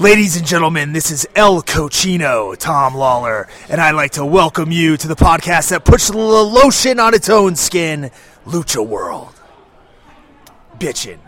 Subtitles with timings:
[0.00, 4.96] Ladies and gentlemen, this is El Cochino, Tom Lawler, and I'd like to welcome you
[4.96, 8.10] to the podcast that puts the lotion on its own skin,
[8.44, 9.40] Lucha World.
[10.78, 11.23] Bitchin'.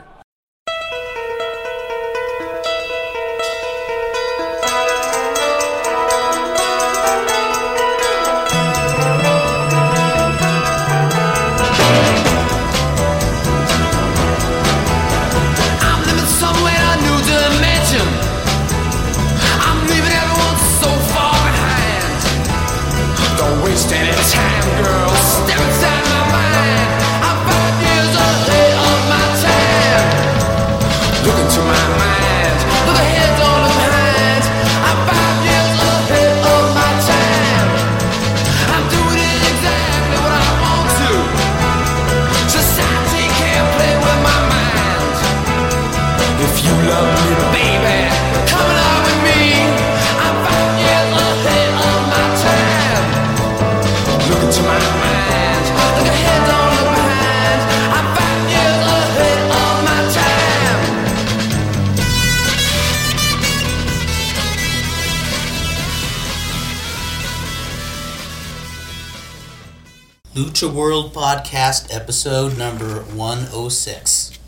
[70.57, 74.39] Lucha World Podcast, episode number 106.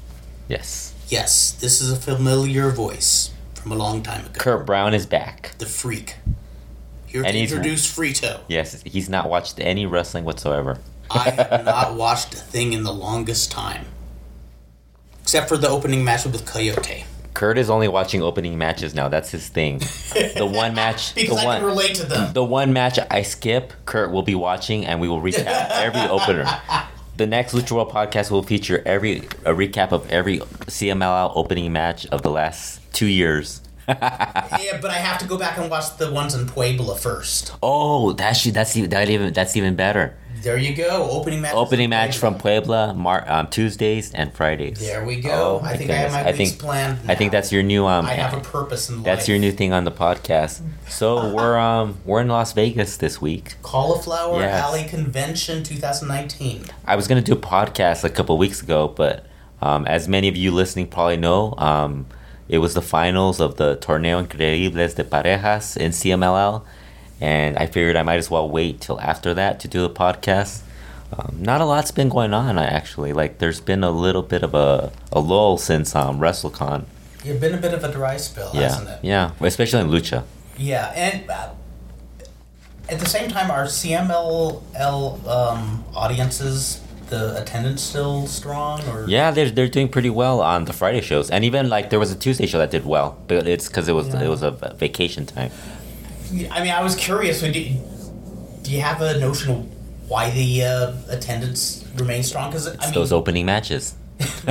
[0.49, 0.95] Yes.
[1.09, 4.41] Yes, this is a familiar voice from a long time ago.
[4.41, 5.55] Kurt Brown is back.
[5.59, 6.17] The Freak.
[7.05, 8.41] Here And to introduce Frito.
[8.49, 10.79] Yes, he's not watched any wrestling whatsoever.
[11.11, 13.85] I have not watched a thing in the longest time.
[15.21, 17.05] Except for the opening match with Coyote.
[17.39, 19.07] Kurt is only watching opening matches now.
[19.07, 19.79] That's his thing.
[19.79, 22.33] The one match, Because the I one, can relate to them.
[22.33, 26.47] the one match I skip, Kurt will be watching, and we will recap every opener.
[27.17, 32.07] The next Lucha World podcast will feature every a recap of every CMLL opening match
[32.07, 33.61] of the last two years.
[33.89, 37.53] yeah, but I have to go back and watch the ones in Puebla first.
[37.63, 40.17] Oh, that's that's even that even that's even better.
[40.43, 41.09] There you go.
[41.11, 41.55] Opening match.
[41.55, 44.79] Opening match from Puebla, Mar- um, Tuesdays and Fridays.
[44.81, 45.61] There we go.
[45.63, 46.99] Oh, I think I have my I think- planned.
[47.09, 48.07] I think that's your new um.
[48.07, 49.05] I have a purpose in life.
[49.05, 50.61] That's your new thing on the podcast.
[50.89, 53.55] So we're um we're in Las Vegas this week.
[53.63, 54.63] Cauliflower Yes.
[54.63, 56.65] Alley Convention 2019.
[56.87, 59.27] I was gonna do a podcast a couple weeks ago, but
[59.61, 62.07] um, as many of you listening probably know, um,
[62.49, 66.63] it was the finals of the Torneo Increíbles de Parejas in CMLL,
[67.21, 70.63] and I figured I might as well wait till after that to do the podcast.
[71.17, 73.13] Um, not a lot's been going on, I actually.
[73.15, 76.85] Like, there's been a little bit of a, a lull since um, WrestleCon.
[77.25, 78.99] You've been a bit of a dry spell, hasn't it?
[79.03, 80.25] yeah, especially in Lucha.
[80.57, 81.51] Yeah, and uh,
[82.89, 88.83] at the same time, are CMLL um, audiences the attendance still strong?
[88.89, 91.99] Or Yeah, they're they're doing pretty well on the Friday shows, and even like there
[91.99, 94.25] was a Tuesday show that did well, but it's because it was Yeah.
[94.25, 95.51] it was a vacation time.
[96.51, 97.41] I mean, I was curious.
[97.41, 97.81] Do you,
[98.63, 102.51] do you have a notion of why the uh, attendance remains strong?
[102.51, 103.95] Because I mean, those opening matches.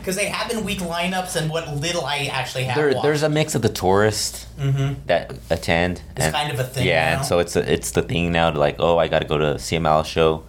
[0.00, 2.76] because they have been weak lineups, and what little I actually have.
[2.76, 4.96] There, there's a mix of the tourists Mhm.
[5.06, 6.02] that attend.
[6.16, 7.16] It's kind of a thing Yeah, now.
[7.18, 9.36] and so it's a, it's the thing now to like, oh, I got to go
[9.38, 10.44] to a CML show.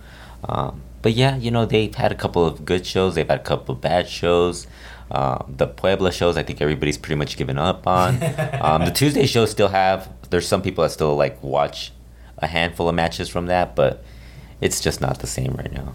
[0.48, 3.16] Um, but yeah, you know, they've had a couple of good shows.
[3.16, 4.68] They've had a couple of bad shows.
[5.12, 8.16] Um, the Puebla shows, I think everybody's pretty much given up on.
[8.62, 10.10] um, the Tuesday shows still have.
[10.30, 11.92] There's some people that still like watch
[12.38, 14.04] a handful of matches from that, but
[14.62, 15.94] it's just not the same right now.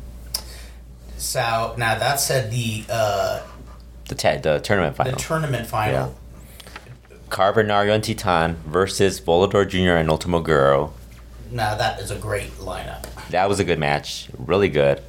[1.17, 3.43] So now that said, the uh,
[4.09, 5.13] The ta- the tournament final.
[5.15, 6.15] the tournament final.
[7.31, 9.97] Cavernario and Titan versus Volador Jr.
[9.97, 10.93] and Ultimo Guerrero.
[11.51, 13.03] Now that is a great lineup.
[13.31, 15.03] That was a good match, really good.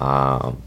[0.00, 0.62] Um,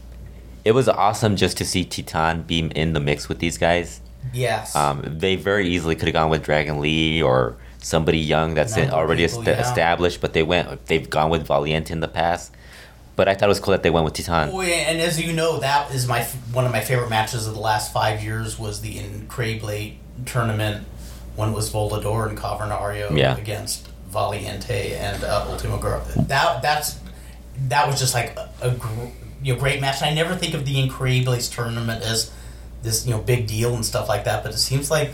[0.64, 4.00] it was awesome just to see Titan beam in the mix with these guys.
[4.32, 4.74] Yes.
[4.76, 8.90] Um, they very easily could have gone with Dragon Lee or somebody young that's of
[8.90, 9.60] already people, est- yeah.
[9.60, 10.86] established, but they went.
[10.86, 12.52] They've gone with Valiente in the past.
[13.16, 14.54] But I thought it was cool that they went with Titan.
[14.54, 17.54] Oh, yeah, and as you know, that is my one of my favorite matches of
[17.54, 19.96] the last five years was the in Incredible
[20.26, 20.86] tournament
[21.36, 23.36] when it was Volador and Cavernario Yeah.
[23.36, 26.02] against Valiente and uh, Ultimo Guerrero.
[26.16, 26.98] That that's
[27.68, 28.88] that was just like a, a gr-
[29.42, 30.02] you know, great match.
[30.02, 32.30] And I never think of the Incredibles tournament as
[32.82, 35.10] this you know big deal and stuff like that, but it seems like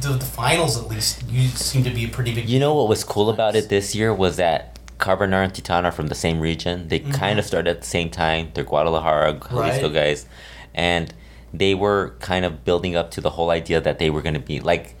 [0.00, 2.48] the, the finals at least you seem to be a pretty big.
[2.48, 5.92] You know what was cool about it this year was that Carbonar and Titan are
[5.92, 6.88] from the same region.
[6.88, 7.12] They mm-hmm.
[7.12, 8.50] kind of started at the same time.
[8.54, 9.94] They're Guadalajara, Jalisco Right.
[9.94, 10.26] guys,
[10.74, 11.12] and
[11.52, 14.40] they were kind of building up to the whole idea that they were going to
[14.40, 14.96] be like.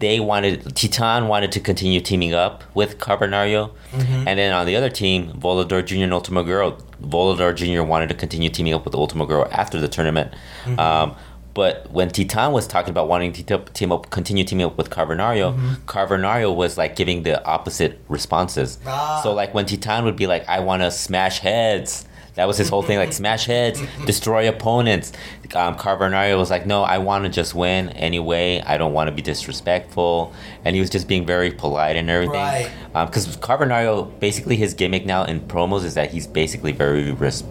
[0.00, 4.90] They wanted Titan wanted to continue teaming up with Cavernario, and then on the other
[4.90, 6.04] team, Volador Jr.
[6.04, 6.78] and Ultimo Guerrero.
[7.02, 7.82] Volador Jr.
[7.82, 10.32] wanted to continue teaming up with Ultimo Guerrero after the tournament.
[10.78, 11.14] Um,
[11.52, 15.48] But when Titan was talking about wanting to team up, continue teaming up with Cavernario,
[15.86, 18.78] Cavernario was like giving the opposite responses.
[18.86, 19.20] Ah.
[19.22, 22.68] So like when Titan would be like, "I want to smash heads," that was his
[22.68, 25.12] whole thing, like smash heads, destroy opponents.
[25.54, 28.62] Um, Cavernario was like, "No, I want to just win anyway.
[28.64, 30.32] I don't want to be disrespectful,"
[30.64, 32.34] and he was just being very polite and everything.
[32.36, 32.70] Right.
[33.06, 37.42] Because Cavernario, basically his gimmick now in promos is that he's basically very res-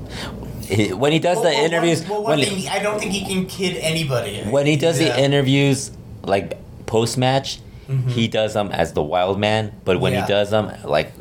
[0.94, 2.08] when he does Well, the well, interviews.
[2.08, 4.44] Well, when, thing, I don't think he can kid anybody.
[4.44, 5.10] when he does Yeah.
[5.16, 5.92] the interviews
[6.24, 7.60] like post match,
[8.08, 9.72] he does them as the wild man.
[9.84, 10.20] But when Mm-hmm.
[10.20, 10.26] Yeah.
[10.28, 11.12] he does them, like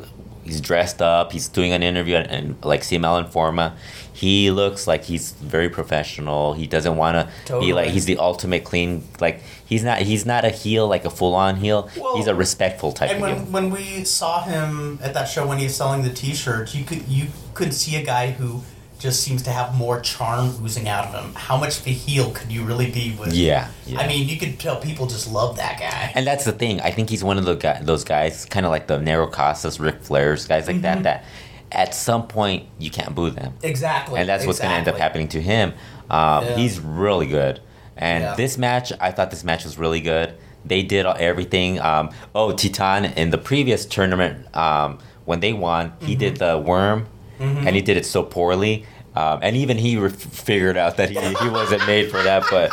[0.49, 3.73] he's dressed up, he's doing an interview and, and like CML Informa,
[4.11, 6.53] he looks like he's very professional.
[6.53, 7.67] He doesn't want to totally.
[7.67, 9.03] be like he's the ultimate clean.
[9.21, 11.89] Like he's not he's not a heel like a full on heel.
[11.97, 13.45] Well, he's a respectful type And of when, heel.
[13.45, 17.07] when we saw him at that show when he was selling the T-shirts, you could
[17.07, 18.61] you could see a guy who
[18.99, 21.33] just seems to have more charm oozing out of him.
[21.33, 23.33] How much of a heel could you really be with?
[23.33, 23.99] Yeah, yeah.
[24.01, 26.11] I mean, you could tell people just love that guy.
[26.15, 26.81] And that's the thing.
[26.81, 29.79] I think he's one of the guy, those guys, kind of like the Negro Casas,
[29.79, 30.81] Ric Flairs, guys like Mm-hmm.
[30.83, 31.03] that.
[31.03, 31.23] That
[31.71, 33.53] at some point you can't boo them.
[33.63, 34.19] exactly.
[34.19, 35.73] and that's what's going to end up happening to him.
[36.09, 36.55] Um, Yeah.
[36.57, 37.61] He's really good,
[37.95, 38.35] and Yeah.
[38.35, 40.33] this match, I thought this match was really good.
[40.65, 41.79] They did everything.
[41.79, 46.57] Um, oh, Titan in the previous tournament um, when they won, he did Mm-hmm.
[46.63, 47.05] the worm,
[47.39, 48.85] and he did it so poorly.
[49.15, 52.43] Um, and even he re- figured out that he, he wasn't made for that.
[52.51, 52.71] But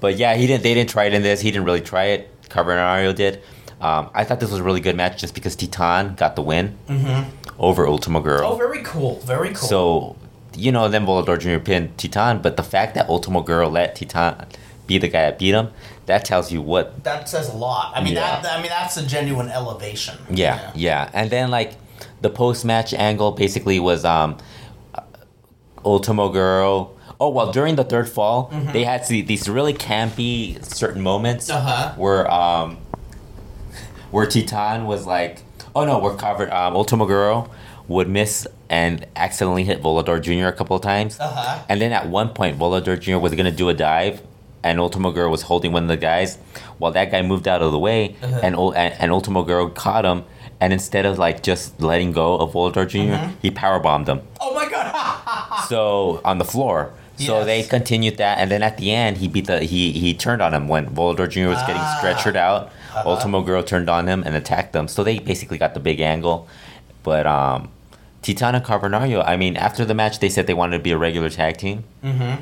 [0.00, 0.62] but yeah, he didn't.
[0.62, 1.40] They didn't try it in this.
[1.40, 2.28] He didn't really try it.
[2.48, 3.42] Cavernario did.
[3.80, 6.78] Um, I thought this was a really good match just because Titan got the win
[7.58, 8.50] over Ultimo Guerrero.
[8.52, 9.18] Oh, very cool.
[9.20, 9.68] Very cool.
[9.68, 10.16] So,
[10.54, 11.58] you know, then Volador Jr.
[11.64, 14.46] pinned Titan, but the fact that Ultimo Guerrero let Titan
[14.86, 15.70] be the guy that beat him,
[16.06, 17.02] that tells you what.
[17.04, 17.92] that says a lot.
[17.96, 18.40] I mean, Yeah.
[18.40, 20.16] that I mean that's a genuine elevation.
[20.30, 21.10] Yeah, yeah.
[21.12, 21.72] And then, like,
[22.22, 24.38] the post match angle basically was um,
[25.84, 26.90] Ultimo Guerrero.
[27.20, 31.92] Oh, well, during the third fall, they had these really campy certain moments Uh-huh.
[31.96, 32.78] where um,
[34.10, 35.42] where Titan was like,
[35.74, 36.50] oh no, we're covered.
[36.50, 37.48] Um, Ultimo Guerrero
[37.88, 40.46] would miss and accidentally hit Volador Jr.
[40.46, 41.18] a couple of times.
[41.20, 41.62] Uh-huh.
[41.68, 43.18] And then at one point, Volador Jr.
[43.18, 44.22] was going to do a dive,
[44.64, 46.36] and Ultimo Guerrero was holding one of the guys.
[46.78, 48.40] While that guy moved out of the way, Uh-huh.
[48.42, 48.56] and
[49.00, 50.24] and Ultimo Guerrero caught him.
[50.62, 53.28] And instead of like just letting go of Volador junior Uh-huh.
[53.42, 54.20] he power bombed him.
[54.40, 54.86] Oh my god.
[55.70, 56.78] So on the floor.
[57.18, 57.46] So Yes.
[57.50, 60.52] they continued that, and then at the end, he beat the he he turned on
[60.56, 61.48] him when Volador Jr.
[61.54, 61.98] was getting Ah.
[61.98, 62.60] stretchered out.
[62.94, 63.10] Uh-huh.
[63.10, 64.86] Ultimo Guerrero turned on him and attacked them.
[64.94, 66.46] So they basically got the big angle.
[67.08, 67.68] But um,
[68.22, 70.98] Titan and Cavernario, I mean, after the match, they said they wanted to be a
[71.06, 71.78] regular tag team.
[72.04, 72.34] mm-hmm.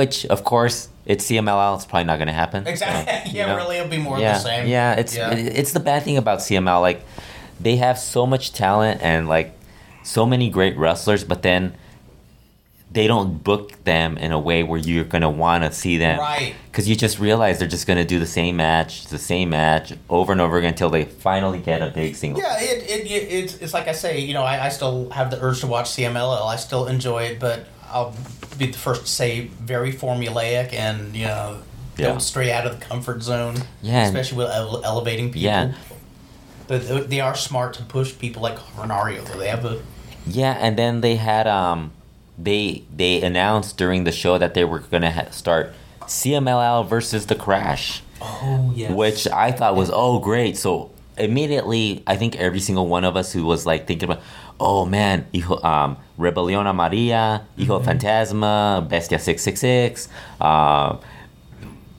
[0.00, 1.76] Which, of course, it's CMLL.
[1.76, 2.66] It's probably not going to happen.
[2.66, 3.04] Exactly.
[3.30, 3.56] So, yeah, know?
[3.56, 4.66] really, it'll be more yeah, of the same.
[4.76, 5.30] Yeah, it's Yeah.
[5.60, 6.80] it's the bad thing about CML.
[6.88, 7.00] Like,
[7.60, 9.56] they have so much talent and like
[10.02, 11.74] so many great wrestlers, but then
[12.92, 16.18] they don't book them in a way where you're gonna want to see them.
[16.20, 16.54] Right.
[16.70, 20.30] Because you just realize they're just gonna do the same match, the same match over
[20.30, 22.40] and over again until they finally get a big single.
[22.40, 25.30] Yeah, it, it, it it's, it's like I say, you know, I, I still have
[25.32, 26.46] the urge to watch CMLL.
[26.46, 28.14] I still enjoy it, but I'll
[28.58, 31.62] be the first to say very formulaic and, you know,
[31.96, 32.08] Yeah.
[32.08, 33.56] don't stray out of the comfort zone.
[33.82, 35.40] Yeah, Especially with ele- elevating people.
[35.42, 35.72] Yeah.
[36.66, 39.38] But they are smart to push people like Renario, though.
[39.38, 39.82] They have a.
[40.26, 41.92] Yeah, and then they had um,
[42.38, 47.34] they they announced during the show that they were gonna ha- start CMLL versus the
[47.34, 48.02] Crash.
[48.20, 48.90] Oh, yes.
[48.92, 50.56] which I thought was oh great.
[50.56, 54.22] So immediately, I think every single one of us who was like thinking about,
[54.58, 60.08] oh man, hijo, um, Rebelión Amarilla, Hijo Fantasma, Bestia six six six.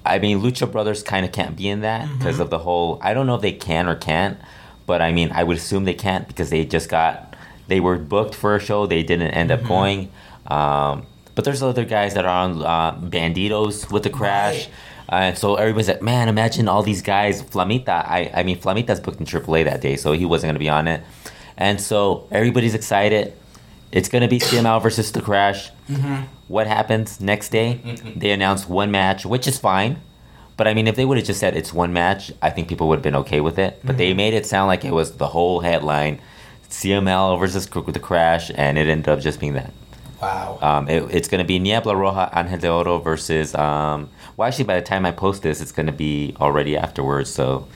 [0.05, 2.99] I mean, Lucha Brothers kind of can't be in that because of the whole.
[3.01, 4.37] I don't know if they can or can't,
[4.85, 7.35] but I mean, I would assume they can't because they just got
[7.67, 8.85] they were booked for a show.
[8.85, 10.11] They didn't end up going.
[10.47, 14.65] Um, but there's other guys that are on uh, Banditos with the Crash.
[14.65, 14.73] Right.
[15.07, 17.43] And so everybody's like, man, imagine all these guys.
[17.43, 20.59] Flamita, I, I mean, Flamita's booked in AAA that day, so he wasn't going to
[20.59, 21.03] be on it.
[21.57, 23.33] And so everybody's excited.
[23.95, 25.71] It's going to be CML versus The Crash.
[26.49, 27.79] What happens next day?
[28.15, 30.01] They announce one match, which is fine.
[30.57, 32.89] But I mean, if they would have just said it's one match, I think people
[32.89, 33.79] would have been okay with it.
[33.85, 36.19] But they made it sound like it was the whole headline
[36.69, 39.71] CML versus The Crash, and it ended up just being that.
[40.21, 40.59] Wow.
[40.61, 43.55] Um, it, it's going to be Niebla Roja Angel de Oro versus.
[43.55, 47.33] Um, well, actually, by the time I post this, it's going to be already afterwards.
[47.33, 47.67] So,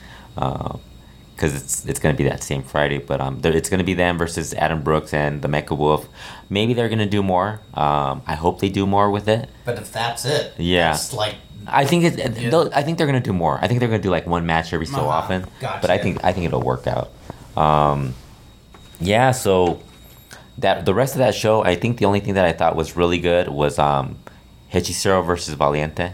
[1.40, 3.94] because it's it's going to be that same Friday, but um, it's going to be
[3.94, 6.06] them versus Adam Brooks and the Mecha Wolf.
[6.50, 7.60] Maybe they're going to do more.
[7.72, 9.48] Um, I hope they do more with it.
[9.64, 10.92] but if that's it, Yeah.
[10.94, 11.36] It's like.
[11.66, 12.18] I think it.
[12.38, 12.68] Yeah.
[12.74, 13.58] I think they're going to do more.
[13.62, 15.08] I think they're going to do like one match every so Uh-huh.
[15.08, 15.46] often.
[15.60, 15.78] Gotcha.
[15.80, 17.10] But I think I think it'll work out.
[17.56, 18.14] Um,
[19.00, 19.30] yeah.
[19.32, 19.80] So
[20.58, 22.96] that the rest of that show, I think the only thing that I thought was
[22.96, 24.18] really good was um,
[24.72, 26.12] Hechicero versus Valiente.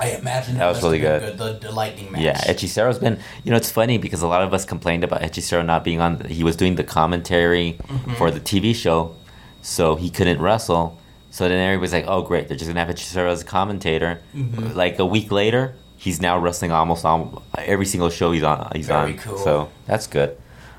[0.00, 1.38] I imagine That was really been good.
[1.38, 2.22] The, the lightning match.
[2.22, 3.18] Yeah, Hechicero's been.
[3.44, 6.20] You know, it's funny because a lot of us complained about Hechicero not being on.
[6.26, 8.14] He was doing the commentary Mm-hmm.
[8.14, 9.14] for the TV show,
[9.62, 10.98] so he couldn't wrestle.
[11.30, 12.48] So then everybody's like, "Oh, great!
[12.48, 14.76] They're just gonna have Hechicero as a commentator." Mm-hmm.
[14.76, 18.70] Like a week later, he's now wrestling almost on every single show he's on.
[18.74, 19.18] He's Very on.
[19.18, 19.38] cool.
[19.38, 20.38] So that's good.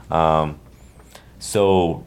[0.09, 0.59] Um,
[1.39, 2.03] so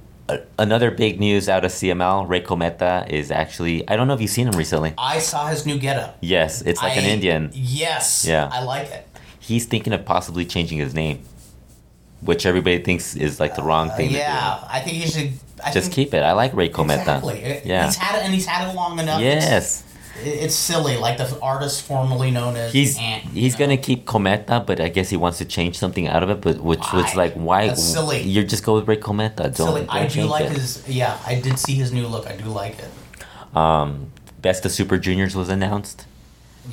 [0.58, 3.86] another big news out of CML, Rey Cometa is actually.
[3.88, 4.94] I don't know if you've seen him recently.
[4.98, 6.16] I saw his new getup.
[6.20, 7.50] Yes, it's like an Indian.
[7.52, 8.24] Yes.
[8.26, 8.48] Yeah.
[8.52, 9.06] I like it.
[9.38, 11.22] he's thinking of possibly changing his name,
[12.20, 15.32] which everybody thinks is like the wrong Uh, thing yeah, I think he should.
[15.64, 15.70] I.
[15.72, 16.22] Just think, keep it.
[16.22, 17.00] I like Rey Cometa.
[17.00, 17.60] Exactly.
[17.64, 17.86] Yeah.
[17.86, 19.20] He's had it, and he's had it long enough.
[19.20, 19.84] Yes,
[20.24, 23.24] It's, silly, like the artist formerly known as he's Ant.
[23.24, 23.60] he's know?
[23.60, 26.40] gonna keep Cometa, but I guess he wants to change something out of it.
[26.40, 27.68] But which was like, why?
[27.68, 28.20] That's silly.
[28.22, 29.36] You just go with Rey Cometa.
[29.36, 29.80] Don't, Silly.
[29.80, 30.52] don't I do like it.
[30.52, 30.86] his.
[30.88, 32.26] Yeah, I did see his new look.
[32.26, 33.56] I do like it.
[33.56, 36.06] Um, Best of Super Juniors was announced,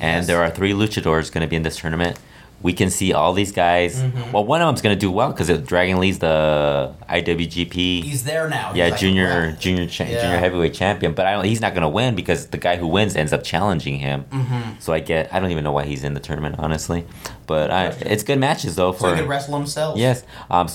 [0.00, 2.18] and there are three luchadors going to be in this tournament.
[2.62, 3.96] We can see all these guys.
[4.02, 4.32] Mm-hmm.
[4.32, 8.02] Well, one of them's going to do well because Dragon Lee's the IWGP.
[8.02, 8.72] He's there now.
[8.74, 10.22] Yeah, like, junior, "Well, junior, cha- Yeah.
[10.22, 11.14] junior heavyweight champion.
[11.14, 13.42] But I don't, he's not going to win because the guy who wins ends up
[13.42, 14.24] challenging him.
[14.30, 14.78] Mm-hmm.
[14.80, 15.32] So I get.
[15.32, 17.06] I don't even know why he's in the tournament, honestly.
[17.46, 18.92] But I, it's good matches though.
[18.92, 19.98] So For he could wrestle himself.
[19.98, 20.68] yes, um,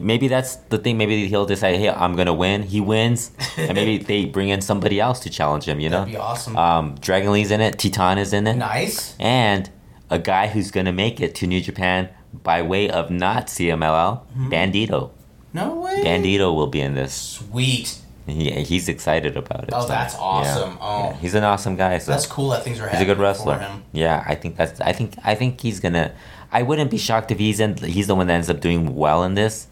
[0.00, 0.96] maybe that's the thing.
[0.98, 2.62] Maybe he'll decide, hey, I'm going to win.
[2.62, 5.80] He wins, and maybe they bring in somebody else to challenge him.
[5.80, 6.56] You know, That'd be awesome.
[6.56, 7.78] um, Dragon Lee's in it.
[7.78, 8.54] Titan is in it.
[8.54, 9.16] nice.
[9.18, 9.68] And
[10.10, 14.20] a guy who's going to make it to New Japan by way of not CMLL,
[14.20, 14.52] Mm-hmm.
[14.52, 15.10] Bandido.
[15.52, 16.02] No way.
[16.04, 17.12] Bandido will be in this.
[17.14, 17.98] Sweet.
[18.26, 19.70] He, he's excited about it.
[19.72, 20.20] Oh, so, that's yeah.
[20.20, 20.78] awesome.
[20.80, 21.10] Oh.
[21.10, 21.98] Yeah, he's an awesome guy.
[21.98, 23.00] So That's cool that things are happening.
[23.00, 23.80] he's a good wrestler.
[23.92, 24.80] Yeah, I think that's.
[24.80, 25.14] I think.
[25.24, 26.12] I think he's gonna.
[26.50, 27.76] I wouldn't be shocked if he's in.
[27.76, 29.66] He's the one that ends up doing well in this.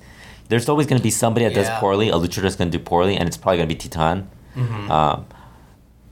[0.49, 1.63] There's always gonna be somebody that Yeah.
[1.63, 2.11] does poorly.
[2.11, 4.29] A luchador's gonna do poorly, and it's probably gonna be Titan.
[4.55, 4.91] Mm-hmm.
[4.91, 5.25] Um,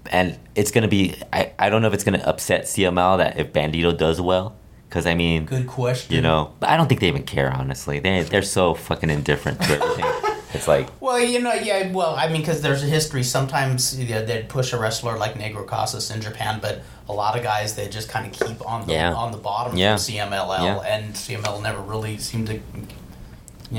[0.07, 1.15] and it's gonna be.
[1.33, 4.57] I, I don't know if it's gonna upset CML that if Bandido does well,
[4.89, 6.15] because I mean, Good question.
[6.15, 7.53] you know, but I don't think they even care.
[7.53, 10.05] Honestly, they they're so fucking indifferent to everything.
[10.55, 10.89] it's like.
[11.01, 11.93] Well, you know, yeah.
[11.93, 13.23] Well, I mean, because there's a history.
[13.23, 17.37] Sometimes you know, they'd push a wrestler like Negro Casas in Japan, but a lot
[17.37, 19.13] of guys they just kind of keep on the Yeah.
[19.13, 19.97] on the bottom Yeah.
[19.97, 20.79] from CMLL, Yeah.
[20.81, 22.61] and CML never really seemed to, you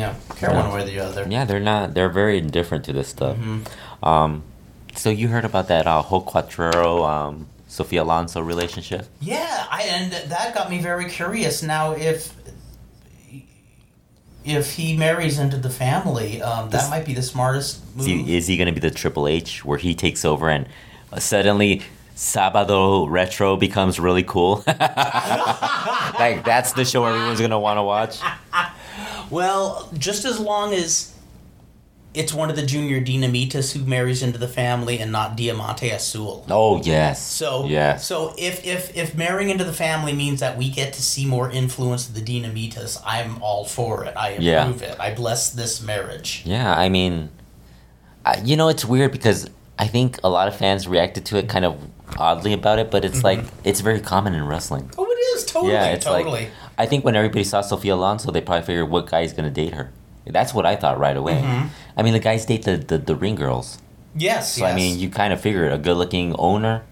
[0.02, 0.62] know, care Yeah.
[0.64, 1.26] one way or the other.
[1.30, 1.94] Yeah, they're not.
[1.94, 3.38] They're very indifferent to this stuff.
[3.38, 4.06] Mm-hmm.
[4.08, 4.44] Um,
[4.96, 9.08] so you heard about that uh, Hulk Cuatrero, um, Sophia Alonso relationship?
[9.20, 11.64] Yeah, I and that got me very curious.
[11.64, 12.34] Now, if
[14.44, 18.26] if he marries into the family, um, that This- might be the smartest Is move.
[18.26, 20.66] he, is he going to be the Triple H where he takes over and
[21.14, 21.84] uh, suddenly
[22.16, 24.64] Sabado Retro becomes really cool?
[24.68, 28.20] like that's the show everyone's going to want to watch.
[29.30, 31.11] Well, just as long as
[32.14, 36.46] it's one of the junior Dinamitas who marries into the family and not Diamante Azul.
[36.50, 37.22] Oh yes.
[37.26, 38.06] So yes.
[38.06, 41.50] So if, if if marrying into the family means that we get to see more
[41.50, 44.16] influence of the Dinamitas, I'm all for it.
[44.18, 44.64] I Yeah.
[44.64, 45.00] approve it.
[45.00, 46.42] I bless this marriage.
[46.46, 47.30] Yeah, I mean,
[48.26, 49.50] I, you know, it's weird because
[49.80, 51.80] I think a lot of fans reacted to it kind of
[52.18, 53.42] oddly about it, but it's mm-hmm.
[53.42, 54.92] like it's very common in wrestling.
[54.98, 56.42] Oh, it is totally, yeah, it's totally.
[56.42, 59.46] like I think when everybody saw Sophia Alonso, they probably figured what guy is going
[59.46, 59.92] to date her.
[60.26, 61.36] That's what I thought right away.
[61.42, 61.68] Mm-hmm.
[61.98, 63.78] I mean, the guys date the, the, the ring girls,
[64.16, 64.56] yes.
[64.56, 66.84] so I mean, you kind of figure a good-looking owner,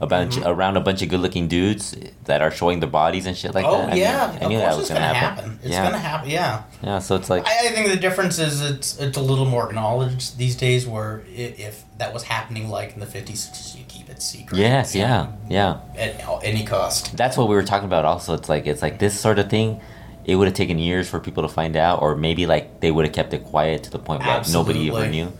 [0.00, 0.48] a bunch Mm-hmm.
[0.48, 1.94] around a bunch of good-looking dudes
[2.24, 3.92] that are showing their bodies and shit like oh that.
[3.92, 5.44] I yeah, knew, I knew of that course was it's going to gonna happen.
[5.44, 5.58] happen.
[5.62, 6.30] It's yeah, gonna happen.
[6.30, 6.62] Yeah.
[6.82, 6.98] yeah.
[7.00, 10.38] So it's like, I, I think the difference is it's it's a little more acknowledged
[10.38, 10.86] these days.
[10.86, 14.56] Where i if that was happening like in the fifties, sixties, you keep it secret.
[14.58, 15.80] yes, yeah, yeah.
[15.96, 17.14] At any cost.
[17.16, 19.80] that's what we were talking about also it's like it's like this sort of thing
[20.24, 23.04] it would have taken years for people to find out or maybe like they would
[23.04, 25.32] have kept it quiet to the point where nobody ever knew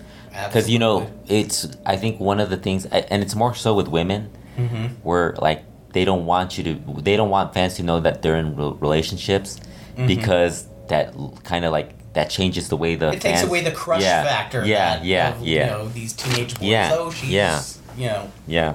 [0.47, 3.89] because you know it's i think one of the things and it's more so with
[3.89, 4.87] women Mm-hmm.
[5.09, 8.37] where like they don't want you to they don't want fans to know that they're
[8.37, 9.59] in relationships
[9.97, 10.07] Mm-hmm.
[10.07, 14.03] because that kind of like that changes the way the it takes away the crush
[14.03, 14.65] yeah, factor.
[14.67, 16.69] yeah that, yeah of, yeah You know these teenage boys.
[16.69, 17.63] Yeah, Oh, she's yeah.
[17.97, 18.75] you know yeah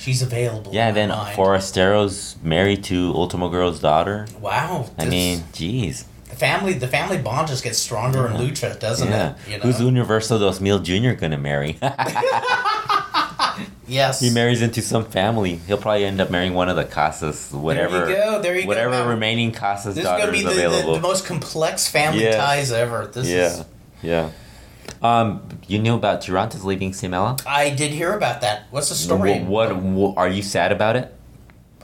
[0.00, 0.72] she's available.
[0.72, 1.36] yeah then mind.
[1.36, 4.88] forastero's married to ultimo guerrero's daughter wow.
[4.98, 9.32] i mean jeez the family the family bond just gets stronger in lucha, doesn't Yeah.
[9.32, 9.36] it?
[9.50, 9.62] You know?
[9.64, 11.12] Who's Universo dos Mil Jr.
[11.12, 11.76] gonna marry?
[13.86, 14.20] yes.
[14.20, 15.56] he marries into some family.
[15.56, 18.06] He'll probably end up marrying one of the Casas, whatever.
[18.06, 18.42] There you go.
[18.42, 19.04] There you whatever go.
[19.04, 22.36] Now, remaining Casas This is gonna be the, the, the most complex family Yeah.
[22.36, 23.10] ties ever.
[23.12, 23.64] This yeah, is.
[24.02, 24.30] yeah.
[25.02, 27.40] Um, you knew about Tirantes leaving Simela?
[27.46, 28.64] I did hear about that.
[28.70, 29.40] What's the story?
[29.40, 30.18] What, what, what?
[30.18, 31.14] Are you sad about it?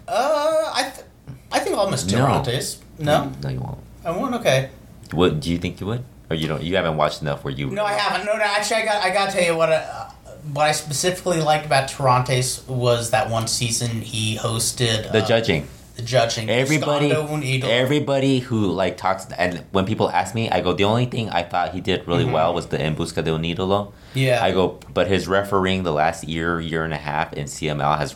[0.09, 1.07] Uh, I, th-
[1.51, 2.19] I think I'll miss No.
[2.19, 2.79] Tirantes.
[2.99, 3.79] No, no, you won't.
[4.05, 4.35] I won't.
[4.37, 4.71] Okay.
[5.13, 6.05] What do you think you would?
[6.31, 6.63] Or you don't?
[6.63, 7.71] You haven't watched enough where you?
[7.71, 8.27] No, I haven't.
[8.27, 8.43] No, no.
[8.45, 9.05] Actually, I got.
[9.05, 9.71] I got to tell you what.
[9.73, 10.11] Uh,
[10.53, 15.67] what I specifically liked about Tirantes was that one season he hosted The uh, judging.
[15.97, 16.49] The judging.
[16.51, 17.65] Everybody, Escondo un ídolo.
[17.69, 21.43] everybody who like talks, and when people ask me, I go, the only thing I
[21.43, 23.87] thought he did really well was the En Busca de un Ídolo.
[23.89, 24.19] Mm-hmm.
[24.19, 24.45] Yeah.
[24.45, 28.15] I go, but his refereeing the last year, year and a half in CML has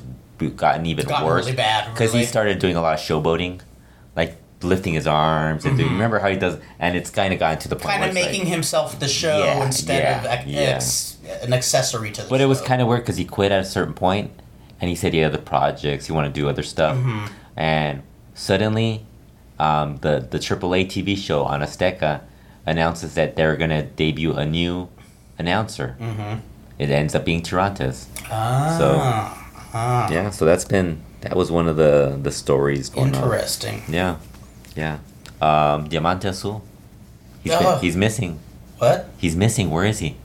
[0.57, 2.19] gotten even gotten worse because really.
[2.21, 3.61] he started doing a lot of showboating,
[4.17, 5.93] like lifting his arms and doing.
[5.93, 8.41] Remember how he does, and it's kind of gotten to the point kind of making
[8.45, 10.61] like, himself the show Yeah, instead yeah, of ac- yeah.
[10.61, 13.61] ex- an accessory to the But it was kind of weird because he quit at
[13.61, 14.31] a certain point,
[14.81, 17.27] and he said he had other projects, he wanted to do other stuff, Mm-hmm.
[17.57, 18.02] And
[18.35, 19.04] suddenly,
[19.59, 22.21] um, the the AAA TV show on Azteca
[22.66, 24.88] announces that they're gonna debut a new
[25.38, 25.97] announcer.
[26.00, 26.40] Mm-hmm.
[26.78, 28.07] It ends up being Tirantes.
[28.30, 33.23] ah, ah, Yeah, so that's been that was one of the the stories going on.
[33.23, 33.83] interesting.
[33.88, 34.16] Yeah,
[34.76, 34.99] yeah.
[35.40, 36.62] Um, Diamante Azul.
[37.42, 38.38] He's, been, he's missing.
[38.78, 39.09] What?
[39.16, 39.71] He's missing.
[39.71, 40.16] Where is he?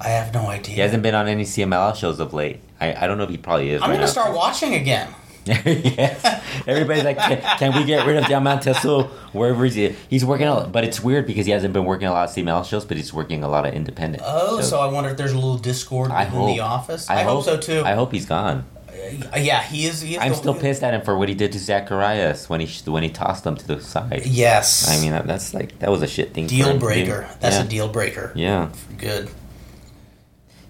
[0.00, 0.74] I have no idea.
[0.74, 2.58] He hasn't been on any CMLL shows of late.
[2.80, 3.80] I, I don't know if he probably is.
[3.80, 4.10] I'm right gonna now.
[4.10, 5.14] start watching again.
[5.44, 6.42] Yes.
[6.66, 9.04] Everybody's like, can, can we get rid of Diamante Azul?
[9.32, 9.94] Wherever is he?
[10.08, 12.34] He's working a lot, but it's weird because he hasn't been working a lot of
[12.34, 14.22] CML shows, but he's working a lot of independent.
[14.26, 14.70] Oh, shows.
[14.70, 17.10] so I wonder if there's a little discord I within hope the office.
[17.10, 17.82] I, hope, so too.
[17.84, 18.66] I hope he's gone.
[18.92, 20.00] Uh, yeah, he is.
[20.00, 22.60] He is I'm the- still pissed at him for what he did to Zacharias when
[22.60, 24.22] he when he tossed him to the side.
[24.26, 24.88] Yes.
[24.88, 26.46] I mean, that's like that was a shit thing.
[26.46, 27.28] deal him breaker.
[27.40, 27.64] That's yeah.
[27.64, 28.32] a deal breaker.
[28.34, 28.70] Yeah.
[28.98, 29.28] Good.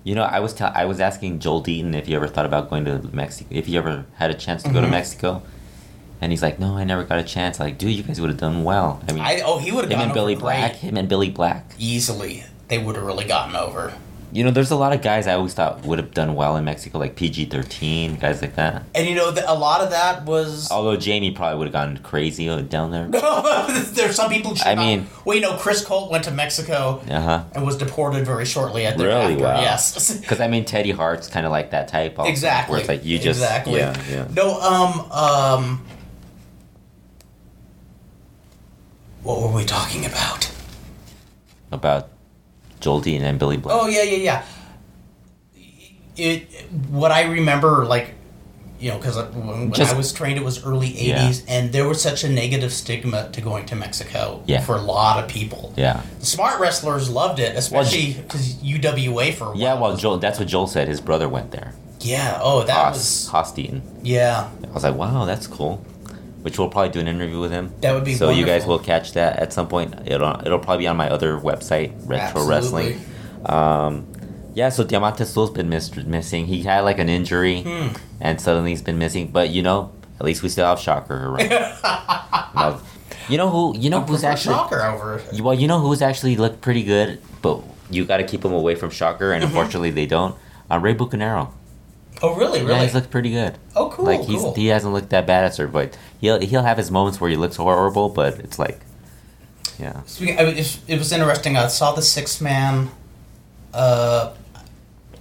[0.04, 2.68] You know, I was tell I was asking Joel Deaton if he ever thought about
[2.70, 4.90] going to Mexico, if he ever had a chance to go to Mhm.
[4.90, 5.42] Mexico,
[6.20, 8.38] and he's like, "No, I never got a chance." Like, dude, you guys would have
[8.38, 9.00] done well.
[9.08, 10.40] I mean, I oh he would have him and Billy great.
[10.42, 11.72] Black, him and Billy Black.
[11.78, 12.44] easily.
[12.68, 13.92] They would have really gotten over.
[14.34, 16.64] You know, there's a lot of guys I always thought would have done well in
[16.64, 18.82] Mexico, like PG thirteen guys like that.
[18.94, 20.70] And you know, the, a lot of that was.
[20.70, 23.08] Although Jamie probably would have gone crazy down there.
[23.92, 24.56] There's some people.
[24.64, 27.44] I mean- well, you know, Chris Colt went to Mexico Uh huh.
[27.54, 29.34] and was deported very shortly at Really?
[29.36, 29.44] thereafter.
[29.44, 29.60] Wow.
[29.60, 30.16] Yes.
[30.18, 32.18] Because I mean, Teddy Hart's kind of like that type.
[32.18, 32.72] Also, exactly.
[32.72, 33.80] Where it's like you just exactly.
[33.80, 34.28] yeah yeah.
[34.34, 35.84] No, um, um.
[39.22, 40.50] What were we talking about?
[41.70, 42.08] About
[42.82, 43.74] Joel Deaton and Billy Black.
[43.80, 44.42] Oh yeah, yeah, yeah.
[46.16, 46.50] It
[46.90, 48.14] what I remember, like
[48.78, 51.28] you know, because uh, when, when Just- I was trained, it was early Yeah.
[51.28, 54.60] '80s, and there was such a negative stigma to going to Mexico Yeah.
[54.60, 55.72] for a lot of people.
[55.76, 56.02] Yeah.
[56.20, 59.56] The smart wrestlers loved it, especially because UWA for a while.
[59.56, 60.18] Yeah, well, Joel.
[60.18, 60.88] That's what Joel said.
[60.88, 61.74] His brother went there.
[62.00, 62.38] yeah.
[62.42, 63.80] Oh, that Haas, was Deaton.
[64.02, 64.50] yeah.
[64.68, 65.84] I was like, wow, that's cool.
[66.42, 67.72] Which we'll probably do an interview with him.
[67.80, 68.30] That would be so.
[68.30, 69.94] You guys will catch that at some point.
[70.06, 72.50] It'll it'll probably be on my other website, Retro Absolutely.
[72.96, 73.00] Wrestling.
[73.46, 74.06] Um,
[74.54, 74.68] yeah.
[74.68, 76.46] So Diamante Azul's been miss- missing.
[76.46, 77.88] He had like an injury, Hmm.
[78.20, 79.28] and suddenly he's been missing.
[79.28, 82.80] But you know, at least we still have Shocker around.
[83.28, 83.78] You know who?
[83.78, 85.22] You know I who's actually Shocker over.
[85.40, 88.74] well, you know who's actually looked pretty good, but you got to keep him away
[88.74, 89.34] from Shocker, Mm-hmm.
[89.34, 90.34] and unfortunately they don't.
[90.70, 91.50] Uh, Rey Bucanero.
[92.20, 92.60] Oh, really?
[92.60, 92.80] Yeah, Really?
[92.80, 93.56] he's looked pretty good.
[93.76, 94.04] oh, cool.
[94.04, 94.54] like he's cool.
[94.54, 97.36] he hasn't looked that bad at certain but he'll he'll have his moments where he
[97.36, 98.80] looks horrible, but it's like,
[99.78, 101.56] yeah, Speaking, I mean, it, it was interesting.
[101.56, 102.90] I saw the six man.
[103.74, 104.34] Uh,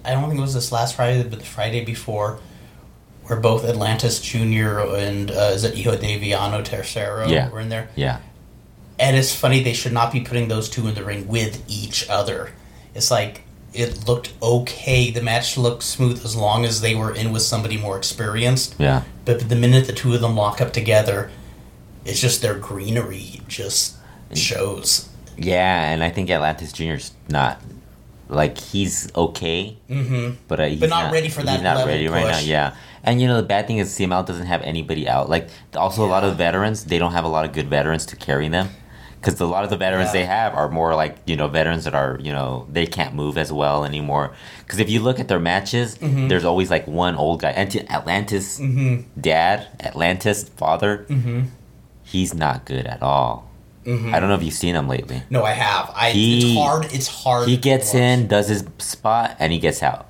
[0.04, 2.38] I don't think it was this last Friday, but the Friday before,
[3.24, 7.48] where both Atlantis Junior and uh, is it Hijo de Villano Tercero Yeah.
[7.50, 7.88] were in there.
[7.96, 8.18] yeah,
[8.98, 12.08] And it's funny they should not be putting those two in the ring with each
[12.08, 12.50] other.
[12.94, 13.42] It's like
[13.74, 15.10] it looked okay.
[15.10, 18.74] The match looked smooth as long as they were in with somebody more experienced.
[18.78, 19.02] yeah.
[19.24, 21.30] But the minute the two of them lock up together,
[22.04, 23.96] it's just their greenery just
[24.34, 25.08] shows.
[25.36, 27.60] Yeah, and I think Atlantis Junior's not
[28.28, 30.36] like he's okay, Mm-hmm.
[30.48, 32.32] but uh, he's But not ready for that He's not level ready right now.
[32.36, 32.44] push.
[32.46, 35.28] Yeah, and you know the bad thing is CML doesn't have anybody out.
[35.28, 38.16] Like also a lot of veterans, they don't have a lot of good veterans to
[38.16, 38.68] carry them.
[39.22, 40.12] Because a lot of the veterans Yeah.
[40.20, 43.38] they have are more like you know veterans that are you know they can't move
[43.38, 44.32] as well anymore.
[44.64, 46.26] Because if you look at their matches, Mm-hmm.
[46.28, 47.50] there's always like one old guy.
[47.50, 48.60] Anti- Atlantis
[49.20, 51.42] dad, Atlantis father, Mm-hmm.
[52.02, 53.48] he's not good at all.
[53.84, 55.22] I don't know if you've seen him lately.
[55.28, 55.90] No, I have.
[55.94, 56.10] I.
[56.10, 56.84] He- it's hard.
[56.92, 57.48] It's hard.
[57.48, 60.06] He gets in, does his spot, and he gets out.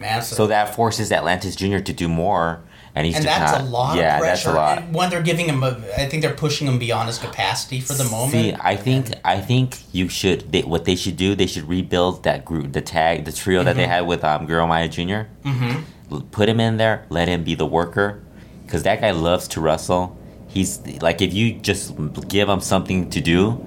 [0.00, 0.22] man.
[0.22, 2.60] So that forces Atlantis Junior to do more,
[2.96, 3.60] and he's and just that's not.
[3.60, 4.34] a lot yeah, of pressure.
[4.34, 4.78] that's a lot.
[4.78, 7.92] And when they're giving him, a, I think they're pushing him beyond his capacity for
[7.92, 8.32] the moment.
[8.32, 10.50] See, I think I think you should.
[10.50, 13.70] They, what they should do, they should rebuild that group, the tag, the trio that
[13.70, 13.78] Mm-hmm.
[13.78, 16.20] they had with um, Guerrero Maya junior Mm-hmm.
[16.30, 17.04] Put him in there.
[17.10, 18.22] Let him be the worker,
[18.64, 20.16] because that guy loves to wrestle.
[20.48, 21.94] He's like, if you just
[22.28, 23.62] give him something to do,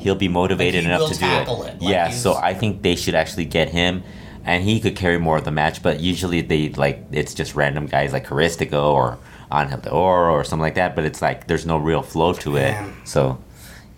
[0.00, 1.42] he'll be motivated he enough to do it.
[1.42, 4.02] it, like yeah, so I think they should actually get him.
[4.44, 7.86] And he could carry more of the match, but usually they like it's just random
[7.86, 9.18] guys like Caristico or
[9.52, 10.96] Angel de Oro or something like that.
[10.96, 12.72] But it's like there's no real flow to it.
[12.72, 12.92] Man.
[13.04, 13.38] So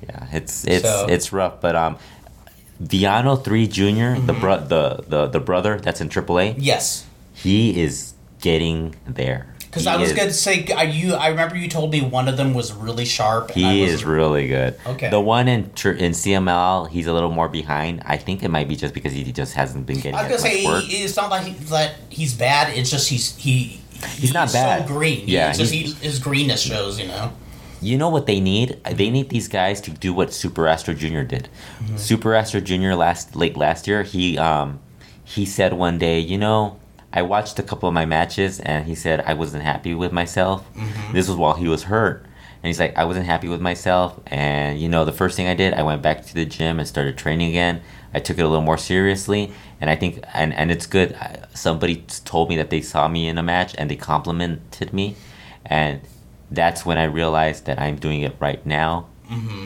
[0.07, 1.97] yeah, it's it's So- it's rough, but um,
[2.81, 4.41] Villano Three Junior, the Mm-hmm.
[4.41, 7.07] bro, the, the the brother that's in AAA, Yes.
[7.33, 9.54] he is getting there.
[9.75, 12.37] Because I was going to say, I, you, I remember you told me one of
[12.37, 13.51] them was really sharp.
[13.51, 14.79] He is really good.
[14.87, 15.11] Okay.
[15.11, 18.01] The one in in CML, he's a little more behind.
[18.07, 20.55] I think it might be just because he just hasn't been getting I was gonna
[20.55, 20.85] say work.
[20.85, 22.77] he, it's not like he, that he's bad.
[22.79, 23.81] It's just he's he.
[24.17, 24.87] He's not bad.
[24.87, 25.25] So green.
[25.27, 27.01] Yeah, It's just he, his greenness shows.
[27.01, 27.33] You know.
[27.81, 28.81] You know what they need?
[28.85, 31.23] They need these guys to do what Super Astro Jr.
[31.23, 31.49] did.
[31.81, 31.97] Mm-hmm.
[31.97, 32.95] Super Astro Jr.
[32.95, 34.79] last late last year, he um
[35.25, 36.79] he said one day, you know,
[37.15, 40.69] I watched a couple of my matches and he said I wasn't happy with myself.
[40.75, 41.15] Mm-hmm.
[41.15, 42.25] This was while he was hurt.
[42.25, 45.55] And he's like, I wasn't happy with myself and you know, the first thing I
[45.55, 47.83] did, I went back to the gym and started training again.
[48.13, 51.17] I took it a little more seriously and I think and and it's good.
[51.55, 55.15] Somebody told me that they saw me in a match and they complimented me
[55.65, 56.01] and
[56.51, 59.07] that's when I realized that I'm doing it right now,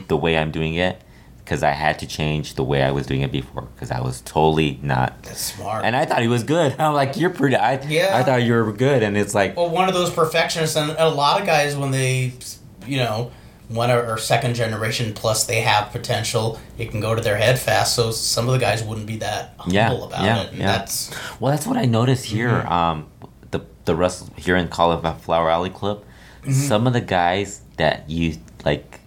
[0.09, 1.01] the way I'm doing it,
[1.49, 4.21] because I had to change the way I was doing it before, because I was
[4.21, 5.23] totally not.
[5.23, 5.83] That's smart.
[5.87, 6.77] And I thought he was good.
[6.79, 7.57] I'm like, you're pretty.
[7.57, 8.11] I, Yeah.
[8.19, 11.09] I thought you were good, and it's like, well, one of those perfectionists, and a
[11.09, 12.35] lot of guys when they,
[12.87, 13.31] you know,
[13.69, 17.59] one or, or second generation plus they have potential, it can go to their head
[17.59, 17.95] fast.
[17.97, 20.49] So some of the guys wouldn't be that humble Yeah, about yeah, it.
[20.51, 20.67] And yeah.
[20.79, 22.49] That's well, that's what I noticed here.
[22.51, 22.73] Mm-hmm.
[22.73, 23.07] Um,
[23.51, 26.05] the the wrestle here in Cauliflower Alley Club,
[26.43, 26.53] Mm-hmm.
[26.53, 28.98] some of the guys that you like,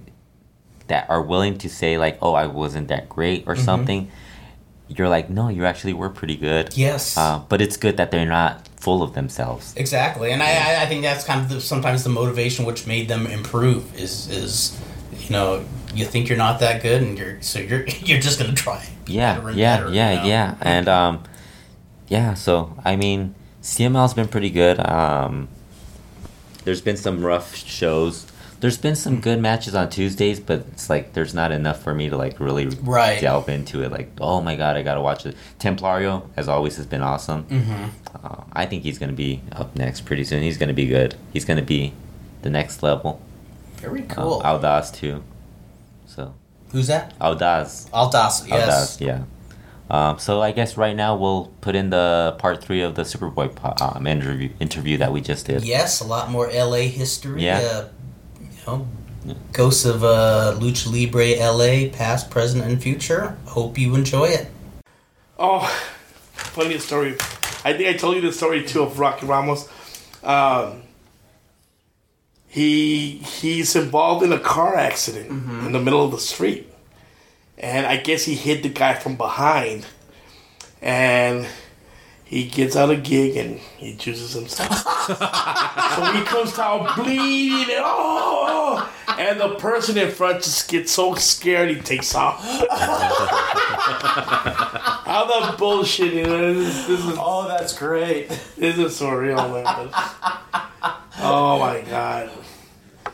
[0.92, 3.52] that are willing to say like, oh, I wasn't that great Mm-hmm.
[3.52, 4.12] or something.
[4.90, 6.76] You're like, no, you actually were pretty good.
[6.76, 7.18] yes.
[7.18, 9.74] Uh, but it's good that they're not full of themselves.
[9.78, 13.08] Exactly, and I, I- I think that's kind of the, sometimes the motivation which made
[13.08, 14.78] them improve is is
[15.24, 18.54] you know you think you're not that good and you're so you're you're just gonna
[18.54, 20.26] try Yeah, better yeah, better, yeah, you know?
[20.28, 21.24] yeah, and um,
[22.10, 22.34] yeah.
[22.34, 24.78] So I mean, CML's been pretty good.
[24.86, 25.48] Um,
[26.66, 28.26] there's been some rough shows.
[28.62, 32.10] There's been some good matches on Tuesdays, but it's like there's not enough for me
[32.10, 33.19] to like really Right.
[33.19, 33.91] delve into it.
[33.91, 35.36] Like, oh my god, I gotta watch it.
[35.60, 37.43] Templario, as always, has been awesome.
[37.45, 37.86] Mm-hmm.
[38.24, 40.43] Uh, I think he's gonna be up next pretty soon.
[40.43, 41.15] He's gonna be good.
[41.34, 41.93] He's gonna be
[42.43, 43.19] the next level.
[43.78, 44.41] Very Um, cool.
[44.43, 45.24] Audaz too.
[46.06, 46.34] So
[46.71, 47.17] Who's that?
[47.19, 47.89] Audaz.
[47.89, 48.47] Aldas.
[48.47, 48.97] Yes.
[48.97, 49.24] Audaz, yeah.
[49.89, 53.50] Um, so I guess right now we'll put in the part three of the Superboy
[53.82, 55.65] um, interview interview that we just did.
[55.65, 57.43] Yes, a lot more LA history.
[57.43, 57.58] Yeah.
[57.60, 57.86] Uh,
[58.65, 58.88] you know,
[59.54, 63.38] ghosts of uh, Lucha Libre LA, past, present, and future.
[63.45, 64.47] Hope you enjoy it.
[65.38, 65.65] Oh,
[66.34, 67.13] funny story.
[67.63, 69.69] I think I told you the story too of Rocky Ramos.
[70.24, 70.84] Um,
[72.47, 76.71] he he's involved in a car accident in the middle of the street,
[77.58, 79.86] and I guess he hit the guy from behind,
[80.82, 81.47] and
[82.32, 84.74] he gets out a gig and he chooses himself.
[85.06, 85.13] so
[86.13, 90.94] he comes out bleeding and oh, oh, oh, and the person in front just gets
[90.94, 92.39] so scared he takes off.
[95.04, 96.54] How the bullshit, you know?
[96.54, 98.30] This, this is Oh, that's great.
[98.56, 99.89] this is so real, man.
[101.24, 102.32] Oh my god.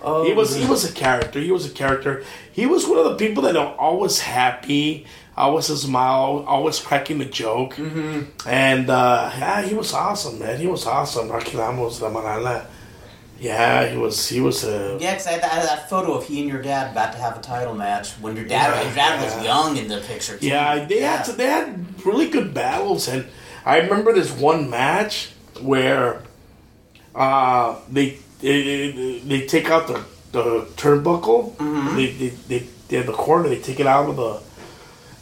[0.08, 1.40] Oh, He was he was a character.
[1.40, 2.24] He was a character.
[2.52, 7.22] He was one of the people that are always happy, always a smile, always cracking
[7.22, 7.76] a joke.
[7.76, 8.48] Mm-hmm.
[8.48, 10.60] And uh, yeah, he was awesome, man.
[10.60, 11.30] He was awesome.
[11.30, 12.68] Rocky Ramos Marana.
[13.40, 14.28] Yeah, he was.
[14.28, 14.98] He was a.
[15.00, 17.42] Yeah, because I had that, photo of he and your dad about to have a
[17.42, 20.38] title match when your dad, your dad was young in the picture.
[20.38, 20.48] Too.
[20.48, 23.28] Yeah, they had to, they had really good battles, and
[23.66, 25.30] I remember this one match
[25.62, 26.24] where
[27.14, 31.56] uh, they, they they take out the the turnbuckle.
[31.56, 31.96] Mm-hmm.
[31.96, 33.50] They, they they they have the corner.
[33.50, 34.42] They take it out of the,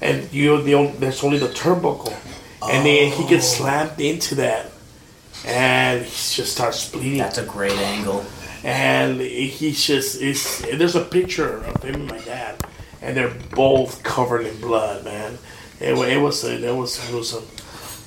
[0.02, 2.14] and you the only, there's only the turnbuckle,
[2.62, 3.64] and then he gets oh.
[3.64, 4.72] slammed into that,
[5.46, 8.26] and he just starts bleeding That's a great angle.
[8.64, 12.60] and he's just it's there's a picture of him and my dad
[13.02, 15.38] and they're both covered in blood man
[15.80, 17.46] it, wa- it was a, it was gruesome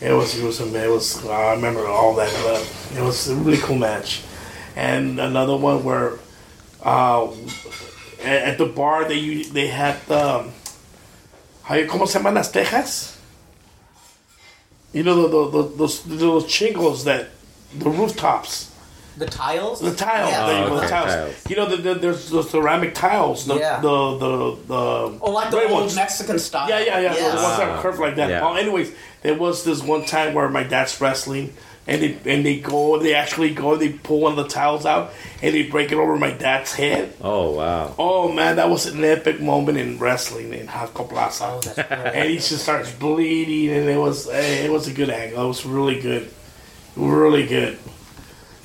[0.00, 2.66] it was gruesome it was I remember all that blood
[2.96, 4.22] it was a really cool match
[4.78, 6.12] and another one where
[6.84, 7.26] uh,
[8.22, 10.52] at, at the bar they u- they had um,
[11.64, 13.16] how you como se llaman las tejas
[14.92, 17.28] you know the, the, the, those little chingos that
[17.76, 18.70] the rooftops
[19.18, 19.80] The tiles?
[19.80, 20.46] the tiles, Yeah.
[20.46, 21.12] the, Oh, the tiles.
[21.14, 21.50] tiles.
[21.50, 23.46] You know, the, the, there's the ceramic tiles.
[23.50, 23.80] The, Yeah.
[23.82, 24.30] the, the,
[24.70, 24.82] the,
[25.20, 25.96] Oh, like the old ones.
[25.96, 26.68] Mexican style.
[26.70, 27.14] Yeah, yeah, yeah.
[27.18, 27.34] Yes.
[27.34, 28.30] The ones that are curved like that.
[28.30, 28.46] Yeah.
[28.46, 31.52] Oh, anyways, there was this one time where my dad's wrestling,
[31.88, 35.10] and they and they go, they actually go, they pull one of the tiles out,
[35.42, 37.14] and they break it over my dad's head.
[37.20, 37.94] Oh wow!
[37.98, 41.44] Oh man, that was an epic moment in wrestling in Jaco Plaza.
[41.46, 42.14] Oh, that's great.
[42.14, 45.44] and he just starts bleeding, and it was eh, it was a good angle.
[45.44, 46.30] It was really good,
[46.94, 47.78] really good.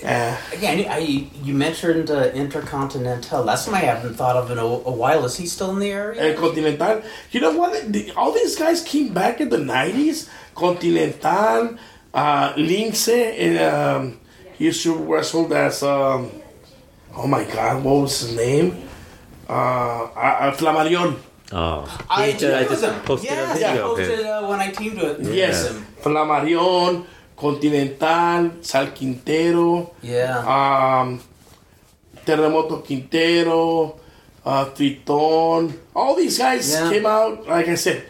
[0.05, 3.45] Uh, Again, I, you mentioned uh, Intercontinental.
[3.45, 5.23] That's something I haven't thought of in a, a while.
[5.23, 6.21] Is he still in the area?
[6.21, 7.01] El Continental.
[7.31, 7.71] You know what?
[7.93, 10.27] The- All these guys came back in the 90s.
[10.55, 11.77] Continental,
[12.13, 14.19] uh, Lince, and, um,
[14.57, 16.29] he used to wrestle as, um,
[17.15, 18.87] oh my god, what was his name?
[19.49, 21.15] Uh, uh, uh, Flamarion.
[21.51, 23.01] Oh, I, He I just them.
[23.01, 25.67] posted yes, a video I posted uh, when I teamed with Yes.
[25.69, 25.85] him.
[26.01, 30.39] Flamarion, Continental, Sal Quintero, Yeah.
[30.39, 31.19] um,
[32.25, 33.99] Terremoto Quintero,
[34.45, 35.73] uh, Triton.
[35.95, 36.89] All these guys Yeah.
[36.89, 37.47] came out.
[37.47, 38.03] Like I said,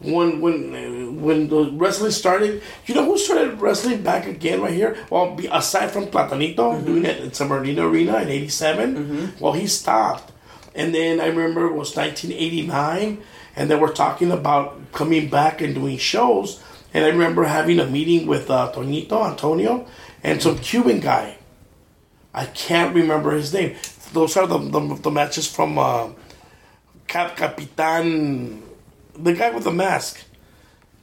[0.00, 4.96] when when when the wrestling started, you know who started wrestling back again right here?
[5.10, 9.66] Well, be, aside from Platanito doing it at San Bernardino Arena in '87, well, he
[9.66, 10.32] stopped.
[10.74, 13.22] And then I remember it was 1989,
[13.56, 16.62] and they were talking about coming back and doing shows.
[16.92, 19.86] And I remember having a meeting with uh, Tonito Antonio
[20.22, 21.38] and some Cuban guy.
[22.34, 23.76] I can't remember his name.
[24.12, 26.10] Those are the the, the matches from uh,
[27.06, 28.62] Cap Capitan,
[29.18, 30.20] the guy with the mask.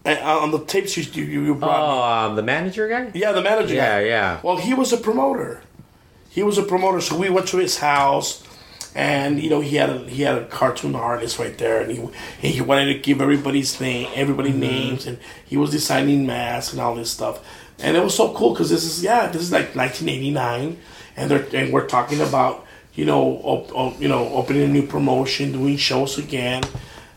[0.06, 1.80] And, uh, on the tapes you you, you brought.
[1.80, 3.12] oh, um, the manager guy.
[3.14, 3.74] Yeah, the manager.
[3.74, 4.08] Yeah, guy.
[4.08, 4.40] yeah.
[4.44, 5.62] Well, he was a promoter.
[6.30, 8.44] He was a promoter, so we went to his house,
[8.96, 11.92] and you know he had a he had a cartoon artist right there, and
[12.42, 16.82] he he wanted to give everybody's name, everybody names, and he was designing masks and
[16.82, 17.40] all this stuff,
[17.80, 20.78] and it was so cool because this is yeah, this is like 1989,
[21.16, 24.86] and they're and we're talking about you know op, op, you know opening a new
[24.86, 26.64] promotion, doing shows again,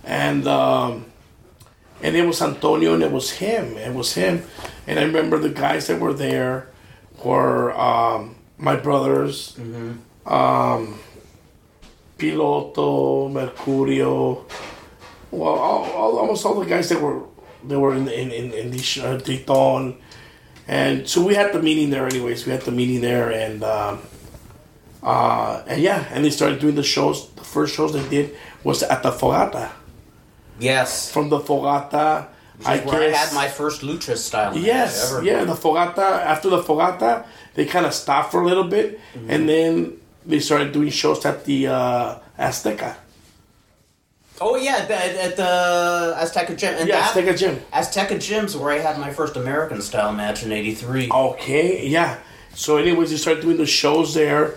[0.07, 0.47] and.
[0.47, 1.05] um
[2.03, 3.77] and it was Antonio and it was him.
[3.77, 4.45] It was him.
[4.87, 6.69] And I remember the guys that were there
[7.25, 9.57] were um, my brothers,
[10.27, 10.99] um,
[12.19, 14.45] Piloto, Mercurio.
[15.31, 17.23] Well, all, all, almost all the guys that were
[17.65, 19.97] that were in in in, in these uh, Triton,
[20.69, 22.07] and so we had the meeting there.
[22.07, 24.01] Anyways, we had the meeting there, and um,
[25.03, 27.29] uh, and yeah, and they started doing the shows.
[27.33, 29.73] The first shows they did was at the Fogata.
[30.59, 31.11] Yes.
[31.13, 32.27] From the Fogata,
[32.65, 34.55] I where I had my first lucha style.
[34.55, 35.23] match Yes, ever.
[35.25, 35.99] yeah, the Fogata.
[36.25, 39.31] After the Fogata, they kind of stopped for a little bit, Mm-hmm.
[39.31, 42.97] and then they started doing shows at the uh, Azteca.
[44.41, 46.75] Oh yeah, the, at the Azteca Gym.
[46.79, 47.61] And Yeah, that, Azteca Gym.
[47.73, 51.09] Azteca Gym's where I had my first American style match in '83.
[51.11, 52.19] Okay, yeah.
[52.55, 54.57] So, anyways, they started doing the shows there,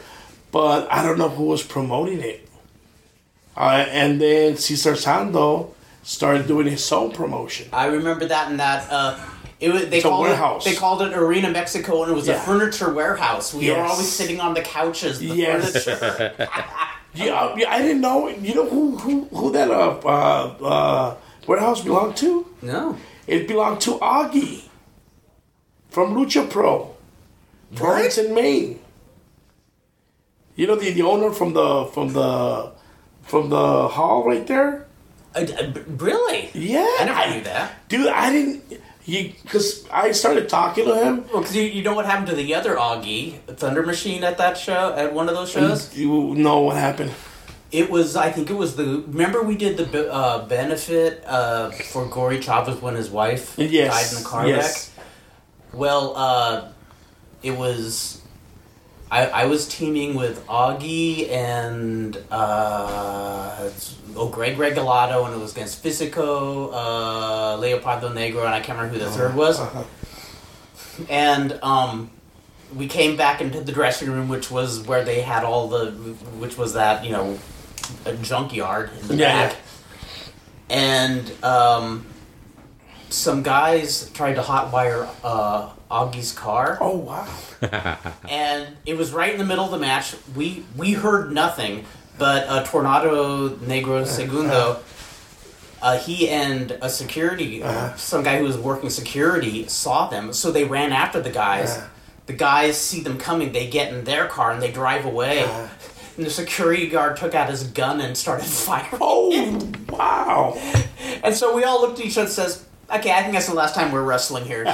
[0.51, 2.47] but I don't know who was promoting it.
[3.55, 7.67] Uh, and then Cesar Sando started doing his own promotion.
[7.73, 8.91] I remember that and that.
[8.91, 9.19] Uh,
[9.59, 10.65] it was, they It's a called warehouse.
[10.65, 10.69] it.
[10.71, 12.35] They called it Arena Mexico, and it was Yeah.
[12.35, 13.53] a furniture warehouse.
[13.53, 15.19] We were always sitting on the couches.
[15.19, 15.83] The Yes.
[15.83, 16.47] furniture.
[17.15, 18.27] Yeah, yeah, I didn't know.
[18.29, 21.15] You know who who who that uh, uh, uh,
[21.47, 22.45] warehouse belonged to?
[22.61, 22.95] No.
[23.25, 24.61] It belonged to Augie
[25.89, 26.95] from Lucha Pro,
[27.73, 28.79] Florence in Maine.
[30.55, 32.71] You know the, the owner from the from the
[33.23, 34.85] from the hall right there.
[35.35, 36.49] I, I- really?
[36.53, 37.87] Yeah, I never knew that.
[37.89, 38.07] dude.
[38.07, 38.63] I didn't.
[39.05, 41.25] You because I started talking to him.
[41.31, 44.57] Well, because you, you know what happened to the other Augie, Thunder Machine, at that
[44.57, 45.95] show, at one of those shows?
[45.97, 47.11] You know what happened?
[47.71, 49.03] It was, I think it was the.
[49.07, 54.17] Remember, we did the uh, benefit uh, for Gory Chavez when his wife Yes, died
[54.17, 54.91] in the car yes.
[54.97, 55.05] wreck.
[55.73, 56.71] Well, uh,
[57.41, 58.18] it was.
[59.11, 63.69] I, I was teaming with Augie and uh,
[64.15, 68.99] oh Greg Regalato, and it was against Fisico, uh, Leopardo Negro, and I can't remember
[68.99, 69.59] who the third was.
[69.59, 69.83] Uh-huh.
[71.09, 72.11] And um,
[72.75, 75.91] we came back into the dressing room, which was where they had all the,
[76.37, 77.39] which was that you know,
[78.05, 79.57] a junkyard in the Yeah, back.
[80.69, 82.05] And um,
[83.09, 87.27] some guys tried to hotwire uh, Augie's car, Oh wow!
[88.29, 90.15] and it was right in the middle of the match.
[90.35, 91.85] We we heard nothing,
[92.17, 94.79] but uh, Tornado Negro Segundo.
[95.81, 97.95] Uh, he and a security, Uh-huh.
[97.95, 101.77] some guy who was working security, saw them, so they ran after the guys.
[101.77, 101.87] Uh-huh.
[102.25, 105.43] The guys see them coming, they get in their car and they drive away.
[105.43, 105.67] Uh-huh.
[106.17, 108.99] And the security guard took out his gun and started firing.
[108.99, 110.57] Oh wow!
[111.23, 113.53] And so we all looked at each other and says, "Okay, I think that's the
[113.53, 114.63] last time we're wrestling here."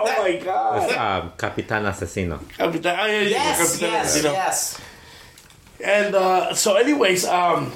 [0.00, 0.92] Oh my god!
[0.96, 2.38] um, Capitan Asesino.
[2.56, 4.32] Capitan, ah, yeah, yeah, yes, Capitan, yes, you know.
[4.32, 4.80] yes.
[5.82, 7.72] And uh, so, anyways, um,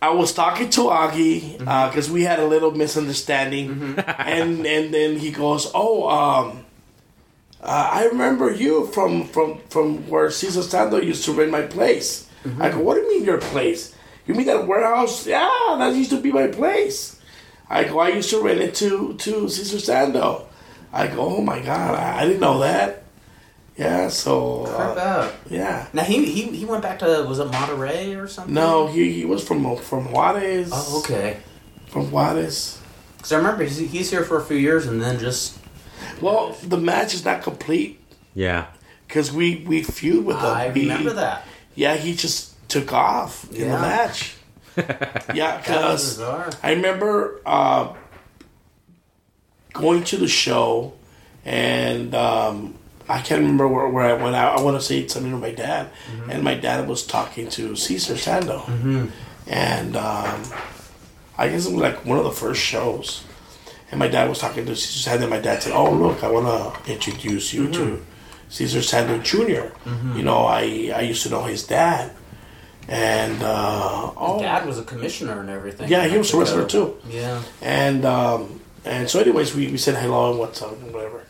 [0.00, 5.30] I was talking to Augie because we had a little misunderstanding, and and then he
[5.30, 6.64] goes, "Oh, um,
[7.60, 12.26] uh, I remember you from from from where Cesar Sando used to rent my place."
[12.58, 13.94] I go, "What do you mean your place?
[14.26, 15.26] You mean that warehouse?
[15.26, 17.20] Yeah, that used to be my place."
[17.72, 20.44] I go, "I used to rent it to to Cesar Sando."
[20.92, 23.02] I go, "Oh my god, I, I didn't know that."
[23.76, 25.34] Yeah, so Crap uh, out.
[25.48, 25.88] yeah.
[25.94, 28.52] Now he, he he went back to was it Monterey or something?
[28.54, 30.68] No, he, he was from from Juarez.
[30.72, 31.38] Oh, okay.
[31.88, 32.78] From Juarez.
[33.16, 35.58] Because I remember he's, he's here for a few years and then just
[36.20, 37.98] Well, the match is not complete
[38.34, 38.66] Yeah.
[39.08, 40.44] because we we feud with him.
[40.44, 41.46] I He- remember that.
[41.74, 44.34] Yeah, he just took off in the match.
[45.34, 46.18] yeah, because.
[46.62, 47.94] I remember uh,
[49.72, 50.92] going to the show,
[51.44, 52.74] and um,
[53.08, 54.34] I can't remember where, where I went.
[54.36, 55.90] I, I want to say something to my dad,
[56.30, 58.66] and my dad was talking to Cesar Sando,
[59.46, 60.42] and um,
[61.36, 63.24] I guess it was like one of the first shows.
[63.90, 66.30] And my dad was talking to Cesar Sando, and my dad said, "Oh, look, I
[66.30, 66.46] want
[66.84, 68.02] to introduce you to
[68.48, 69.74] Cesar Sando Jr.
[70.16, 72.12] You know, I I used to know his dad."
[72.88, 75.88] And uh, oh, Dad was a commissioner and everything.
[75.88, 76.96] yeah, he was a wrestler too.
[77.08, 77.42] Yeah.
[77.60, 81.22] And um, and so, anyways, we, we said hello and what's up and whatever.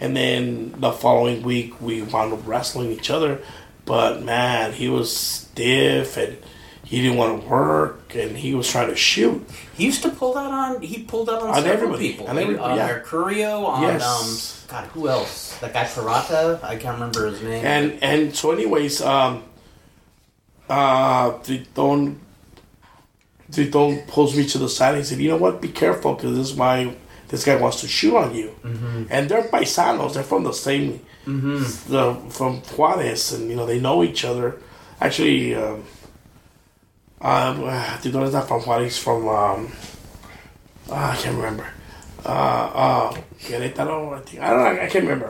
[0.00, 3.40] And then the following week, we wound up wrestling each other.
[3.84, 6.36] But man, he was stiff and
[6.84, 9.44] he didn't want to work and he was trying to shoot.
[9.74, 10.82] He used to pull that on.
[10.82, 12.26] He pulled that on, On several everybody, people.
[12.28, 12.98] on everybody, on yeah.
[13.00, 13.64] Mercurio.
[13.66, 14.02] On Yes.
[14.04, 15.56] um, God, who else?
[15.60, 16.62] That guy Karata.
[16.62, 17.64] I can't remember his name.
[17.64, 19.42] And and so, anyways, um,
[20.68, 22.20] uh, Triton,
[23.52, 25.60] Triton pulls me to the side and said, "You know what?
[25.60, 26.94] Be careful because this is my
[27.28, 28.54] this guy wants to shoot on you."
[29.10, 30.14] And they're paisanos.
[30.14, 31.00] They're from the same,
[31.88, 34.56] the, from Juarez, and you know they know each other.
[35.00, 35.84] Actually, um,
[37.20, 37.56] um,
[38.02, 38.98] Triton is not from Juarez.
[38.98, 39.72] From um,
[40.90, 41.66] ah, I can't remember.
[42.24, 44.42] Uh, uh, Querétaro, I think.
[44.42, 44.82] I don't know.
[44.82, 45.28] I can't remember.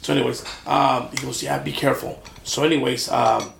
[0.00, 3.52] So, anyways, um, he goes, "Yeah, be careful." So, anyways, um,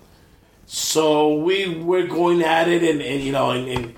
[0.73, 3.95] so we were going at it, and, and you know, and, and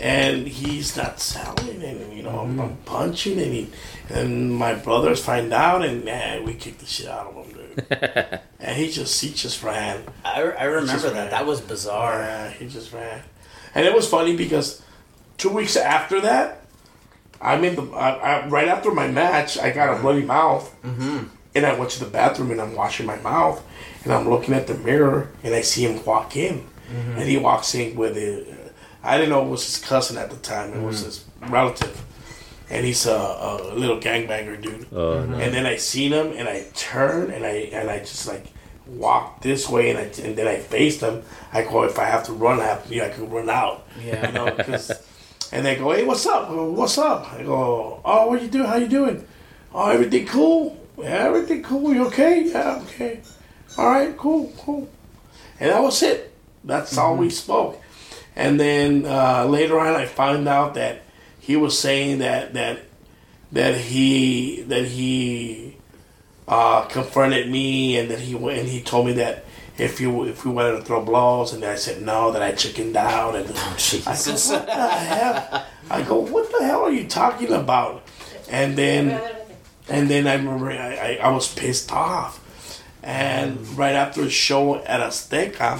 [0.00, 3.70] and he's not selling, and you know, I'm, I'm punching, and he,
[4.08, 8.40] and my brothers find out, and man, we kicked the shit out of him, dude.
[8.58, 10.02] and he just he just ran.
[10.24, 11.14] I, I remember that.
[11.14, 11.30] ran.
[11.30, 12.18] That was bizarre.
[12.18, 13.22] Yeah, he just ran,
[13.72, 14.82] and it was funny because
[15.38, 16.66] two weeks after that,
[17.40, 21.28] I'm in the I, I, right after my match, I got a bloody mouth, mm-hmm.
[21.56, 23.64] And I went to the bathroom and I'm washing my mouth,
[24.04, 27.18] and I'm looking at the mirror, and I see him walk in, mm-hmm.
[27.18, 28.44] and he walks in with a,
[29.02, 31.06] I didn't know it was his cousin at the time, it was mm-hmm.
[31.06, 32.04] his relative,
[32.68, 34.86] and he's a, a little gangbanger dude.
[34.92, 35.38] Oh, no.
[35.38, 38.46] And then I seen him, and I turned, and I and I just like
[38.86, 41.22] walked this way, and I and then I faced him.
[41.52, 43.86] I go, if I have to run, I have to, I can run out.
[44.04, 44.26] Yeah.
[44.26, 44.92] you know, 'cause-
[45.52, 46.48] and they go, hey, what's up?
[46.48, 47.32] Go, What's up?
[47.32, 48.66] I go, oh, what you doing?
[48.66, 49.24] How you doing?
[49.72, 50.76] Oh, everything cool?
[50.98, 51.94] Yeah, everything cool.
[51.94, 52.44] You okay?
[52.44, 53.20] Yeah, okay.
[53.76, 54.88] All right, cool, cool.
[55.60, 56.32] And that was it.
[56.64, 57.80] That's all we spoke.
[58.34, 61.02] And then uh, later on, I found out that
[61.38, 62.80] he was saying that that
[63.52, 65.76] that he that he
[66.48, 69.44] uh, confronted me, and that he went and he told me that
[69.78, 72.96] if you if we wanted to throw blows, and I said no, that I chickened
[72.96, 74.50] out, and I go, Jesus.
[74.50, 75.66] what the hell?
[75.88, 78.02] I go, what the hell are you talking about?
[78.50, 79.20] And then
[79.88, 82.40] and then I remember I, I, I was pissed off.
[83.02, 85.78] And right after the show at Azteca,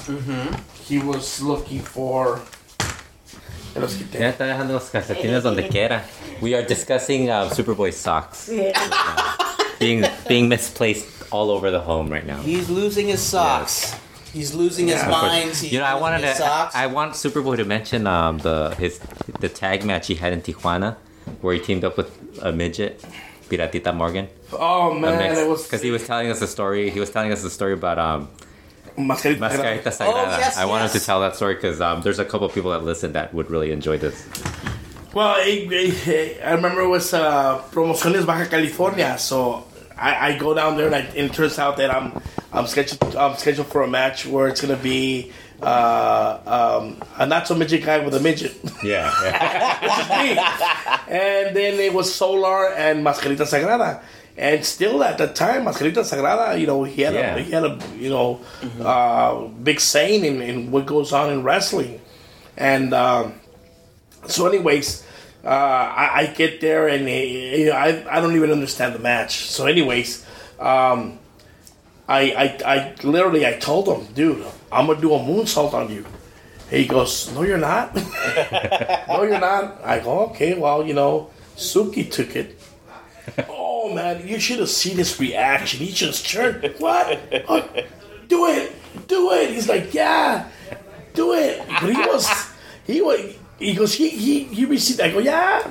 [0.85, 2.41] he was looking for.
[3.75, 4.21] Ya los quité.
[4.21, 6.03] Ya está dejando los calcetines donde quiera.
[6.41, 8.49] We are discussing um, Superboy socks.
[9.79, 12.39] being being misplaced all over the home right now.
[12.43, 13.95] He's losing his socks.
[14.33, 15.11] He's losing his Yeah.
[15.11, 15.49] mind.
[15.51, 16.43] He's You know, I wanted his to.
[16.43, 16.75] socks.
[16.75, 18.99] I want Superboy to mention um, the his
[19.41, 20.97] the tag match he had in Tijuana,
[21.41, 22.11] where he teamed up with
[22.43, 23.03] a midget,
[23.49, 24.29] Piratita Morgan.
[24.53, 26.91] Oh man, it was because he was telling us a story.
[26.91, 28.29] He was telling us a story about um,
[28.97, 29.39] Mascarita.
[29.39, 30.35] Mascarita Sagrada.
[30.35, 30.93] Oh, yes, I wanted yes.
[30.95, 33.71] to tell that story because um, there's a couple people that listen that would really
[33.73, 34.27] enjoy this.
[35.15, 39.65] Well, eh, eh, I remember it was uh, Promociones Baja California, so
[39.97, 42.21] I, I go down there and, I, and it turns out that I'm
[42.53, 45.33] I'm scheduled I'm scheduled for a match where it's gonna be
[45.63, 48.55] uh, um, a not so midget guy with a midget.
[48.85, 50.39] Yeah, me.
[51.09, 54.03] And then it was Solar and Mascarita Sagrada.
[54.37, 57.37] And still at the time, Mascarita Sagrada, you know, he had Yeah.
[57.37, 58.41] a he had a you know
[58.85, 62.01] uh, big saying in, in what goes on in wrestling.
[62.57, 63.35] And um,
[64.27, 65.05] so, anyways,
[65.45, 68.99] uh, I, I get there and uh, you know, I I don't even understand the
[68.99, 69.47] match.
[69.47, 70.27] So, anyways,
[70.61, 71.19] um,
[72.09, 76.05] I, I I literally I told him, dude, I'm gonna do a moonsault on you.
[76.71, 77.95] He goes, no, you're not.
[79.09, 79.81] no, you're not.
[79.85, 82.59] I go, okay, well, you know, Suki took it.
[83.49, 85.81] oh man, you should have seen his reaction.
[85.81, 86.75] He just turned.
[86.79, 87.19] What?
[87.49, 87.69] Oh,
[88.29, 88.73] do it,
[89.07, 89.51] do it.
[89.51, 90.49] He's like, yeah,
[91.15, 91.63] do it.
[91.69, 92.51] But he was,
[92.85, 93.37] he was.
[93.59, 95.01] He goes, he he he received.
[95.01, 95.67] I go, yeah.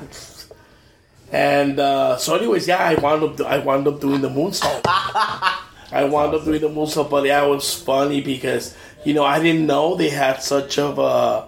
[1.31, 4.85] And uh, so, anyways, yeah, I wound up I wound up doing the moonsault.
[5.95, 8.75] I I wound up doing the moonsault, but yeah, it was funny because
[9.05, 11.47] you know I didn't know they had such of a.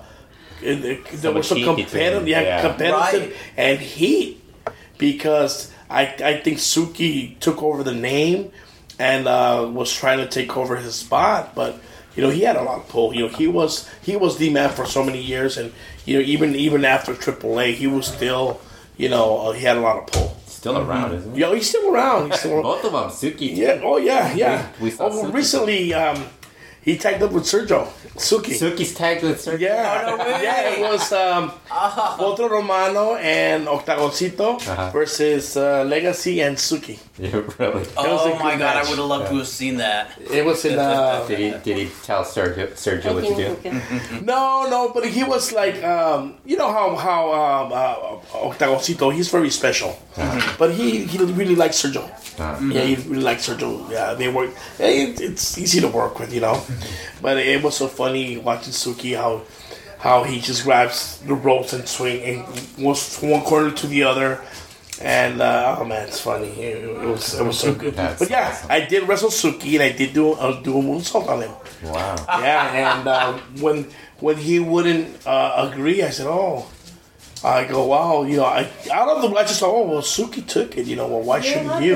[0.61, 2.61] it- it- There was some much competitive, yeah, yeah.
[2.61, 3.35] competitive Right.
[3.57, 4.41] and heat
[4.97, 8.51] because I I think Suki took over the name
[8.99, 11.79] and uh, was trying to take over his spot, but
[12.15, 13.13] you know he had a lot of pull.
[13.13, 15.71] You know he was he was the man for so many years, and
[16.05, 18.59] you know even even after AAA, he was still
[18.97, 20.36] you know uh, he had a lot of pull.
[20.57, 21.39] Still around, isn't he?
[21.41, 22.31] Yo, he's still around.
[22.31, 22.63] He's still around.
[22.63, 23.55] Both of them, Suki.
[23.55, 23.79] Yeah.
[23.83, 24.33] Oh yeah.
[24.33, 24.67] Yeah.
[24.79, 25.33] We- we saw oh, Suki.
[25.33, 26.17] recently, um,
[26.87, 27.81] he tagged up with Sergio
[28.15, 28.53] Suki.
[28.61, 29.59] Suki's tagged with Sergio.
[29.59, 34.89] Yeah, yeah, it was um, Otro Romano and Octagoncito Uh-huh.
[34.91, 36.95] versus uh, Legacy and Suki.
[37.19, 37.85] Yeah, really.
[37.97, 38.85] Oh my god, match.
[38.85, 40.01] I would have loved to have seen that.
[40.31, 43.49] It was in uh, Did he did he tell Sergio Sergio what to do?
[44.31, 49.29] no, no, but he was like, um, you know how how um, uh, Octagoncito, he's
[49.29, 49.91] very special,
[50.57, 52.05] but he he really likes Sergio.
[52.39, 53.89] Yeah, he really likes Sergio.
[53.91, 54.51] Yeah, they work.
[54.79, 56.57] It, it's easy to work with, you know.
[57.21, 59.41] But it was so funny watching Suki how
[59.99, 62.45] how he just grabs the ropes and swing and
[62.77, 64.41] goes from one corner to the other.
[65.01, 66.49] And uh, oh man, it's funny.
[66.49, 67.95] It, it was it was so good.
[67.95, 68.71] That's but yeah, awesome.
[68.71, 71.51] I did wrestle Suki and I did do uh, do a moonsault on him.
[71.83, 72.15] Wow.
[72.27, 73.87] Yeah, and uh, when
[74.19, 76.65] when he wouldn't uh, agree, I said, "Oh."
[77.43, 80.45] I go, wow, you know, I out of the I just thought, oh well, Suki
[80.45, 81.95] took it, you know, well, why shouldn't you?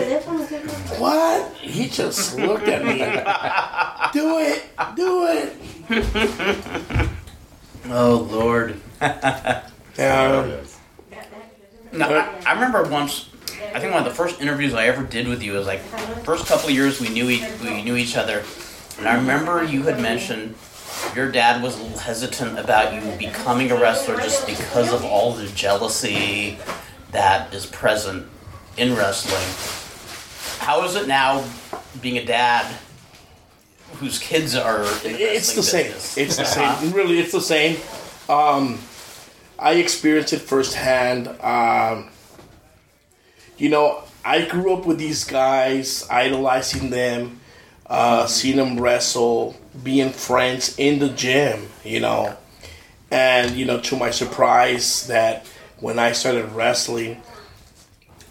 [1.00, 1.54] What?
[1.56, 3.00] He just looked at me.
[4.14, 7.10] do it, do it.
[7.90, 8.80] Oh lord.
[9.98, 10.62] Yeah,
[11.92, 13.30] No, I, I remember once.
[13.76, 15.82] I think one of the first interviews I ever did with you was like
[16.24, 18.44] first couple of years we knew we knew each other,
[18.98, 20.56] and I remember you had mentioned
[21.16, 25.34] your dad was a little hesitant about you becoming a wrestler just because of all
[25.34, 26.58] the jealousy
[27.12, 28.28] that is present
[28.78, 29.46] in wrestling.
[30.66, 31.44] How is it now
[32.02, 32.66] being a dad
[33.96, 34.84] whose kids are?
[35.04, 35.88] It's the same.
[35.88, 36.18] business?
[36.18, 36.94] It's the same.
[36.94, 37.78] Really, it's the same.
[38.30, 38.80] Um,
[39.60, 41.28] I experienced it firsthand.
[41.42, 42.10] Um,
[43.58, 47.41] you know, I grew up with these guys, idolizing them,
[47.92, 51.68] uh, seeing him wrestle, being friends in the gym.
[51.84, 52.38] You know,
[53.12, 55.46] and you know, to my surprise, that
[55.80, 57.22] when I started wrestling.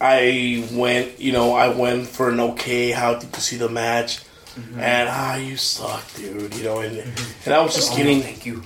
[0.03, 4.23] I went, you know, I went for an okay, how to see the match,
[4.55, 6.97] and ah, you suck, dude, you know, and
[7.45, 8.63] and I was just getting, Thank you.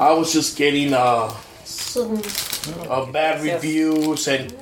[0.00, 1.34] I was just getting uh,
[2.88, 4.52] uh bad reviews and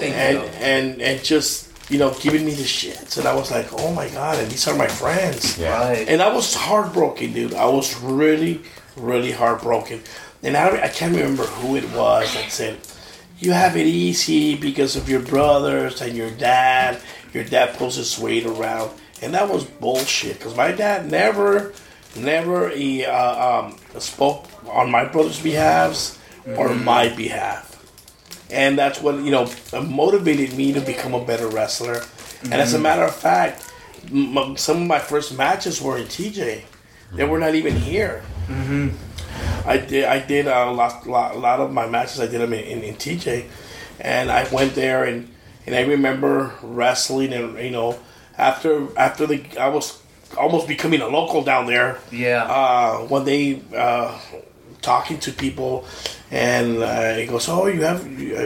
[0.00, 3.92] and and and just you know giving me the shits, and I was like, oh
[3.92, 5.78] my god, and these are my friends, Yeah.
[5.78, 6.08] Right.
[6.08, 7.54] and I was heartbroken, dude.
[7.54, 8.62] I was really,
[8.96, 10.00] really heartbroken.
[10.42, 12.78] And I, I can't remember who it was that said,
[13.38, 17.00] You have it easy because of your brothers and your dad.
[17.34, 18.90] Your dad pulls his weight around.
[19.22, 21.72] And that was bullshit because my dad never,
[22.16, 26.18] never he, uh, um, spoke on my brother's behalves
[26.56, 27.71] or my behalf.
[28.52, 29.50] And that's what, you know,
[29.82, 32.02] motivated me to become a better wrestler.
[32.44, 33.64] And as a matter of fact,
[34.12, 36.62] m- some of my first matches were in TJ.
[37.14, 38.22] They were not even here.
[39.64, 40.04] I did.
[40.04, 42.20] I did a lot, lot, a lot of my matches.
[42.20, 43.46] I did them in, in, in TJ,
[44.00, 45.28] and I went there and
[45.66, 47.98] and I remember wrestling and you know
[48.36, 50.02] after after the I was
[50.36, 51.98] almost becoming a local down there.
[52.10, 52.44] Yeah.
[52.44, 54.18] Uh, when they uh,
[54.80, 55.86] talking to people,
[56.32, 58.42] and uh, he goes, "Oh, you have you, uh,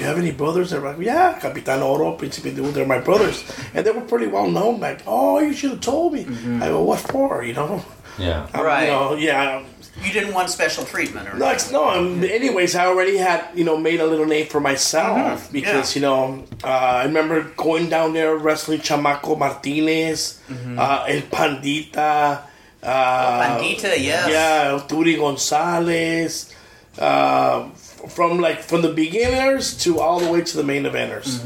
[0.00, 3.84] you have any brothers?" They're like, "Yeah, Capitan Oro, Príncipe de they're my brothers," and
[3.84, 4.80] they were pretty well known.
[4.80, 6.24] Like, "Oh, you should have told me."
[6.64, 7.84] I go, "What for?" You know.
[8.18, 8.48] Yeah.
[8.54, 8.84] Um, Right.
[8.84, 9.62] You know, yeah.
[10.04, 11.88] You didn't want special treatment, or No, it's, no.
[11.88, 16.02] Um, anyways, I already had you know made a little name for myself because you
[16.02, 20.40] know uh, I remember going down there wrestling Chamaco Martinez,
[20.76, 22.40] uh, El Pandita,
[22.82, 24.28] uh, Pandita, yes.
[24.28, 26.52] yeah, Turi Gonzalez,
[26.98, 31.42] uh, from like from the beginners to all the way to the main eventers.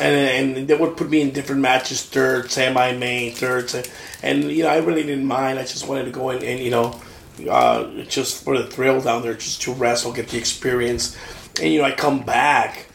[0.00, 3.90] And, and they would put me in different matches, third, semi-main, third, se-
[4.22, 5.58] and you know I really didn't mind.
[5.58, 6.98] I just wanted to go in and you know,
[7.50, 11.16] uh, just for the thrill down there, just to wrestle, get the experience,
[11.60, 12.86] and you know I come back,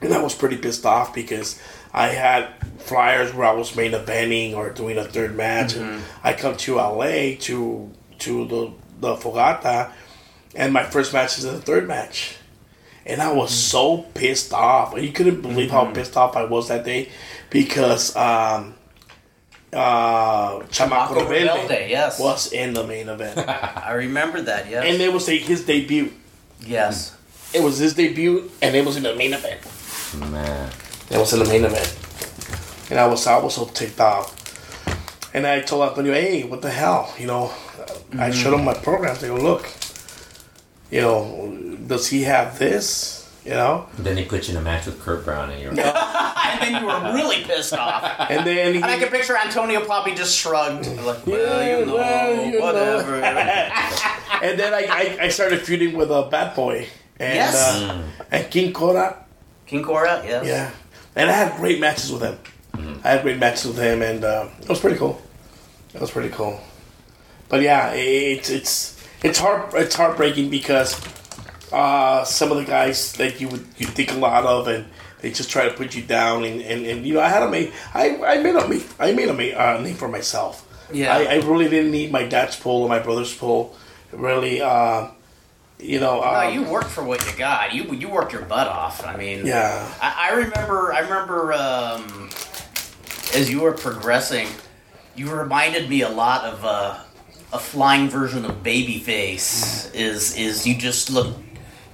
[0.00, 1.60] and I was pretty pissed off because
[1.92, 2.48] I had
[2.78, 6.76] flyers where I was main eventing or doing a third match, and I come to
[6.76, 7.90] LA to
[8.20, 9.92] to the the Fogata,
[10.54, 12.36] and my first match is the third match.
[13.06, 15.00] And I was so pissed off.
[15.00, 17.08] You couldn't believe how pissed off I was that day
[17.48, 18.74] because um,
[19.72, 22.20] uh, Chamaco Rebelde Rebelde, yes.
[22.20, 23.38] was in the main event.
[23.48, 24.68] I remember that.
[24.68, 24.84] Yes.
[24.84, 26.12] and it was a, his debut.
[26.60, 27.16] yes.
[27.52, 29.60] It was his debut, and it was in the main event.
[30.30, 30.70] Man.
[31.10, 31.96] It was in the main event.
[32.90, 34.36] And I was I was so ticked off.
[35.34, 37.12] And I told Antonio, hey, what the hell?
[37.18, 37.52] You know,
[38.18, 39.22] I showed him my programs.
[39.22, 39.68] I go, look,
[40.90, 43.16] you know, does he have this?
[43.44, 43.86] You know?
[43.98, 46.86] Then he put you in a match with Kurt Brown, and you're and then you
[46.86, 48.04] were really pissed off.
[48.30, 50.86] And then he, And I can picture Antonio probably just shrugged.
[51.04, 52.64] Like, well, Yeah, you know, well, you know.
[52.66, 53.14] whatever.
[54.44, 56.86] and then I, I, I started feuding with a Bad Boy
[57.18, 57.54] and Yes.
[57.54, 59.24] uh, and King Cora.
[59.66, 60.44] King Cora, yes.
[60.46, 60.70] Yeah,
[61.16, 62.38] and I had great matches with him.
[63.04, 65.20] I had great matches with him, and uh, it was pretty cool.
[65.94, 66.60] It was pretty cool.
[67.48, 71.00] But yeah, it's it's it's heart it's heartbreaking because
[71.72, 74.86] uh, some of the guys that you would you think a lot of, and
[75.20, 77.48] they just try to put you down, and, and, and you know I had to
[77.48, 80.66] make I, I made a me I made a uh, name for myself.
[80.92, 81.14] Yeah.
[81.14, 83.76] I, I really didn't need my dad's pull or my brother's pull.
[84.12, 85.06] Really, uh,
[85.78, 86.20] you know.
[86.20, 87.72] No, Um, you worked for what you got.
[87.72, 89.06] You you worked your butt off.
[89.06, 89.88] I mean, Yeah.
[90.02, 90.92] I, I remember.
[90.92, 92.30] I remember um,
[93.34, 94.48] as you were progressing,
[95.14, 96.98] you reminded me a lot of uh,
[97.52, 99.94] a flying version of Babyface.
[99.94, 101.36] Is is you just look,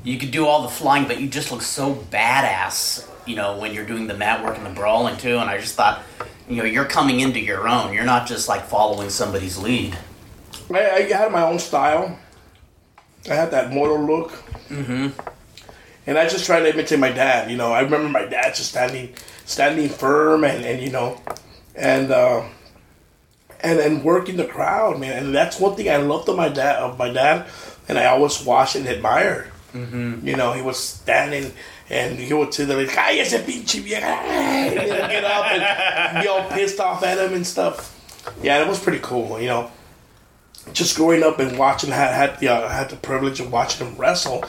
[0.05, 3.09] you could do all the flying, but you just look so badass.
[3.27, 5.39] You know when you're doing the mat work and the brawling too.
[5.39, 6.03] And I just thought,
[6.49, 7.93] you know, you're coming into your own.
[7.93, 9.99] You're not just like following somebody's lead.
[10.73, 12.19] I, I had my own style.
[13.29, 14.31] I had that mortal look.
[14.69, 15.09] Mm-hmm.
[16.07, 17.51] And I just tried to imitate my dad.
[17.51, 19.13] You know, I remember my dad just standing,
[19.45, 21.21] standing firm, and, and you know,
[21.75, 22.45] and uh,
[23.61, 25.25] and and working the crowd, man.
[25.25, 27.47] And that's one thing I loved of my dad, of my dad,
[27.89, 29.51] and I always watched and admired.
[29.73, 30.27] Mm-hmm.
[30.27, 31.53] You know, he was standing.
[31.89, 34.01] And he would say, like, cállese, pinche vieja.
[34.01, 37.95] Get up and be all pissed off at him and stuff.
[38.43, 39.71] Yeah, it was pretty cool, you know
[40.73, 43.97] just growing up and watching had had the uh, had the privilege of watching him
[43.97, 44.45] wrestle,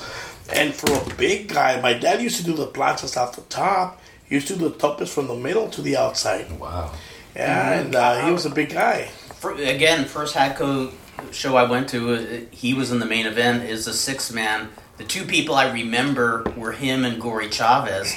[0.53, 4.01] and for a big guy, my dad used to do the planchas off the top.
[4.25, 6.51] He used to do the topes from the middle to the outside.
[6.59, 6.91] wow.
[7.37, 9.05] Yeah, and uh, he was a big guy.
[9.39, 10.91] For, again, first Hadco
[11.31, 13.63] show I went to, uh, he was in the main event.
[13.63, 14.69] Is a six man.
[14.97, 18.15] The two people I remember were him and Gory Chavez.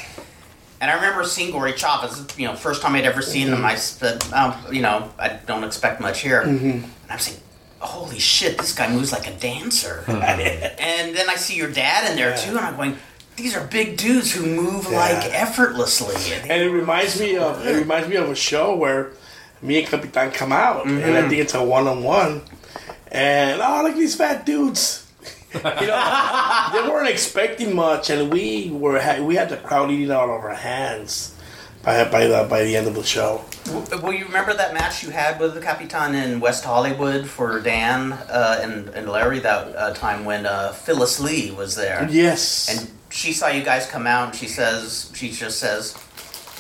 [0.81, 2.27] And I remember seeing Gory Chavez.
[2.39, 3.63] You know, first time I'd ever seen him.
[3.67, 6.41] I said, um, you know, I don't expect much here.
[6.41, 7.39] And I'm saying,
[7.81, 10.05] holy shit, this guy moves like a dancer.
[10.09, 12.97] and then I see your dad in there too, and I'm going.
[13.37, 16.15] These are big dudes who move like effortlessly.
[16.43, 19.13] And it reminds me of it reminds me of a show where
[19.63, 22.43] me and Capitan come out, and I think it's a one on one,
[23.11, 25.07] and oh look at these fat dudes.
[25.55, 30.25] you know, they weren't expecting much, and we were we had the crowd eating out
[30.25, 31.35] of our hands
[31.83, 33.43] by by the by the end of the show.
[33.67, 37.61] W- Well, you remember that match you had with the Capitan in West Hollywood for
[37.61, 42.07] Dan uh, and, and Larry that uh, time when uh, Phyllis Lee was there?
[42.11, 45.97] Yes, And she saw you guys come out and she says, she just says,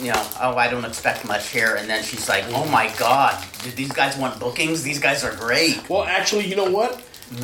[0.00, 1.76] you know, oh, I don't expect much here.
[1.76, 4.82] And then she's like, oh my God, did these guys want bookings?
[4.82, 5.88] These guys are great.
[5.88, 6.94] Well, actually, you know what?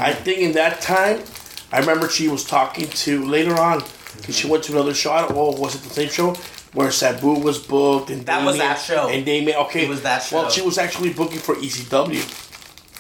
[0.01, 1.23] I think in that time,
[1.71, 3.83] I remember she was talking to later on
[4.17, 5.13] because she went to another show.
[5.13, 6.35] I don't know, was it the same show
[6.73, 9.09] where Sabu was booked and That was that show.
[9.09, 10.37] And Damien, okay, It was that show.
[10.43, 12.43] Well, she was actually booking for ECW.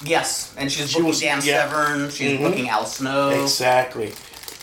[0.04, 0.54] Yes.
[0.58, 1.68] And she's She booking was- Dan yeah.
[1.68, 2.10] Severn.
[2.10, 2.42] She's Mhm.
[2.42, 3.30] booking Al Snow.
[3.30, 4.12] Exactly.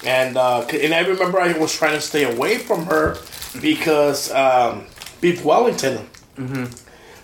[0.06, 3.18] And uh, and I remember I was trying to stay away from her
[3.62, 4.86] because um,
[5.22, 6.08] Beef Wellington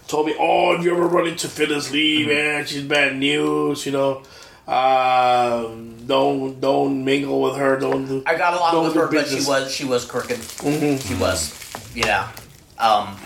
[0.08, 3.86] told me, "Oh, if you ever run into Phyllis Lee, man, she's bad news.
[3.86, 4.24] You know,
[4.68, 5.68] uh,
[6.08, 7.78] don't don't mingle with her.
[7.80, 10.38] Don't do." I got along with her, but she was she was crooked.
[10.38, 11.06] Mhm.
[11.06, 11.54] She was,
[11.94, 12.32] yeah.
[12.78, 13.18] Um,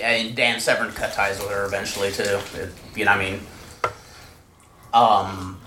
[0.00, 2.40] and Dan Severn cut ties with her eventually too.
[2.54, 3.40] It- you know, what I mean,
[4.94, 5.58] um,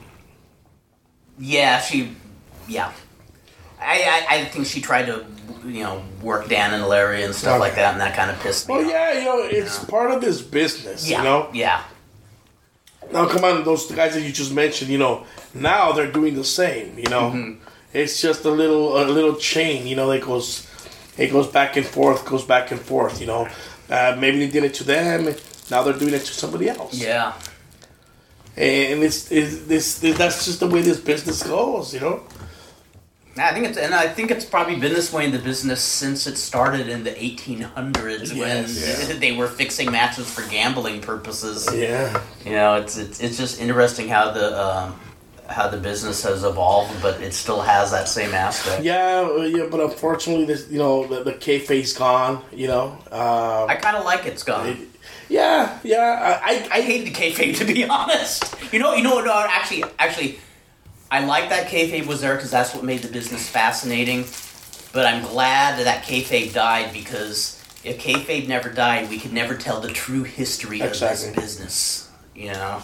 [1.39, 2.15] yeah, she,
[2.67, 2.91] yeah.
[3.79, 5.25] I, I, I think she tried to,
[5.65, 8.67] you know, work Dan and Larry and stuff like that, and that kind of pissed
[8.67, 8.91] me Well, off.
[8.91, 11.07] yeah, you know, it's part of this business.
[11.09, 11.83] yeah, You know, yeah.
[13.11, 14.89] now come on, those guys that you just mentioned.
[14.89, 16.97] You know, now they're doing the same.
[16.97, 17.63] You know, Mm-hmm.
[17.93, 19.85] it's just a little a little chain.
[19.87, 20.67] You know, that goes
[21.17, 23.19] it goes back and forth, goes back and forth.
[23.19, 23.47] You know,
[23.89, 25.35] uh, maybe they did it to them.
[25.69, 26.93] Now they're doing it to somebody else.
[26.95, 27.33] Yeah.
[28.57, 31.93] and it's, it's this that's just the way this business goes.
[31.93, 32.23] You know.
[33.37, 36.25] I think it's, and I think it's probably been this way in the business since
[36.25, 39.09] it started in the 1800s Yes.
[39.09, 41.67] when they were fixing matches for gambling purposes.
[41.73, 42.21] Yeah.
[42.45, 44.99] You know, it's it's, it's just interesting how the um,
[45.49, 48.83] how the business has evolved, but it still has that same aspect.
[48.83, 52.41] Yeah, yeah, but unfortunately, this you know the, the kayfabe's gone.
[52.53, 52.85] You know.
[53.11, 54.69] Um, I kind of like it's gone.
[54.69, 54.77] it-
[55.27, 56.39] yeah, yeah.
[56.43, 58.43] I, I, I hated kayfabe to be honest.
[58.71, 59.25] You know, you know what?
[59.25, 60.39] No, actually, actually,
[61.15, 64.25] I like that kayfabe was there because that's what made the business fascinating.
[64.91, 69.55] But I'm glad that that kayfabe died because if kayfabe never died, we could never
[69.55, 71.29] tell the true history Exactly.
[71.29, 72.11] of this business.
[72.35, 72.81] You know,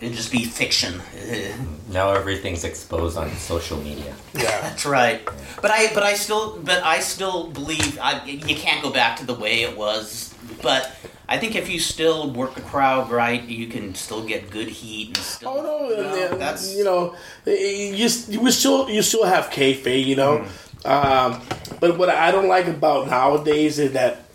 [0.00, 1.00] it'd just be fiction.
[1.90, 4.16] Now everything's exposed on social media.
[4.34, 4.42] Yeah.
[4.62, 5.24] That's right.
[5.62, 9.26] But I, but I still, but I still believe I, you can't go back to
[9.26, 10.34] the way it was.
[10.62, 10.90] But
[11.28, 15.08] I think if you still work the crowd right, you can still get good heat
[15.08, 15.48] and still.
[15.48, 17.16] Oh no, you know, and, that's you know,
[17.46, 20.38] you you still you still have kayfabe, you know.
[20.38, 20.86] Hmm.
[20.86, 21.42] Um,
[21.80, 24.26] but what I don't like about nowadays is that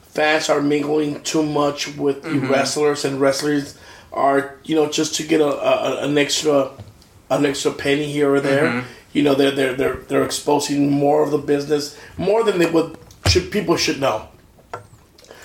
[0.00, 2.50] fans are mingling too much with the mm-hmm.
[2.50, 3.78] wrestlers, and wrestlers
[4.10, 6.70] are you know just to get a, a an extra
[7.30, 8.64] an extra penny here or there.
[8.64, 8.86] Mm-hmm.
[9.12, 12.96] You know, they're they're they're they're exposing more of the business more than they would
[13.26, 14.28] should people should know.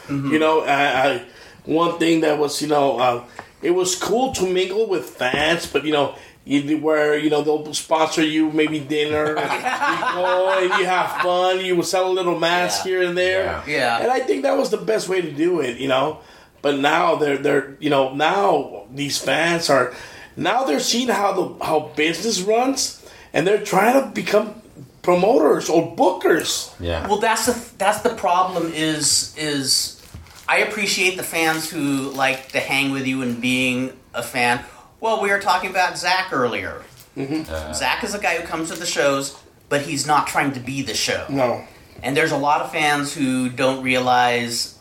[0.10, 1.26] You know, I, I
[1.66, 3.24] one thing that was you know uh,
[3.62, 6.16] it was cool to mingle with fans, but you know.
[6.46, 11.22] You, where you know they'll sponsor you maybe dinner, and you go and you have
[11.22, 11.64] fun.
[11.64, 12.92] You will sell a little mask Yeah.
[12.92, 13.64] here and there, Yeah.
[13.66, 14.00] Yeah.
[14.02, 16.20] And I think that was the best way to do it, you know.
[16.62, 19.94] But now they're they're you know now these fans are
[20.36, 23.00] now they're seeing how the how business runs,
[23.32, 24.62] and they're trying to become
[25.04, 26.74] promoters or bookers.
[26.80, 27.08] Yeah.
[27.08, 28.72] Well, that's the that's the problem.
[28.74, 30.02] Is is
[30.50, 34.66] I appreciate the fans who like to hang with you and being a fan.
[35.00, 36.82] Well, we were talking about Zach earlier.
[37.16, 39.38] Uh, Zach is a guy who comes to the shows,
[39.70, 41.26] but he's not trying to be the show.
[41.30, 41.64] No,
[42.02, 44.73] And there's a lot of fans who don't realize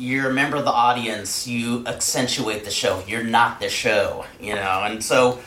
[0.00, 1.46] you're a member of the audience.
[1.46, 3.02] You accentuate the show.
[3.06, 4.82] You're not the show, you know.
[4.84, 5.38] And so,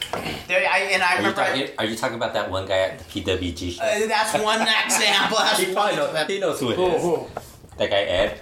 [0.47, 0.67] there.
[0.69, 1.43] I and I are, you remember.
[1.43, 3.83] talking, are you talking about that one guy at the PWG show?
[3.83, 5.37] uh, that's one example.
[5.39, 7.01] That's he, probably one- knows, he knows who it Who- is.
[7.01, 7.27] who?
[7.77, 8.39] That guy Ed.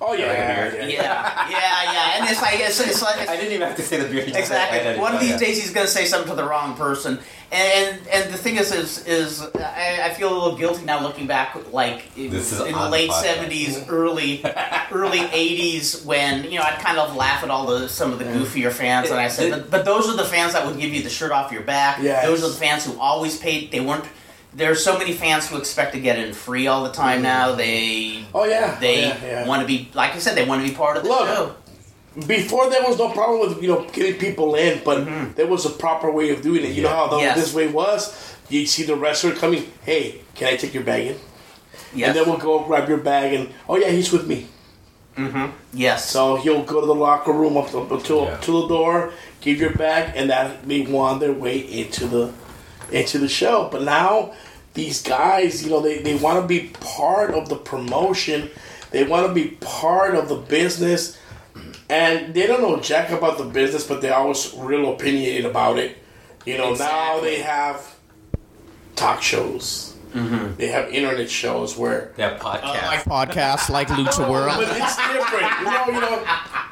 [0.00, 1.50] Oh yeah, yeah, Yeah, yeah.
[1.50, 2.18] yeah, yeah.
[2.20, 4.24] And it's like it's, it's like it's, I didn't even have to say the beer.
[4.24, 5.00] he just said Ed exactly.
[5.02, 7.18] One of he- these days he's going to say something to the wrong person,
[7.50, 11.26] and and the thing is, is is I, I feel a little guilty now looking
[11.26, 14.44] back, like in, This is in the late seventies, early
[14.92, 18.26] early eighties, when you know I'd kind of laugh at all the some of the
[18.26, 21.02] goofier fans, and I said, but, but those are the fans that would give you
[21.02, 22.02] the shirt off your back.
[22.02, 22.26] Yes.
[22.26, 23.70] Those are the fans who always paid.
[23.70, 24.04] They weren't.
[24.52, 27.24] There's so many fans who expect to get in free all the time mm.
[27.24, 27.54] now.
[27.54, 29.46] They Oh yeah, oh, they yeah, yeah.
[29.46, 30.36] want to be like I said.
[30.36, 31.54] They want to be part of the Look, show.
[32.26, 35.04] Before there was no problem with you know getting people in, but
[35.36, 36.70] there was a proper way of doing it.
[36.72, 37.24] You know how the, Mm-hmm.
[37.24, 37.36] Yes.
[37.36, 38.34] this way was.
[38.48, 39.70] You see the wrestler coming.
[39.84, 41.16] Hey, can I take your bag in?
[41.94, 42.08] Yes.
[42.08, 44.46] And then we'll go grab your bag and oh yeah, he's with me.
[45.72, 46.08] yes.
[46.10, 48.36] So he'll go to the locker room up to, up to, Yeah.
[48.36, 52.32] to the door, give your bag, and that may on their way into the
[52.92, 53.68] into the show.
[53.70, 54.32] But now
[54.74, 58.50] these guys, you know, they, they want to be part of the promotion.
[58.90, 61.18] They want to be part of the business,
[61.88, 65.96] and they don't know jack about the business, but they're always real opinionated about it.
[66.44, 67.96] You know, now they have
[68.96, 69.96] talk shows.
[70.12, 70.56] Mm-hmm.
[70.56, 72.12] They have internet shows where.
[72.16, 72.62] That podcast.
[72.62, 74.52] Uh, podcasts like Lucha World.
[74.56, 75.58] But it's different.
[75.60, 76.24] You know, you know,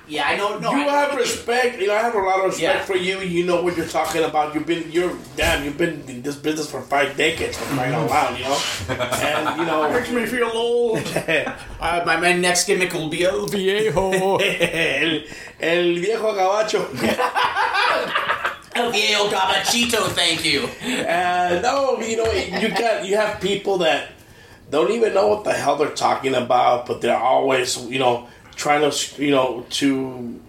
[0.09, 0.59] yeah, I know.
[0.59, 1.80] No, you I have what respect.
[1.80, 2.84] You know, I have a lot of respect Yeah.
[2.84, 3.20] for you.
[3.20, 4.54] You know what you're talking about.
[4.54, 5.64] You've been, you're damn.
[5.64, 7.57] You've been in this business for five decades.
[7.57, 8.59] For crying out loud, you know.
[8.88, 10.98] And you know, Makes me feel old.
[11.80, 14.36] uh, my, my next gimmick will be El Viejo.
[14.40, 15.24] el,
[15.61, 16.86] el viejo gabacho.
[18.74, 20.68] El Viejo Gabachito, thank you.
[20.84, 24.11] Uh, no, you know, you got you have people that
[24.70, 28.90] don't even know what the hell they're talking about, but they're always, you know, trying
[28.90, 30.40] to, you know, to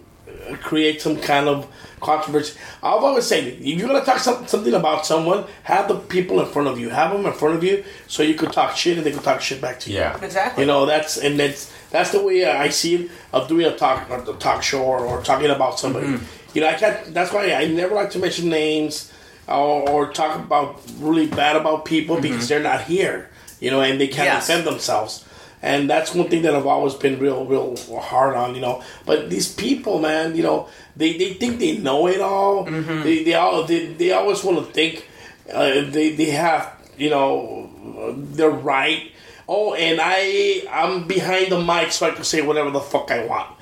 [0.50, 1.66] uh, create some kind of
[2.00, 2.58] controversy.
[2.82, 6.46] I've always said, if you're gonna talk some, something about someone, have the people in
[6.46, 9.04] front of you, have them in front of you, so you could talk shit and
[9.06, 9.96] they could talk shit back to you.
[9.98, 10.18] Yeah.
[10.24, 10.62] Exactly.
[10.64, 14.08] You know, that's and that's that's the way I see it of doing a talk
[14.10, 16.06] a talk show or, or talking about somebody.
[16.06, 16.24] Mm-hmm.
[16.54, 17.12] You know, I can't.
[17.12, 19.12] That's why I never like to mention names
[19.48, 23.28] or, or talk about really bad about people because they're not here.
[23.60, 24.36] You know, and they can't Mm-hmm.
[24.36, 24.46] Yes.
[24.46, 25.24] defend themselves.
[25.60, 28.54] And that's one thing that I've always been real, real hard on.
[28.54, 32.66] You know, but these people, man, you know, they, they think they know it all.
[32.66, 33.02] Mm-hmm.
[33.02, 35.08] They they all they, they always want to think
[35.52, 37.70] uh, they they have you know
[38.16, 39.10] they're right.
[39.48, 43.24] Oh, and I I'm behind the mic so I can say whatever the fuck I
[43.26, 43.54] want.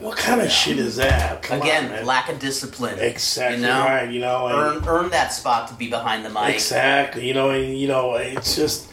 [0.00, 1.42] What kind of shit is that?
[1.42, 2.98] Come Again, on, lack of discipline.
[2.98, 3.80] Exactly You know?
[3.80, 4.10] right.
[4.10, 6.54] You know, Earn, earn that spot to be behind the mic.
[6.54, 7.28] Exactly.
[7.28, 8.89] You know, and, you know, it's just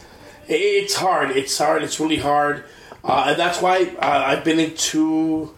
[0.48, 1.30] it's hard.
[1.30, 1.82] It's hard.
[1.82, 2.64] It's really hard,
[3.04, 5.54] uh, and that's why uh, I've been in two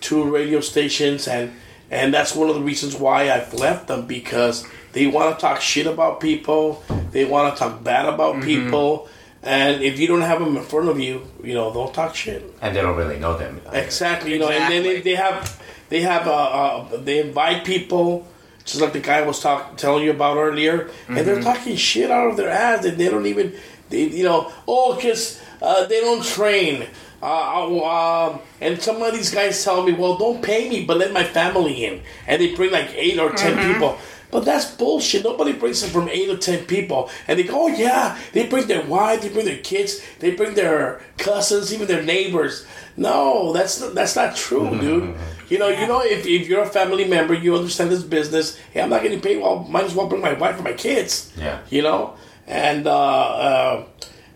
[0.00, 1.52] two radio stations, and
[1.90, 5.60] and that's one of the reasons why I've left them because they want to talk
[5.60, 6.82] shit about people.
[7.12, 9.08] They want to talk bad about people.
[9.42, 12.42] And if you don't have them in front of you, you know, they'll talk shit.
[12.60, 13.60] And they don't really know them.
[13.72, 18.26] Exactly, you know, and then they, they have they have uh, uh, they invite people,
[18.64, 22.28] just like the guy was talk, telling you about earlier, and they're talking shit out
[22.28, 23.54] of their ass, and they don't even,
[23.90, 26.86] they, you know, oh, because uh, they don't train.
[27.22, 27.26] Uh,
[27.64, 31.12] Uh, um, and some of these guys tell me, well, don't pay me, but let
[31.12, 32.02] my family in.
[32.26, 33.96] And they bring like eight or 10 people.
[34.30, 35.24] But that's bullshit.
[35.24, 37.08] Nobody brings it from eight or ten people.
[37.26, 40.54] And they go, oh, yeah, they bring their wife, they bring their kids, they bring
[40.54, 42.66] their cousins, even their neighbors.
[42.96, 45.14] No, that's not, that's not true, dude.
[45.48, 48.58] You know, you know, if, if you're a family member, you understand this business.
[48.72, 49.40] Hey, I'm not getting paid.
[49.40, 51.32] Well, might as well bring my wife and my kids.
[51.38, 51.60] Yeah.
[51.70, 52.16] You know,
[52.46, 53.84] and uh, uh,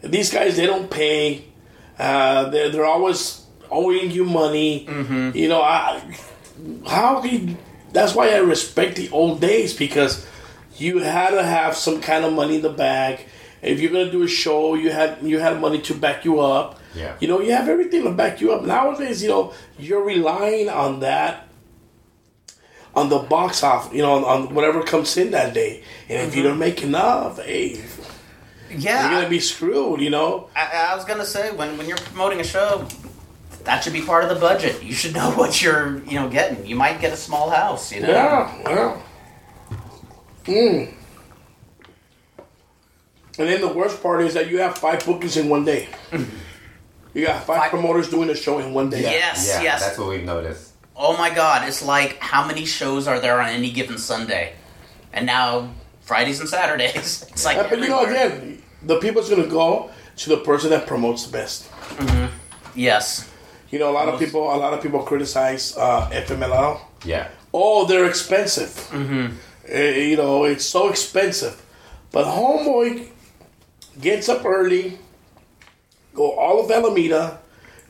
[0.02, 1.44] these guys they don't pay.
[1.98, 4.86] Uh, they're they're always owing you money.
[5.34, 6.02] You know, I
[6.86, 7.56] how can
[7.92, 10.26] that's why I respect the old days because
[10.76, 13.26] you had to have some kind of money in the bag.
[13.62, 16.78] If you're gonna do a show, you had you had money to back you up.
[16.94, 17.16] Yeah.
[17.20, 18.64] You know, you have everything to back you up.
[18.64, 21.46] Nowadays, you know, you're relying on that
[22.94, 25.84] on the box off, you know, on, on whatever comes in that day.
[26.08, 27.80] And if you don't make enough, hey,
[28.70, 30.48] Yeah, you're gonna be screwed, you know.
[30.54, 32.86] I, I was gonna say when when you're promoting a show,
[33.64, 34.82] that should be part of the budget.
[34.82, 36.66] You should know what you're you know getting.
[36.66, 38.08] You might get a small house, you know.
[38.08, 39.00] Yeah, yeah.
[40.44, 40.94] Mm.
[43.38, 45.88] And then the worst part is that you have five bookings in one day.
[47.12, 49.02] You got five, Five- promoters doing a show in one day.
[49.02, 49.84] Yes, yeah, yes.
[49.84, 50.74] That's what we've noticed.
[50.94, 51.66] Oh my God!
[51.66, 54.52] It's like how many shows are there on any given Sunday,
[55.12, 55.70] and now
[56.02, 57.26] Fridays and Saturdays.
[57.32, 60.86] It's like Yeah, but you know, again, the people's gonna go to the person that
[60.86, 61.68] promotes the best.
[62.74, 63.28] yes,
[63.70, 66.80] You know, a lot of people, a lot of people criticize uh, FMLL.
[67.04, 67.28] Yeah.
[67.54, 68.70] Oh, they're expensive.
[68.90, 69.26] Mm-hmm.
[70.10, 71.60] you know, it's so expensive.
[72.12, 73.08] But Homeboy
[74.00, 74.98] gets up early,
[76.14, 77.38] go all of Alameda,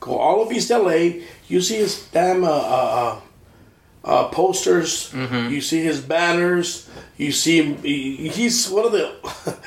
[0.00, 1.22] go all of East LA.
[1.48, 3.20] You see his damn uh, uh,
[4.04, 5.12] uh, uh, posters.
[5.14, 6.88] You see his banners.
[7.16, 7.82] You see him.
[7.82, 9.14] he- he's one of the.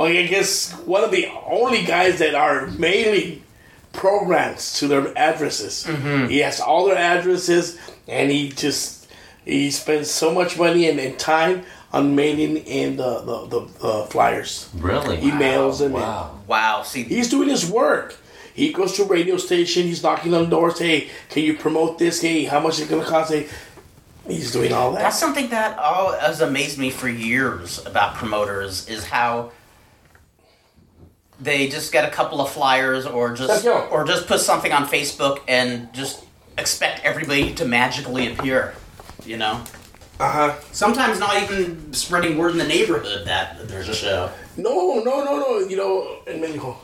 [0.00, 3.42] Oh, well, I guess one of the only guys that are mailing
[3.92, 5.84] programs to their addresses.
[5.86, 6.28] Mm-hmm.
[6.28, 7.78] He has all their addresses,
[8.08, 9.08] and he just
[9.44, 14.06] he spends so much money and, and time on mailing in the the, the, the
[14.10, 14.70] flyers.
[14.74, 15.18] Really?
[15.18, 16.40] Emails and- wow.
[16.46, 16.82] wow.
[16.82, 18.16] See, He's doing his work.
[18.54, 19.82] He goes to a radio station.
[19.84, 20.78] He's knocking on doors.
[20.78, 22.22] Hey, can you promote this?
[22.22, 23.32] Hey, how much is it gonna cost?
[23.32, 23.48] Hey,
[24.26, 25.02] he's doing all that.
[25.02, 29.52] That's something that all has amazed me for years about promoters is how
[31.40, 35.40] they just get a couple of flyers or just or just put something on Facebook
[35.48, 36.24] and just
[36.58, 38.74] expect everybody to magically appear.
[39.24, 39.62] You know,
[40.18, 40.54] Uh huh.
[40.72, 44.30] sometimes not even spreading word in the neighborhood that there's a show.
[44.56, 45.58] No, no, no, no.
[45.60, 46.76] You know, in Mexico,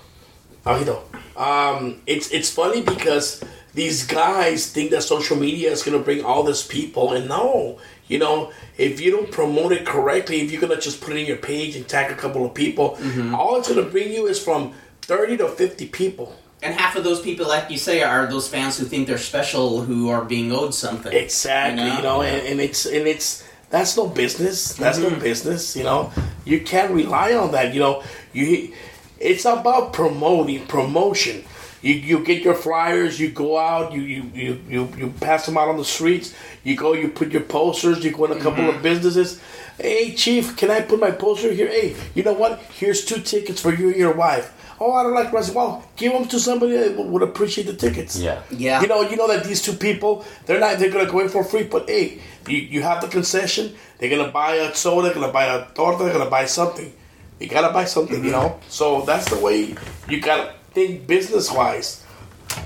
[0.64, 1.00] Ajito.
[1.36, 3.42] Um, it's it's funny because
[3.74, 7.78] these guys think that social media is gonna bring all these people, and no,
[8.09, 11.26] you know, if you don't promote it correctly, if you're gonna just put it in
[11.26, 13.34] your page and tag a couple of people, mm-hmm.
[13.34, 16.36] all it's gonna bring you is from thirty to fifty people.
[16.62, 19.82] And half of those people, like you say, are those fans who think they're special,
[19.82, 21.12] who are being owed something.
[21.12, 21.96] Exactly, You know?
[21.96, 24.74] you know, and, and it's and it's that's no business.
[24.74, 25.20] That's no mm-hmm.
[25.20, 25.76] business.
[25.76, 26.12] You know,
[26.44, 27.74] you can't rely on that.
[27.74, 28.02] You know,
[28.32, 28.72] you
[29.18, 31.44] it's about promoting promotion.
[31.83, 33.20] You you get your flyers.
[33.20, 33.93] You go out.
[33.93, 36.35] You you you you, you pass them out on the streets.
[36.64, 36.93] You go.
[36.93, 38.05] You put your posters.
[38.05, 38.83] You go in a couple of mm-hmm.
[38.83, 39.41] businesses.
[39.79, 41.68] Hey, chief, can I put my poster here?
[41.68, 42.61] Hey, you know what?
[42.79, 44.55] Here's two tickets for you and your wife.
[44.81, 45.57] Oh, I don't like wrestling.
[45.57, 48.18] Well, give them to somebody that would appreciate the tickets.
[48.18, 48.43] Yeah.
[48.51, 48.83] Yeah.
[48.83, 51.45] You know, you know that these two people, they're not they're gonna go in for
[51.45, 55.33] free, but hey, you, you have the concession, they're gonna buy a soda, they're gonna
[55.33, 56.93] buy a torta, they're gonna buy something.
[57.41, 58.41] You gotta buy something, you mm-hmm.
[58.41, 58.61] know?
[58.68, 59.74] So that's the way
[60.09, 62.05] you gotta think business wise.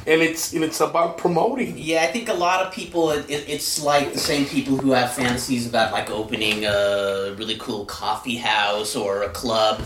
[0.07, 1.75] And it's and it's about promoting.
[1.77, 4.91] Yeah, I think a lot of people, it, it, it's like the same people who
[4.91, 9.83] have fantasies about like opening a really cool coffee house or a club.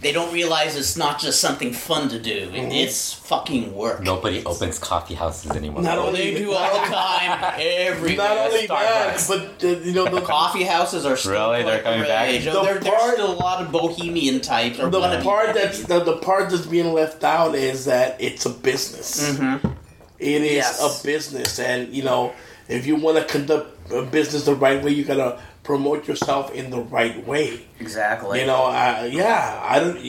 [0.00, 2.50] They don't realize it's not just something fun to do.
[2.54, 4.00] It, It's fucking work.
[4.02, 5.82] Nobody It's- opens coffee houses anymore.
[5.82, 7.54] Not Well, they do all the time.
[7.58, 11.64] Every Not only that, but uh, you know the coffee houses are still Really?
[11.64, 12.28] They're coming the back?
[12.30, 14.78] The There- there's still a lot of bohemian types.
[14.78, 15.58] Or the part types.
[15.60, 19.36] that's the, the part that's being left out is that it's a business.
[20.20, 20.80] It is Yes.
[20.80, 22.32] a business, and you know,
[22.68, 26.70] if you want to conduct a business the right way, you gotta promote yourself in
[26.70, 27.60] the right way.
[27.78, 28.40] exactly.
[28.40, 30.00] You know, uh, yeah, I don't.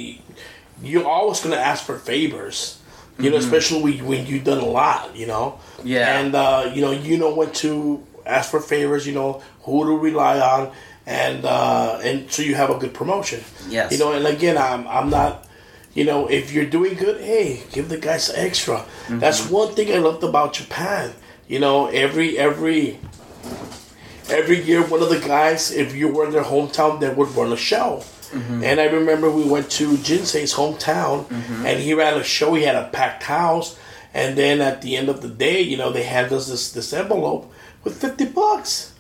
[0.82, 2.80] You're always gonna ask for favors.
[3.20, 5.14] You know, especially when, when you've done a lot.
[5.14, 5.60] You know.
[5.84, 6.18] Yeah.
[6.18, 9.05] And uh, you know, you know when to ask for favors.
[9.05, 10.72] You know who to rely on,
[11.05, 13.43] and uh, and so you have a good promotion.
[13.68, 13.91] Yes.
[13.91, 15.45] You know, and again, I'm I'm not.
[15.93, 18.86] You know, if you're doing good, hey, give the guys extra.
[19.10, 21.12] That's one thing I loved about Japan.
[21.49, 22.99] You know, every every
[24.32, 27.51] every year one of the guys, if you were in their hometown, they would run
[27.51, 28.03] a show.
[28.32, 28.63] Mm-hmm.
[28.63, 31.65] And I remember we went to Jinsei's hometown, mm-hmm.
[31.65, 32.53] and he ran a show.
[32.53, 33.77] He had a packed house,
[34.13, 36.93] And then at the end of the day, you know, they hand us this this
[36.93, 37.51] envelope
[37.84, 38.93] with fifty bucks.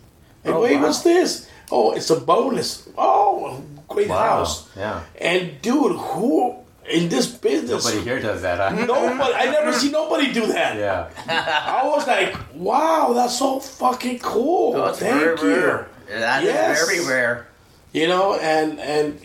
[0.45, 0.83] And Oh, wait, wow.
[0.83, 1.47] what's this?
[1.71, 2.87] Oh, it's a bonus.
[2.97, 4.17] Oh, great Wow.
[4.45, 4.67] house.
[4.77, 5.01] Yeah.
[5.19, 6.55] And dude, who
[6.89, 7.85] in this business?
[7.85, 8.57] Nobody here does that.
[8.73, 8.85] Huh?
[8.85, 9.33] Nobody.
[9.33, 10.77] I never see nobody do that.
[10.77, 11.09] Yeah.
[11.83, 14.85] I was like, wow, that's so fucking cool.
[14.87, 15.55] It's Thank very you.
[15.65, 15.87] rare.
[16.09, 16.85] That is Yes.
[16.87, 17.45] very rare.
[17.91, 19.19] You know, and and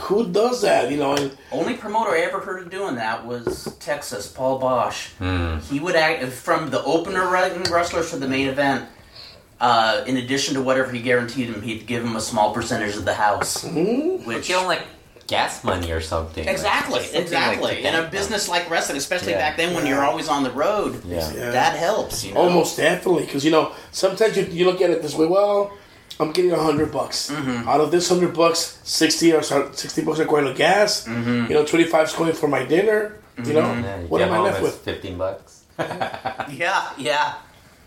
[0.00, 0.90] who does that?
[0.90, 5.08] You know, and Only promoter I ever heard of doing that was Texas, Paul Boesch.
[5.14, 5.58] Hmm.
[5.72, 8.86] He would act from the opener wrestling wrestlers to the main event.
[9.58, 13.04] Uh, in addition to whatever he guaranteed him, he'd give him a small percentage of
[13.06, 13.64] the house.
[13.64, 14.26] Mm-hmm.
[14.26, 14.82] Which Give them like
[15.30, 16.44] gas money or something.
[16.44, 17.62] like, exactly, something exactly.
[17.68, 19.38] like in a business like wrestling, especially Yeah.
[19.44, 21.32] back then when you're always on the road, Yeah.
[21.32, 21.50] Yeah.
[21.58, 22.24] that helps.
[22.24, 22.40] You know?
[22.42, 25.26] almost definitely because you know sometimes you, you look at it this way.
[25.26, 25.72] Well,
[26.20, 27.68] I'm getting a hundred bucks Mm-hmm.
[27.68, 28.78] out of this hundred bucks.
[28.84, 31.06] Sixty or sixty bucks are going to gas.
[31.06, 31.46] Mm-hmm.
[31.48, 33.00] You know, twenty five is going for my dinner.
[33.42, 34.74] You know, Yeah, you what am I left with?
[34.90, 35.62] Fifteen bucks.
[35.78, 37.34] Yeah, yeah.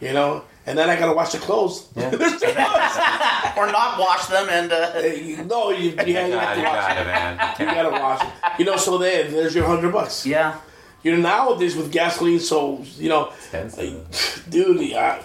[0.02, 1.88] You know, and then I gotta wash the clothes.
[1.96, 2.10] Yeah.
[3.58, 4.72] Or not wash them and.
[4.72, 7.02] Uh, no, you, you, You have got to wash got it.
[7.02, 7.56] it, man.
[7.60, 8.60] You gotta wash it.
[8.60, 10.26] You know, so there, there's your hundred bucks.
[10.26, 10.60] yeah.
[11.04, 14.46] You know, nowadays with gasoline, so you know, Expensive.
[14.50, 15.22] dude, I,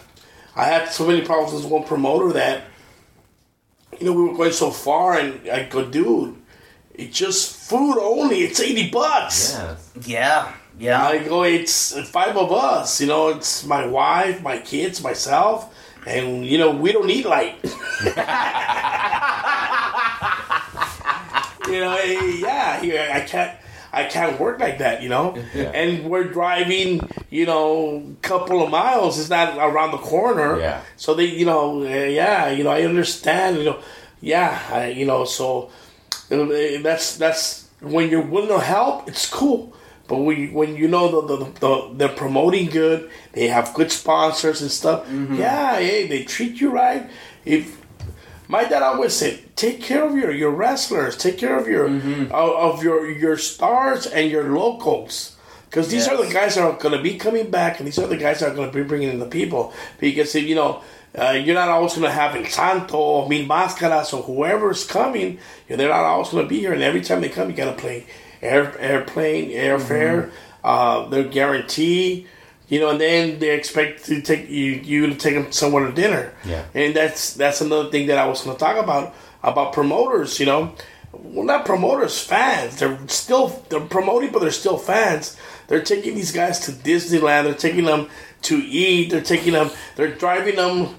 [0.57, 2.65] I had so many problems with one promoter that,
[3.99, 6.37] you know, we were going so far, and I go, dude,
[6.95, 8.41] it's just food only.
[8.41, 9.55] It's eighty bucks.
[9.55, 9.77] Yeah.
[10.05, 10.53] Yeah.
[10.79, 11.07] Yeah.
[11.07, 13.01] I go, it's five of us.
[13.01, 15.75] You know, it's my wife, my kids, myself,
[16.07, 17.57] and you know, we don't eat light.
[21.69, 23.59] you know, eh, yeah, yeah, I can't.
[23.91, 25.35] I can't work like that, you know.
[25.55, 25.71] Yeah.
[25.75, 27.01] And we're driving,
[27.31, 29.19] you know, couple of miles.
[29.19, 30.59] It's not around the corner.
[30.61, 30.83] Yeah.
[30.97, 33.57] So they, you know, uh, yeah, you know, I understand.
[33.57, 33.79] You know,
[34.21, 35.71] yeah, I, you know, so
[36.31, 36.47] uh,
[36.83, 39.09] that's that's when you're willing to help.
[39.09, 39.75] It's cool.
[40.09, 43.93] But when you, when you know the, the, the they're promoting good, they have good
[43.93, 45.07] sponsors and stuff.
[45.11, 47.09] Yeah, hey, they treat you right.
[47.45, 47.77] If
[48.49, 52.33] my dad always said, take care of your, your wrestlers, take care of your of,
[52.33, 55.37] of your your stars and your locals,
[55.69, 58.07] because these are the guys that are going to be coming back, and these are
[58.09, 59.73] the guys that are going to be bringing in the people.
[60.01, 60.83] Because if you know.
[61.19, 65.39] Uh, you're not always going to have El Santo, Mil Máscaras, or whoever's coming.
[65.67, 66.75] You know, they're not always going to be here.
[66.75, 68.07] And every time they come, you got to pay
[68.43, 70.31] air, airplane, airfare,
[70.65, 72.27] uh, their guarantee.
[72.69, 75.93] You know, and then they expect to take you you to take them somewhere to
[75.93, 76.35] dinner.
[76.45, 76.65] Yeah.
[76.75, 80.39] And that's that's another thing that I was going to talk about about promoters.
[80.39, 80.75] You know,
[81.13, 82.79] well, not promoters, fans.
[82.79, 85.37] They're still they're promoting, but they're still fans.
[85.69, 87.45] They're taking these guys to Disneyland.
[87.45, 88.09] They're taking them
[88.43, 89.11] to eat.
[89.11, 89.71] They're taking them.
[89.97, 90.97] They're driving them.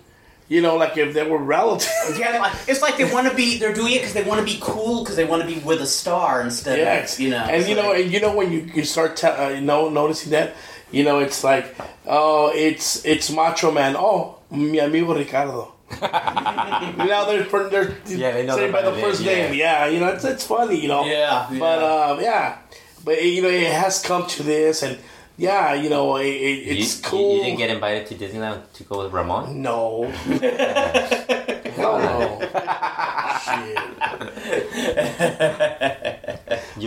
[0.50, 1.90] You know, like if they were relatives.
[2.20, 3.58] Yeah, like- it's like they want to be.
[3.60, 5.80] They're doing it because they want to be cool because they want to be with
[5.82, 7.38] a star instead Yes, of you know.
[7.46, 9.90] and it's you know, and you know when you, you start te- uh, you know
[9.90, 10.56] noticing that,
[10.92, 11.76] you know, it's like,
[12.08, 13.96] oh, it's it's Macho Man.
[13.98, 15.74] Oh, mi amigo Ricardo.
[16.02, 19.54] now they're they're Yeah, they know saying by by the the first name, name.
[19.60, 21.06] Yeah, you know, it's it's funny, you know.
[21.06, 22.06] Yeah, but yeah.
[22.14, 22.58] um, yeah,
[23.06, 24.98] but you know, it has come to this, and
[25.40, 27.38] yeah, you know, it, it, You, it's you- cool.
[27.38, 29.62] you didn't get invited to Disneyland to go with Ramon?
[29.62, 30.04] no.
[31.80, 32.40] Hell no.
[33.40, 33.78] Shit.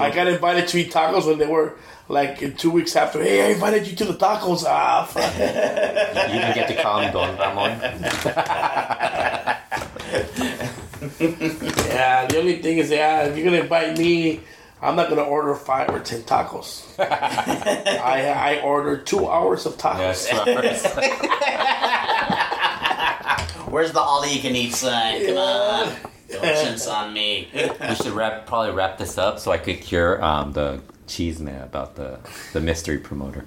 [0.00, 1.74] I got invited to eat tacos when they were
[2.08, 3.22] like two weeks after.
[3.22, 4.64] Hey, I invited you to the tacos.
[4.66, 5.32] Ah, fuck.
[6.32, 7.80] You didn't get to call him Don Ramon?
[11.20, 12.26] yeah.
[12.26, 14.40] The only thing is, yeah, if you're gonna invite me,
[14.82, 16.82] I'm not gonna order five or ten tacos.
[16.98, 20.26] I I ordered two hours of tacos.
[20.28, 20.82] Yes,
[23.68, 25.24] Where's the all you can eat sign?
[25.24, 25.92] Come on,
[26.30, 27.48] don't chintz on me.
[27.54, 31.62] we should wrap, probably wrap this up so I could cure um, the cheese man
[31.62, 32.18] about the,
[32.52, 33.44] the mystery promoter.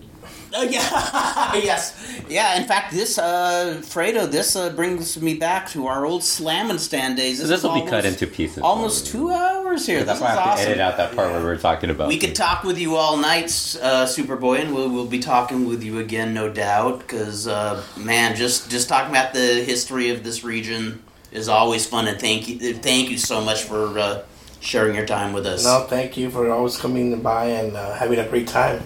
[0.57, 2.55] Oh yeah, yes, yeah.
[2.55, 6.79] In fact, this uh, Fredo, this uh, brings me back to our old slam and
[6.79, 7.41] stand days.
[7.41, 8.63] So this is will be cut into pieces.
[8.63, 10.05] Almost two hours here.
[10.05, 10.65] That's why I have awesome.
[10.65, 12.07] to edit out that part where we were talking about.
[12.07, 13.47] We could talk with you all night,
[13.81, 16.99] uh, Superboy, and we'll, we'll be talking with you again, no doubt.
[16.99, 21.03] Because uh, man, just just talking about the history of this region
[21.33, 22.07] is always fun.
[22.07, 24.23] And thank you, thank you so much for uh,
[24.61, 25.65] sharing your time with us.
[25.65, 28.81] No, thank you for always coming by and uh, having a great time.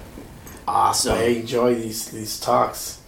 [0.70, 1.17] Awesome.
[1.17, 3.01] I enjoy these these talks.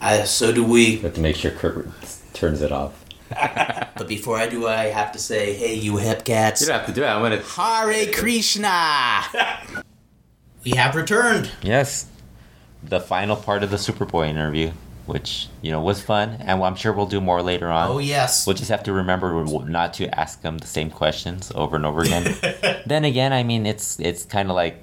[0.00, 0.96] I, so do we.
[0.96, 1.88] We have to make sure Kurt
[2.32, 3.04] turns it off.
[3.98, 6.60] But before I do, I have to say, hey, you hip cats.
[6.60, 7.06] You don't have to do it.
[7.06, 7.42] I'm gonna.
[7.42, 9.24] Hare Krishna!
[10.64, 11.50] we have returned.
[11.62, 12.06] Yes,
[12.82, 14.70] the final part of the Superboy interview,
[15.06, 17.90] which you know was fun, and I'm sure we'll do more later on.
[17.90, 18.46] Oh, yes.
[18.46, 22.02] We'll just have to remember not to ask them the same questions over and over
[22.02, 22.36] again.
[22.86, 24.80] then again, I mean, it's it's kind of like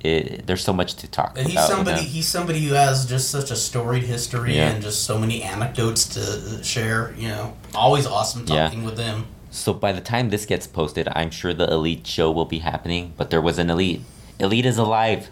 [0.00, 1.68] it, there's so much to talk And he's about.
[1.68, 2.02] somebody.
[2.02, 4.70] He's somebody who has just such a storied history Yeah.
[4.70, 7.14] and just so many anecdotes to share.
[7.18, 8.64] You know, always awesome Yeah.
[8.64, 9.26] talking with him.
[9.50, 13.12] So by the time this gets posted, I'm sure the Elite show will be happening.
[13.16, 14.02] But there was an Elite.
[14.38, 15.30] Elite is alive.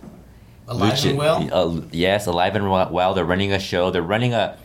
[0.69, 1.49] Alive Lucha- and well.
[1.53, 3.15] Uh, yes, alive and well- well.
[3.15, 3.91] They're running a show.
[3.91, 4.57] They're running a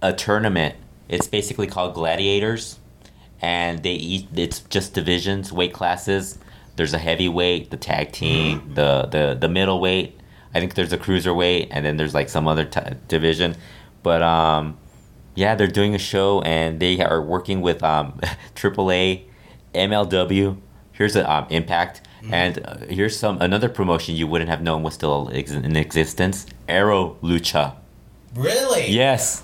[0.00, 0.74] a tournament.
[1.08, 2.78] It's basically called Gladiators,
[3.42, 4.28] and they eat.
[4.34, 6.38] It's just divisions, weight classes.
[6.76, 8.74] There's a heavyweight, the tag team, Mm-hmm.
[8.74, 10.18] the the the middleweight.
[10.54, 13.56] I think there's a cruiserweight, and then there's like some other t- division.
[14.02, 14.76] But um,
[15.34, 18.20] yeah, they're doing a show, and they are working with um,
[18.54, 19.24] AAA,
[19.74, 20.56] MLW.
[20.92, 24.94] Here's a um, Impact, and uh, here's some another promotion you wouldn't have known was
[24.94, 26.46] still ex- in existence.
[26.68, 27.74] Aero Lucha.
[28.34, 28.90] Really?
[28.90, 29.42] Yes,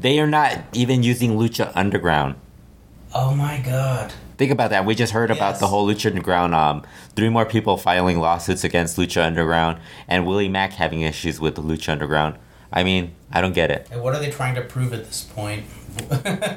[0.00, 2.34] they are not even using Lucha Underground.
[3.14, 4.12] Oh my god.
[4.40, 4.86] Think about that.
[4.86, 6.54] We just heard about the whole Lucha Underground.
[6.54, 6.82] Um,
[7.14, 9.78] three more people filing lawsuits against Lucha Underground,
[10.08, 12.38] and Willie Mack having issues with Lucha Underground.
[12.72, 13.88] I mean, I don't get it.
[13.92, 15.66] And what are they trying to prove at this point?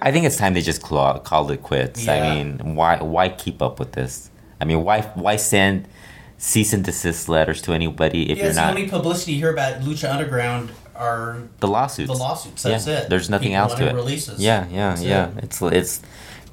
[0.02, 2.06] I think it's time they just call, called it quits.
[2.06, 2.14] Yeah.
[2.14, 4.32] I mean, why why keep up with this?
[4.62, 5.90] I mean, why why send
[6.38, 9.52] cease and desist letters to anybody if yeah, you're it's the only publicity you hear
[9.52, 12.10] about Lucha Underground are the lawsuits?
[12.10, 12.64] the lawsuits.
[12.64, 13.10] That's yeah, it.
[13.10, 13.94] There's nothing People else to it.
[13.94, 14.40] Releases.
[14.40, 15.32] Yeah, yeah, That's yeah.
[15.32, 15.44] it.
[15.44, 16.02] It's it's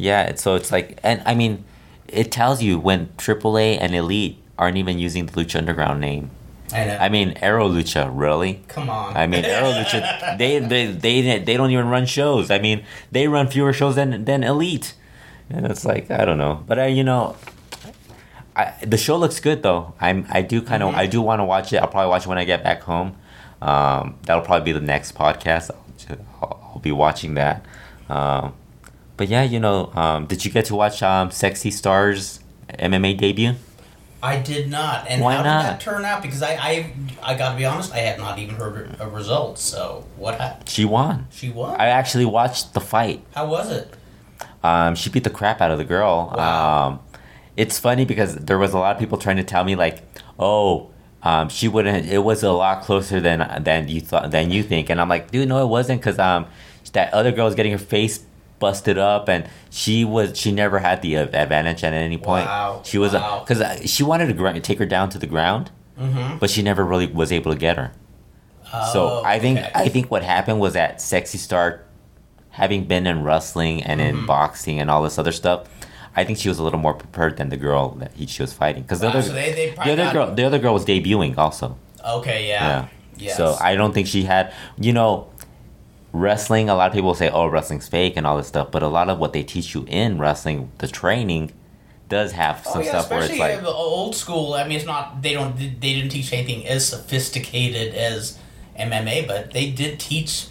[0.00, 0.22] yeah.
[0.24, 1.64] It's, so it's like, and I mean,
[2.08, 6.30] it tells you when AAA and Elite aren't even using the Lucha Underground name.
[6.72, 6.96] I know.
[6.98, 8.62] I mean, Aero Lucha, really?
[8.68, 9.16] Come on.
[9.16, 12.50] I mean, Aero Lucha, they, they they they don't even run shows.
[12.50, 14.94] I mean, they run fewer shows than than Elite,
[15.48, 16.62] and it's like I don't know.
[16.66, 17.36] But I, you know,
[18.54, 19.94] I, the show looks good though.
[20.00, 21.78] I'm I do kind of I do want to watch it.
[21.78, 23.16] I'll probably watch it when I get back home.
[23.60, 25.70] Um, that'll probably be the next podcast.
[25.70, 27.64] I'll, I'll, I'll be watching that.
[28.08, 28.54] Um,
[29.20, 32.40] but yeah, you know, um, did you get to watch um, Sexy Stars
[32.70, 33.52] MMA debut?
[34.22, 35.06] I did not.
[35.10, 35.60] And Why how not?
[35.60, 36.22] did that turn out?
[36.22, 36.92] Because I, I,
[37.22, 39.58] I got to be honest, I had not even heard a result.
[39.58, 40.70] So what happened?
[40.70, 41.26] She won.
[41.28, 41.78] She won.
[41.78, 43.22] I actually watched the fight.
[43.34, 43.92] How was it?
[44.64, 46.32] Um, she beat the crap out of the girl.
[46.34, 46.86] Wow.
[46.88, 47.00] Um,
[47.58, 50.02] it's funny because there was a lot of people trying to tell me like,
[50.38, 50.88] oh,
[51.22, 52.06] um, she wouldn't.
[52.06, 55.30] It was a lot closer than than you thought than you think, and I'm like,
[55.30, 56.46] dude, no, it wasn't because um,
[56.94, 58.24] that other girl was getting her face
[58.60, 62.46] busted up, and she was she never had the advantage at any point.
[62.46, 62.82] Wow.
[62.84, 66.38] She was because uh, she wanted to gr- take her down to the ground, Mm-hmm.
[66.38, 67.90] but she never really was able to get her.
[68.92, 69.72] so I think Oh, okay.
[69.74, 71.80] I think what happened was that Sexy Star,
[72.50, 74.20] having been in wrestling and Mm-hmm.
[74.20, 75.68] in boxing and all this other stuff,
[76.14, 78.52] I think she was a little more prepared than the girl that he, she was
[78.52, 78.82] fighting.
[78.82, 80.84] Because the Wow, other so they- they the other got- girl the other girl was
[80.84, 81.76] debuting also.
[82.06, 82.88] Okay, yeah.
[83.18, 83.36] Yes.
[83.36, 85.28] So I don't think she had you know.
[86.12, 88.88] Wrestling, a lot of people say, "Oh, wrestling's fake" and all this stuff, but a
[88.88, 91.52] lot of what they teach you in wrestling, the training,
[92.08, 94.54] does have Oh some yeah, stuff where it's like, uh, old school.
[94.54, 98.38] I mean, it's not they don't they didn't teach anything as sophisticated as
[98.76, 100.46] MMA, but they did teach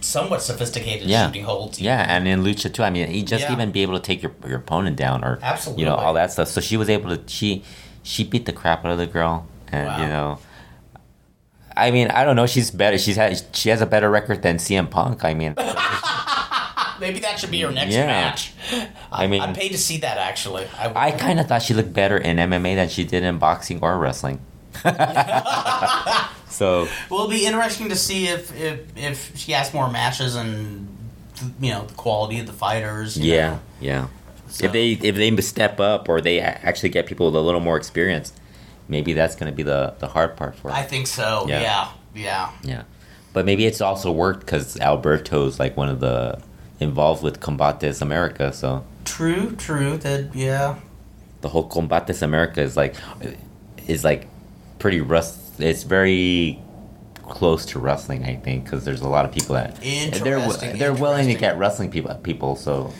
[0.00, 1.26] somewhat sophisticated Yeah.
[1.26, 1.80] shooting holds.
[1.80, 2.82] Yeah, and in lucha too.
[2.82, 3.52] I mean, you just Yeah.
[3.52, 5.84] even be able to take your your opponent down, or Absolutely.
[5.84, 6.48] you know all that stuff.
[6.48, 7.62] So she was able to she
[8.02, 9.98] she beat the crap out of the girl, and Wow.
[10.02, 10.38] you know,
[11.76, 12.46] I mean, I don't know.
[12.46, 12.98] She's better.
[12.98, 15.24] She's had she has a better record than CM Punk.
[15.24, 15.54] I mean,
[17.00, 18.06] Maybe that should be her next Yeah.
[18.06, 18.52] match.
[19.10, 20.66] I mean, I'd pay to see that actually.
[20.78, 23.80] I, I kind of thought she looked better in MMA than she did in boxing
[23.82, 24.40] or wrestling.
[26.48, 30.88] so Well, it'll be interesting to see if if, if she has more matches and
[31.60, 33.16] you know the quality of the fighters.
[33.16, 33.60] yeah, know.
[33.80, 34.06] yeah.
[34.48, 37.60] So- If they if they step up or they actually get people with a little
[37.60, 38.32] more experience,
[38.88, 40.68] maybe that's going to be the the hard part for.
[40.70, 40.74] her.
[40.74, 41.46] I think so.
[41.48, 41.60] Yeah.
[41.60, 42.50] Yeah, yeah.
[42.62, 42.82] Yeah,
[43.32, 46.40] but maybe it's also worked because Alberto's like one of the
[46.80, 49.96] involved with Combate Americas, so True, true.
[49.98, 50.76] That yeah.
[51.40, 52.96] the whole Combate Americas is like
[53.86, 54.28] is like
[54.78, 55.38] pretty rust.
[55.58, 56.60] It's very
[57.22, 59.80] close to wrestling, I think, because there's a lot of people that
[60.22, 60.40] they're
[60.74, 62.56] they're willing to get wrestling people people.
[62.56, 62.92] So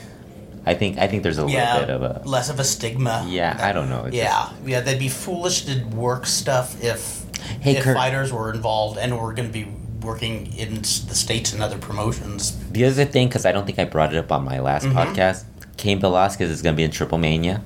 [0.65, 3.27] I think I think there's a Yeah, little bit of a less of a stigma.
[3.29, 3.57] yeah.
[3.61, 4.05] I don't know.
[4.05, 7.23] It's Yeah, yeah, they'd be foolish to work stuff if
[7.61, 7.97] Hey, if Kurt.
[7.97, 9.67] fighters were involved and were going to be
[10.01, 12.57] working in the states and other promotions.
[12.71, 14.99] the other thing, because I don't think I brought it up on my last Mm-hmm.
[14.99, 15.45] podcast.
[15.77, 17.63] Cain Velasquez is going to be in Triple Mania.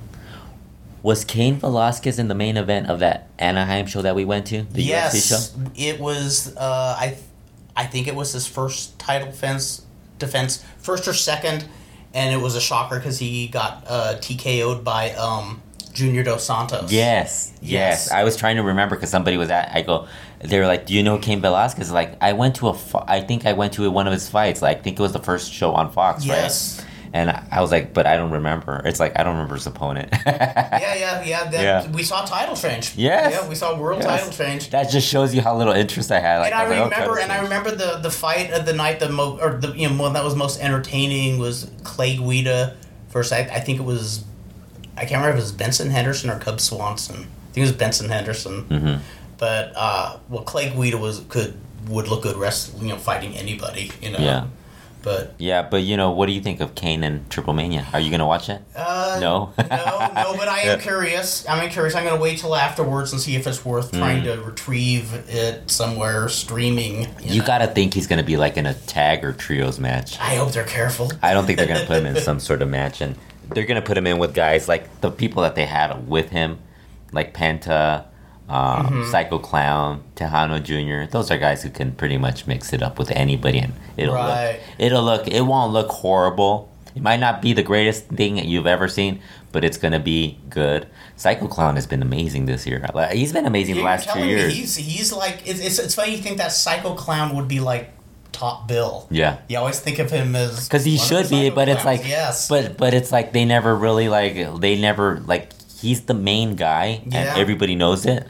[1.03, 4.63] Was Cain Velasquez in the main event of that Anaheim show that we went to?
[4.63, 5.61] The UFC yes, show?
[5.75, 6.55] it was.
[6.57, 7.17] Uh, I,
[7.75, 9.83] I think it was his first title defense,
[10.19, 11.65] defense, first or second,
[12.17, 15.61] and it was a shocker because he got uh, TKO'd by um,
[15.93, 16.91] Junior Dos Santos.
[16.91, 18.11] Yes, yes, Yes.
[18.11, 19.71] I was trying to remember because somebody was at.
[19.73, 20.07] I go,
[20.43, 22.77] they were like, "Do you know Cain Velasquez?" Like, I went to a.
[23.07, 24.61] I think I went to one of his fights.
[24.61, 26.77] Like, I think it was the first show on Fox, Yes.
[26.79, 26.87] right?
[27.13, 28.81] And I, I was like, but I don't remember.
[28.85, 30.09] It's like I don't remember his opponent.
[30.25, 31.43] Yeah, yeah, yeah.
[31.49, 31.91] That, Yeah.
[31.91, 32.95] We saw title change.
[32.95, 33.31] Yes.
[33.33, 34.07] Yeah, we saw world Yes.
[34.21, 34.69] title change.
[34.71, 36.39] that just shows you how little interest I had.
[36.39, 38.99] Like, and I like, oh, remember, and I remember the the fight of the night.
[38.99, 42.75] The mo or the you know one that was most entertaining was Clay Guida
[43.09, 44.23] versus I, I think it was
[44.95, 47.15] I can't remember if it was Benson Henderson or Cub Swanson.
[47.15, 48.63] I think it was Benson Henderson.
[48.65, 48.99] Mhm.
[49.37, 51.55] But uh, well, Clay Guida was could
[51.87, 53.91] would look good wrestling, you know, fighting anybody.
[54.01, 54.19] You know.
[54.19, 54.47] Yeah.
[55.03, 57.85] But Yeah, but you know, what do you think of Cain and Triple Mania?
[57.93, 58.61] Are you gonna watch it?
[58.75, 59.53] uh, No.
[59.57, 61.47] no, no, but I am curious.
[61.47, 61.95] I'm curious.
[61.95, 63.97] I'm going to wait till afterwards and see if it's worth Mm.
[63.99, 67.07] trying to retrieve it somewhere streaming.
[67.23, 67.45] You know.
[67.47, 70.19] gotta think he's gonna be like in a tag or trios match.
[70.19, 71.11] I hope they're careful.
[71.21, 73.15] I don't think they're gonna put him in some sort of match, and
[73.53, 76.59] they're gonna put him in with guys like the people that they had with him,
[77.11, 78.03] like Penta,
[78.49, 79.11] um, Mm-hmm.
[79.11, 81.11] Psycho Clown, Texano Jr.
[81.11, 84.53] Those are guys who can pretty much mix it up with anybody, and it'll Right.
[84.53, 86.69] look, it'll look, it won't look horrible.
[86.95, 89.19] It might not be the greatest thing that you've ever seen,
[89.51, 90.87] but it's gonna be good.
[91.15, 92.83] Psycho Clown has been amazing this year.
[93.11, 94.53] He's been amazing the You're last two years.
[94.53, 97.91] He's he's like it's, it's it's funny you think that Psycho Clown would be like
[98.31, 99.07] top bill.
[99.11, 99.37] yeah.
[99.47, 102.77] You always think of him as because he should be but it's like yes, but
[102.77, 107.17] but it's like they never really like they never like he's the main guy Yeah.
[107.19, 108.27] and everybody knows it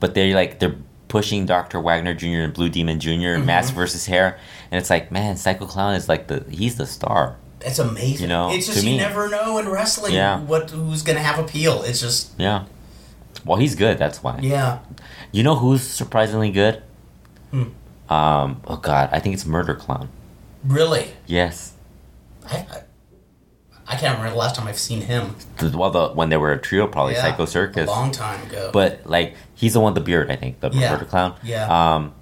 [0.00, 0.76] but they're like they're
[1.08, 3.46] pushing dr wagner jr and blue demon junior Mm-hmm.
[3.46, 4.38] mask versus hair
[4.70, 8.22] and it's like man psycho clown is like the he's the star That's amazing.
[8.22, 10.40] you know, it's to just you me- never know in wrestling Yeah.
[10.40, 11.82] what who's gonna have appeal.
[11.82, 12.64] It's just yeah
[13.44, 14.80] well he's good that's why yeah.
[15.32, 16.82] you know who's surprisingly good
[17.50, 17.70] Hmm.
[18.08, 20.08] um oh god i think it's murder clown
[20.64, 21.72] Really, yes
[22.46, 22.82] I, I
[23.90, 25.34] I can't remember the last time I've seen him.
[25.58, 28.40] the, well the when they were a trio probably Yeah, psycho circus a long time
[28.46, 28.70] ago.
[28.72, 30.92] But like he's the one with the beard, I think, the Yeah.
[30.92, 31.34] murder clown.
[31.42, 31.66] Yeah.
[31.94, 32.14] Um,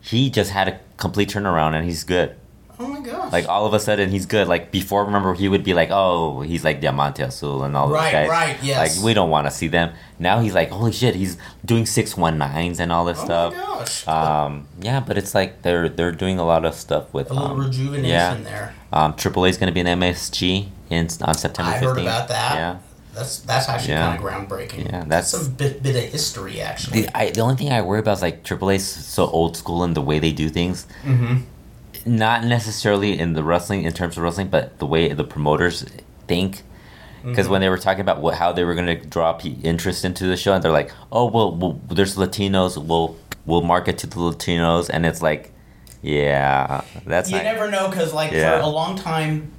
[0.00, 2.36] he just had a complete turnaround and he's good.
[2.78, 4.46] oh my gosh, Like all of a sudden he's good.
[4.48, 8.04] Like before, remember he would be like, oh, he's like Diamante Azul and all Right,
[8.04, 8.28] those guys.
[8.28, 8.96] right, right, yes.
[8.98, 9.94] Like we don't want to see them.
[10.18, 13.54] Now he's like, holy shit, he's doing six one nines and all this oh stuff.
[13.56, 17.30] my gosh, Um, yeah, but it's like they're they're doing a lot of stuff with
[17.30, 18.34] a little um, rejuvenation yeah.
[18.44, 18.74] there.
[18.92, 21.80] Um, Triple A is going to be an MSG in on September I 15th.
[21.82, 22.54] heard about that.
[22.56, 22.76] Yeah.
[23.14, 24.16] That's that's actually Yeah.
[24.16, 24.84] kind of groundbreaking.
[24.86, 27.02] Yeah, that's- some bit bit of history actually.
[27.02, 29.82] The, I, the only thing I worry about is like AAA is so old school
[29.84, 30.86] in the way they do things.
[31.04, 31.36] Mm-hmm.
[32.04, 35.84] Not necessarily in the wrestling, in terms of wrestling, but the way the promoters
[36.28, 36.56] think.
[36.56, 37.30] Mm-hmm.
[37.30, 40.04] Because when they were talking about what, how they were going to draw pe- interest
[40.04, 42.76] into the show, and they're like, "Oh, well, well, there's Latinos.
[42.76, 43.16] We'll
[43.46, 45.52] we'll market to the Latinos," and it's like,
[46.02, 48.58] yeah, that's You not, never know because, like, Yeah.
[48.58, 49.50] for a long time,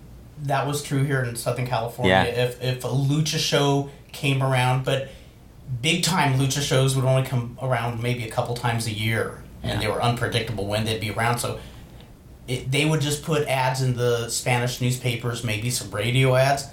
[0.43, 2.13] that was true here in Southern California.
[2.13, 2.23] Yeah.
[2.45, 5.09] If if a lucha show came around, but
[5.81, 9.81] big time lucha shows would only come around maybe a couple times a year, and
[9.81, 11.39] they were unpredictable when they'd be around.
[11.39, 11.59] So.
[12.47, 16.69] It, they would just put ads in the Spanish newspapers, maybe some radio ads.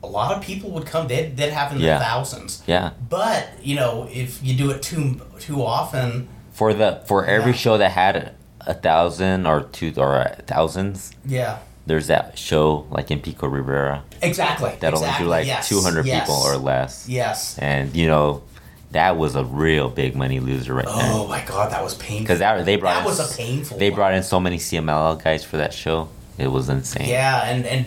[0.00, 1.08] A lot of people would come.
[1.08, 1.98] They'd, they'd have in Yeah.
[1.98, 2.62] the thousands.
[2.68, 2.90] yeah.
[3.08, 7.56] But you know, if you do it too too often, For the for every Yeah.
[7.58, 11.58] show that had a thousand or two or thousands, yeah,
[11.90, 14.70] there's that show like in Pico Rivera exactly.
[14.78, 15.08] that exactly.
[15.08, 15.68] only do like yes.
[15.68, 16.20] 200 yes.
[16.20, 17.08] people or less.
[17.08, 17.58] Yes.
[17.58, 18.44] and you know
[18.92, 20.94] that was a real big money loser right there.
[20.96, 22.20] Oh my god, that was painful.
[22.20, 23.76] because that they brought that in, was a painful.
[23.78, 23.96] they one.
[23.96, 27.86] brought in so many CMLL guys for that show it was insane Yeah, and and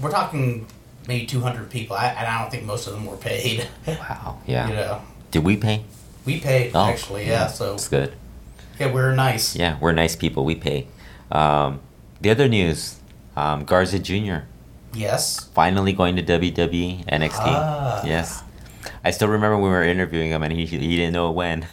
[0.00, 0.66] we're talking
[1.06, 3.68] maybe two hundred people, I, and I don't think most of them were paid.
[3.86, 5.84] wow yeah You know, did we pay
[6.24, 7.26] we paid Oh, actually.
[7.26, 8.14] Yeah, so it's good
[8.80, 9.54] yeah, we're nice.
[9.56, 10.86] yeah we're nice people we pay
[11.30, 11.80] um,
[12.22, 12.96] the other news
[13.36, 14.44] um, Garza Jr.
[14.94, 15.44] Yes.
[15.54, 18.02] finally going to WWE NXT Ah.
[18.06, 18.42] yes
[19.04, 21.62] I still remember when we were interviewing him and he, he didn't know when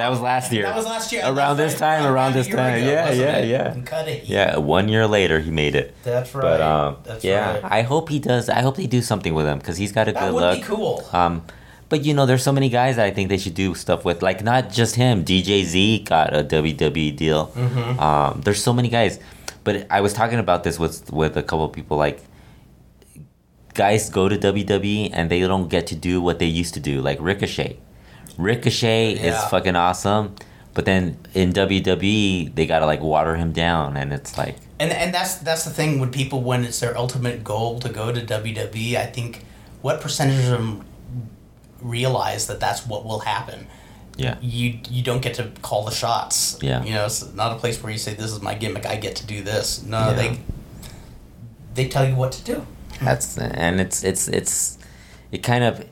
[0.00, 1.22] that was last year That was last year.
[1.24, 2.74] Around this right, time, around this time.
[2.78, 3.48] ago, Yeah, yeah, it?
[3.48, 4.14] yeah.
[4.24, 5.94] Yeah, one year later he made it.
[6.04, 6.42] That's right.
[6.42, 7.64] But um, That's yeah, right.
[7.64, 8.48] I hope he does.
[8.48, 10.58] I hope they do something with him because he's got a that good would look.
[10.58, 11.06] be cool.
[11.12, 11.42] Um,
[11.88, 14.22] but you know, there's so many guys that I think they should do stuff with.
[14.22, 15.24] Like not just him.
[15.24, 17.48] DJ Z got a WWE deal.
[17.48, 17.98] Mm-hmm.
[18.00, 19.18] Um, there's so many guys.
[19.68, 21.98] But I was talking about this with with a couple of people.
[21.98, 22.24] Like
[23.74, 27.02] guys go to WWE and they don't get to do what they used to do.
[27.02, 27.76] Like Ricochet.
[28.38, 30.36] Ricochet is fucking awesome.
[30.72, 35.12] But then in WWE, they gotta like water him down, and it's like, And and
[35.12, 38.96] that's that's the thing when people when it's their ultimate goal to go to WWE.
[38.96, 39.44] I think
[39.82, 40.86] what percentage of them
[41.82, 43.66] realize that that's what will happen.
[44.18, 46.58] Yeah, You you don't get to call the shots.
[46.60, 46.84] Yeah.
[46.84, 48.84] You know, it's not a place where you say this is my gimmick.
[48.84, 49.82] I get to do this.
[49.84, 50.12] No, Yeah.
[50.14, 50.38] they
[51.74, 52.66] they tell you what to do.
[53.02, 54.78] That's and it's it's it's
[55.30, 55.86] it kind of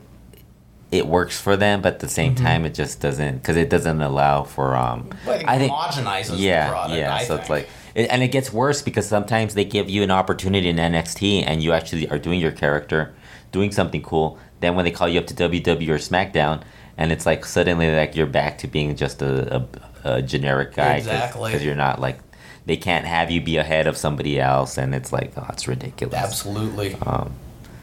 [0.91, 2.45] it works for them, but at the same Mm-hmm.
[2.45, 5.09] time, it just doesn't because it doesn't allow for um.
[5.25, 6.99] Well, I think homogenizes yeah the product.
[6.99, 7.15] yeah.
[7.15, 10.11] I so it's like it, and it gets worse because sometimes they give you an
[10.11, 13.13] opportunity in NXT and you actually are doing your character,
[13.51, 14.37] doing something cool.
[14.59, 16.63] Then when they call you up to WWE or SmackDown,
[16.97, 19.67] and it's like suddenly like you're back to being just a, a,
[20.15, 21.51] a generic guy Exactly.
[21.51, 22.19] because you're not like
[22.65, 26.15] they can't have you be ahead of somebody else, and it's like oh, it's ridiculous.
[26.15, 26.95] Absolutely.
[26.95, 27.33] Um,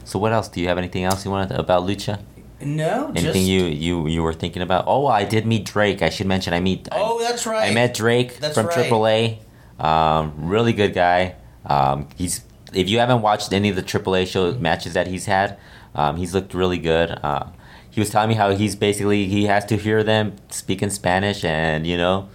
[0.05, 0.49] so what else?
[0.49, 2.21] Do you have anything else you wanted to, about Lucha?
[2.61, 3.39] no, Anything just.
[3.49, 4.85] you you you were thinking about?
[4.87, 6.03] Oh, I did meet Drake.
[6.03, 6.89] I should mention I meet.
[6.93, 7.71] I- oh, that's right.
[7.71, 8.91] I met Drake That's from right.
[8.91, 9.39] AAA.
[9.85, 11.35] Um, really good guy.
[11.67, 12.43] Um, he's
[12.73, 15.59] if you haven't watched any of the AAA show matches that he's had,
[15.95, 17.11] um, he's looked really good.
[17.23, 17.47] Uh,
[17.95, 21.45] he was telling me how he's basically he has to hear them speak in Spanish,
[21.45, 22.29] and you know,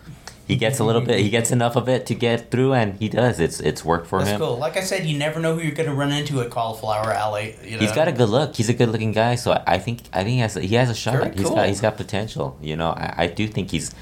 [0.47, 3.09] he gets a little bit, he gets enough of it to get through, and he
[3.09, 3.41] does.
[3.41, 4.25] It's it's worked for him.
[4.25, 4.39] That's him.
[4.41, 4.57] cool.
[4.57, 7.57] Like I said, you never know who you're going to run into at Cauliflower Alley.
[7.63, 7.79] You know?
[7.79, 8.55] He's got a good look.
[8.55, 9.35] He's a good looking guy.
[9.35, 11.15] So I- think I think he has a, he has a shot.
[11.15, 11.55] Very He's cool.
[11.55, 12.57] got he's got potential.
[12.61, 13.93] You know, I, I do think he's.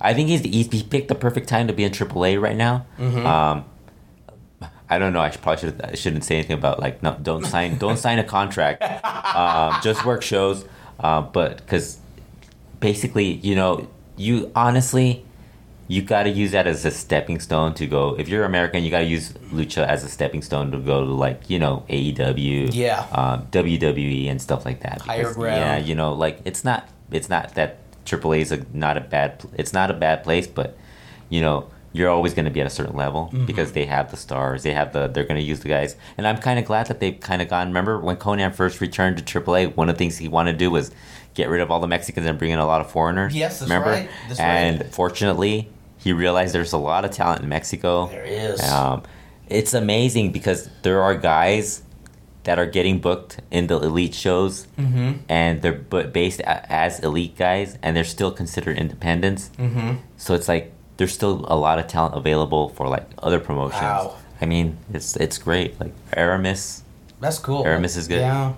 [0.00, 2.86] I think he's, he's he picked the perfect time to be in AAA right now.
[2.98, 3.26] Mm-hmm.
[3.26, 3.64] Um,
[4.88, 5.20] I don't know.
[5.20, 8.18] I should, probably should I shouldn't say anything about like no don't sign don't sign
[8.18, 8.82] a contract.
[9.30, 10.64] Um, just work shows.
[11.00, 11.98] Uh, but because
[12.80, 15.24] basically you know you honestly
[15.88, 18.14] you got to use that as a stepping stone to go.
[18.16, 21.10] If you're American, you got to use lucha as a stepping stone to go to
[21.12, 23.00] like you know AEW, Yeah.
[23.10, 25.00] um, WWE and stuff like that.
[25.02, 25.56] Higher Because, ground.
[25.58, 29.42] Yeah, you know, like it's not it's not that AAA is a, not a bad
[29.54, 30.76] it's not a bad place, but
[31.28, 33.46] you know you're always going to be at a certain level Mm-hmm.
[33.46, 36.26] because they have the stars, they have the they're going to use the guys, and
[36.26, 37.68] I'm kind of glad that they've kind of gone.
[37.68, 40.70] Remember when Konnan first returned to AAA, one of the things he wanted to do
[40.70, 40.90] was
[41.34, 43.34] get rid of all the Mexicans and bring in a lot of foreigners.
[43.34, 43.90] Yes, that's remember?
[43.90, 44.08] right.
[44.28, 44.46] That's right.
[44.46, 45.68] and fortunately,
[45.98, 48.06] he realized there's a lot of talent in Mexico.
[48.08, 48.60] There is.
[48.70, 49.02] Um,
[49.48, 51.82] it's amazing because there are guys
[52.44, 55.12] that are getting booked in the elite shows, Mm-hmm.
[55.28, 59.50] and they're but based as elite guys, and they're still considered independents.
[59.58, 59.96] Mm-hmm.
[60.16, 63.80] So it's like there's still a lot of talent available for like other promotions.
[63.80, 64.16] Wow.
[64.38, 65.80] I mean, it's it's great.
[65.80, 66.82] Like Aramis,
[67.20, 67.64] That's cool.
[67.66, 68.20] Aramis is good.
[68.20, 68.52] Yeah.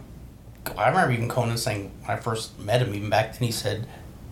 [0.77, 3.87] I remember even Konnan saying when I first met him, even back then, he said,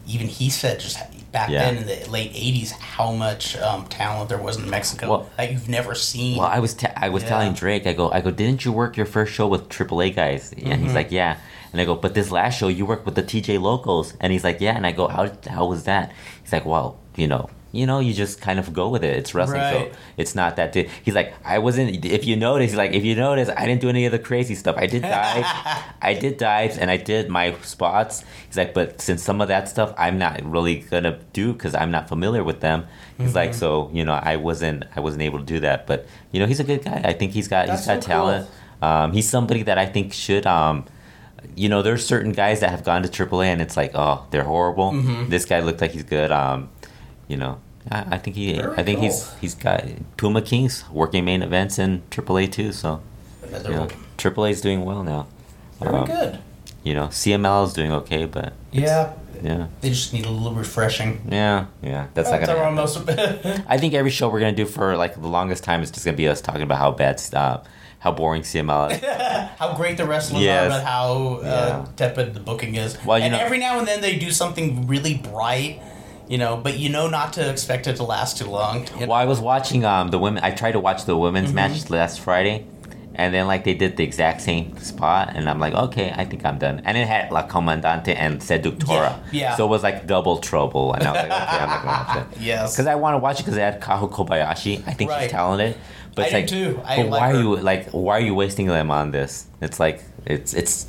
[0.08, 0.98] even he said just
[1.30, 1.60] back Yeah.
[1.70, 5.52] then in the late 80s, how much um, talent there was in Mexico Well- that
[5.52, 6.38] you've never seen.
[6.38, 7.28] Well, I was I was Yeah.
[7.28, 10.52] telling Drake, I go, I go, didn't you work your first show with AAA guys?
[10.52, 10.82] And Mm-hmm.
[10.84, 11.36] he's like, yeah.
[11.72, 14.42] And I go, but this last show you worked with the TJ Locals, and he's
[14.42, 14.74] like, yeah.
[14.76, 16.10] And I go, how how was that?
[16.42, 19.16] He's like, well, you know, you know, you just kind of go with it.
[19.16, 19.92] It's wrestling, Right.
[19.92, 20.72] so it's not that.
[20.72, 20.88] Di-.
[21.04, 22.04] He's like, I wasn't.
[22.04, 24.76] If you notice, like, if you notice, I didn't do any of the crazy stuff.
[24.76, 25.44] I did dive,
[26.02, 28.24] I did dives, and I did my spots.
[28.46, 31.90] He's like, but since some of that stuff I'm not really gonna do because I'm
[31.90, 32.86] not familiar with them.
[33.18, 33.58] He's like, Mm-hmm.
[33.58, 35.86] so you know, I wasn't, I wasn't able to do that.
[35.86, 37.00] But you know, he's a good guy.
[37.04, 38.48] I think he's got, That's he's got so talent.
[38.82, 40.46] Um, he's somebody that I think should.
[40.46, 40.86] Um,
[41.56, 44.44] you know, there's certain guys that have gone to AAA and it's like, oh, they're
[44.44, 44.92] horrible.
[44.92, 45.28] Mm-hmm.
[45.30, 46.30] This guy looked like he's good.
[46.32, 46.68] Um,
[47.30, 47.54] you know,
[47.90, 49.08] I, I think he, Very I think cool.
[49.08, 49.84] he's he's got
[50.16, 52.72] Puma King's working main events in AAA too.
[52.72, 53.00] So
[53.46, 53.88] Another you know,
[54.18, 55.26] AAA is doing well now.
[55.80, 56.38] Very Um, good.
[56.82, 59.12] You know, CML is doing okay, but Yeah.
[59.42, 61.20] yeah, They just need a little refreshing.
[61.30, 62.06] yeah, yeah.
[62.14, 62.74] That's not gonna our happen.
[62.74, 63.64] most.
[63.74, 66.16] I think every show we're gonna do for like the longest time is just gonna
[66.16, 67.58] be us talking about how bad, uh,
[68.04, 69.00] how boring CML is.
[69.60, 70.64] how great the wrestlers Yes.
[70.64, 71.08] are, but how
[71.42, 71.86] uh, Yeah.
[71.96, 72.96] tepid the booking is.
[73.04, 75.80] Well, you and know- every now and then they do something really bright,
[76.30, 78.86] you know, but you know not to expect it to last too long.
[78.94, 79.06] you know?
[79.08, 80.42] Well, I was watching um the women.
[80.48, 81.54] I tried to watch the women's Mm-hmm.
[81.74, 82.56] match last Friday,
[83.16, 86.46] and then like they did the exact same spot, and I'm like, okay, I think
[86.48, 86.76] I'm done.
[86.86, 89.56] And it had La Comandante and Seductora, Yeah, yeah.
[89.56, 92.36] So it was like double trouble, and I was like, okay, I'm not gonna watch
[92.36, 92.40] it.
[92.50, 92.72] Yes.
[92.74, 94.74] because I want to watch it because it had Kaho Kobayashi.
[94.86, 95.22] I think Right.
[95.22, 95.76] she's talented,
[96.14, 96.80] but I it's do like, too.
[96.92, 97.36] I but like why her.
[97.36, 99.46] are you like why are you wasting them on this?
[99.60, 100.86] It's like it's it's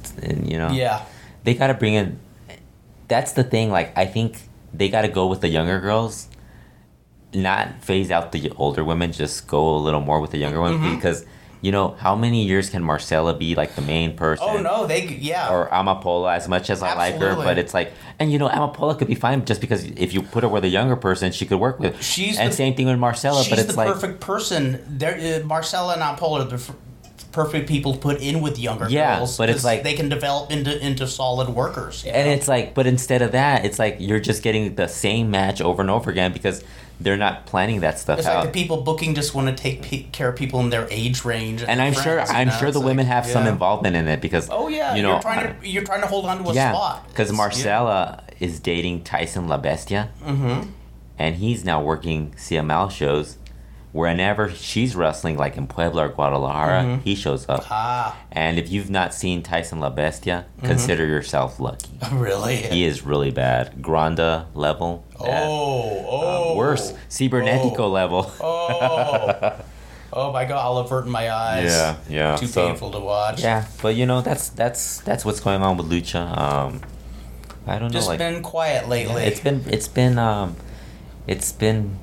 [0.51, 1.01] you know Yeah.
[1.45, 2.19] they got to bring in.
[3.07, 3.72] That's the thing.
[3.72, 4.38] Like I think
[4.73, 6.27] they got to go with the younger girls,
[7.34, 9.11] not phase out the older women.
[9.11, 10.95] Just go a little more with the younger ones Mm-hmm.
[10.95, 11.26] because
[11.64, 14.48] you know how many years can Marcela be like the main person?
[14.49, 15.49] Oh no, they yeah.
[15.53, 18.98] Or Amapola, as much as I like her, but it's like, and you know, Amapola
[18.98, 21.60] could be fine just because if you put her with a younger person, she could
[21.60, 22.02] work with.
[22.03, 24.84] She's and the- same thing with Marcela, but it's the like, perfect person.
[24.88, 26.73] There, uh, Marcela and Apollo are the
[27.31, 29.37] perfect people to put in with younger Yeah, girls.
[29.37, 32.03] but it's like- they can develop into into solid workers.
[32.05, 32.33] and know?
[32.33, 35.81] it's like, but instead of that, it's like you're just getting the same match over
[35.81, 36.63] and over again because
[36.99, 38.43] they're not planning that stuff It's out.
[38.43, 41.25] like the people booking just want to take pe- care of people in their age
[41.25, 41.63] range.
[41.67, 42.53] and I'm sure friends, I'm know?
[42.57, 45.13] sure It's the like, women have some involvement in it because Oh yeah, you know
[45.13, 48.59] are trying to you're trying to hold on to a yeah spot because Marcela is
[48.59, 50.69] dating Tyson La Bestia Mm-hmm.
[51.17, 53.37] and he's now working CML shows
[53.91, 57.65] whenever she's wrestling, like in Puebla or Guadalajara, he shows up.
[57.69, 61.89] Ah, And if you've not seen Tyson La Bestia, consider yourself lucky.
[62.13, 62.55] really?
[62.57, 63.81] He is really bad.
[63.81, 65.05] Granda level.
[65.19, 65.43] bad.
[65.47, 66.51] Oh, oh.
[66.51, 66.93] Um, worse.
[67.09, 67.89] Cibernetico Oh.
[67.89, 68.31] level.
[68.39, 69.53] Oh.
[70.13, 71.65] oh my god, I'll avert my eyes.
[71.72, 72.35] Yeah, yeah.
[72.38, 73.41] Too so- painful to watch.
[73.41, 76.38] Yeah, but you know that's that's that's what's going on with Lucha.
[76.38, 76.81] Um,
[77.68, 79.23] I don't Just know, like been quiet lately.
[79.23, 80.55] it's been it's been um,
[81.27, 81.97] it's been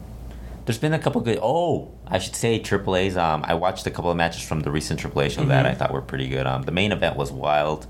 [0.69, 1.39] there's been a couple good.
[1.43, 3.17] Oh, I should say AAA's.
[3.17, 5.93] Um, I watched a couple of matches from the recent AAA show that I thought
[5.95, 6.47] were pretty good.
[6.47, 7.87] Um, the main event was wild,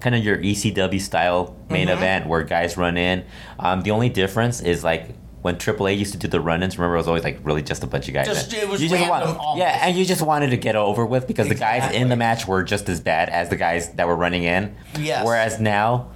[0.00, 3.24] kind of your ECW style main event where guys run in.
[3.58, 5.14] Um, the only difference is like.
[5.42, 7.88] When AAA used to do the run-ins, remember it was always like really just a
[7.88, 8.28] bunch of guys.
[8.28, 11.04] Just- it was you just random want, yeah, and you just wanted to get over
[11.04, 14.06] with because the guys in the match were just as bad as the guys that
[14.06, 14.76] were running in.
[14.96, 15.26] Yes.
[15.26, 16.12] Whereas now,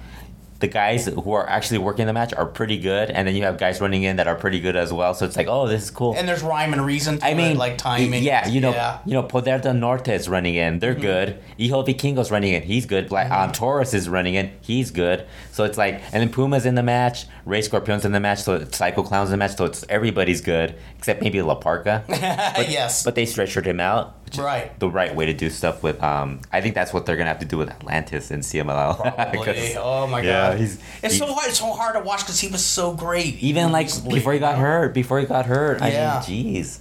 [0.59, 3.57] the guys who are actually working the match are pretty good, and then you have
[3.57, 5.13] guys running in that are pretty good as well.
[5.13, 6.15] So it's like, oh, this is cool.
[6.15, 8.23] and there's rhyme and reason to I mean, it, like timing.
[8.23, 8.93] Yeah, you know, Yeah.
[8.93, 9.09] Mm-hmm.
[9.09, 10.79] you know, Poder del Norte is running in.
[10.79, 11.39] They're good.
[11.59, 12.63] Hijo Vikingo's running in.
[12.63, 13.07] He's good.
[13.09, 14.51] Black um, Taurus is running in.
[14.61, 15.25] He's good.
[15.51, 17.25] So it's like, and then Puma's in the match.
[17.45, 18.41] Rey Escorpión's in the match.
[18.41, 19.55] So it's Psycho Clown's in the match.
[19.55, 22.03] So it's everybody's good except maybe La Parca.
[22.09, 23.03] yes.
[23.03, 24.16] But they stretchered him out.
[24.27, 24.77] Which is Right.
[24.79, 26.01] The right way to do stuff with.
[26.03, 28.97] Um, I think that's what they're gonna have to do with Atlantis and CMLL.
[29.15, 29.75] Probably.
[29.77, 30.59] Oh my yeah, god.
[30.59, 31.49] he's- it's so hard.
[31.49, 33.35] It's so hard to watch because he was so great.
[33.41, 34.93] even like recently, before he got hurt.
[34.93, 35.79] Before he got hurt.
[35.81, 36.21] Yeah.
[36.25, 36.79] I mean, jeez.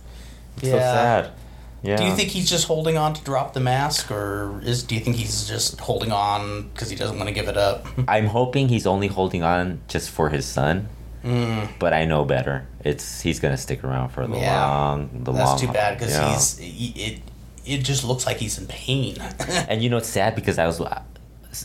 [0.63, 1.31] So sad.
[1.83, 1.97] Yeah.
[1.97, 5.01] Do you think he's just holding on to drop the mask, or is do you
[5.01, 7.87] think he's just holding on because he doesn't want to give it up?
[8.09, 10.89] I'm hoping he's only holding on just for his son.
[11.81, 12.69] But I know better.
[12.85, 14.41] It's he's gonna stick around for the Mm.
[14.41, 14.65] Yeah.
[14.65, 15.39] long, the long.
[15.45, 16.33] That's too bad because yeah.
[16.33, 17.21] he's he, it.
[17.67, 19.17] It just looks like he's in pain.
[19.69, 20.81] And you know it's sad because I was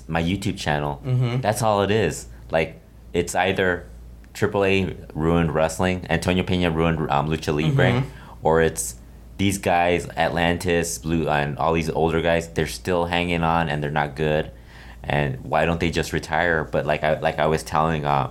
[0.08, 1.02] my YouTube channel.
[1.06, 1.42] Mm-hmm.
[1.42, 2.28] That's all it is.
[2.50, 2.82] Like
[3.14, 3.88] it's either
[4.34, 8.10] AAA ruined wrestling, Antonio Pena ruined um, Lucha Libre, Mm-hmm.
[8.48, 8.96] or it's
[9.38, 12.48] these guys, Atlantis, Blue, and all these older guys.
[12.50, 14.52] They're still hanging on and they're not good.
[15.04, 16.64] And why don't they just retire?
[16.64, 18.30] But like I like I was telling, uh,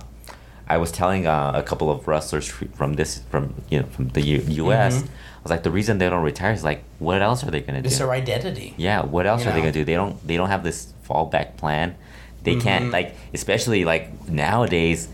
[0.67, 4.21] I was telling uh, a couple of wrestlers from this from you know from the
[4.21, 5.03] U- U.S.
[5.41, 7.81] I was like, the reason they don't retire is like, what else are they gonna
[7.81, 7.87] do?
[7.87, 8.75] it's their identity.
[8.77, 9.83] Yeah, what else You are they gonna do?
[9.83, 11.95] They don't they don't have this fallback plan.
[12.43, 12.93] They can't Mm-hmm.
[12.93, 15.07] like especially like nowadays,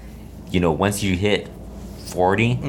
[0.52, 1.48] you know, once you hit
[2.08, 2.60] 40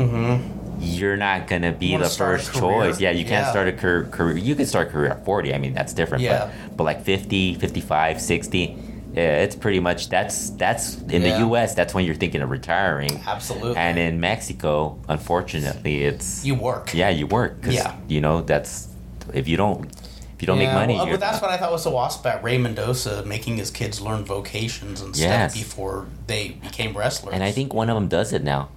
[0.80, 2.02] you're not gonna be Mm-hmm.
[2.04, 3.00] The first choice.
[3.00, 4.36] Yeah, you can't start a career, career.
[4.36, 5.52] You can start a career at 40.
[5.52, 6.22] I mean, that's different.
[6.22, 6.52] Yeah.
[6.68, 8.78] But, but like 50, 55, 60,
[9.18, 10.86] yeah, it's pretty much that's that's
[11.16, 11.32] in Yeah.
[11.32, 11.74] the U.S.
[11.74, 13.14] That's when you're thinking of retiring.
[13.26, 13.76] Absolutely.
[13.76, 16.92] And in Mexico, unfortunately, it's you work.
[16.94, 17.52] yeah, you work.
[17.62, 17.94] 'cause, Yeah.
[18.06, 18.88] You know, that's
[19.34, 19.80] if you don't
[20.34, 20.94] if you don't make money.
[20.94, 24.00] well, but that's what I thought was so awesome about Ray Mendoza making his kids
[24.00, 25.52] learn vocations and Yes.
[25.52, 27.34] stuff before they became wrestlers.
[27.34, 28.68] And I think one of them does it now.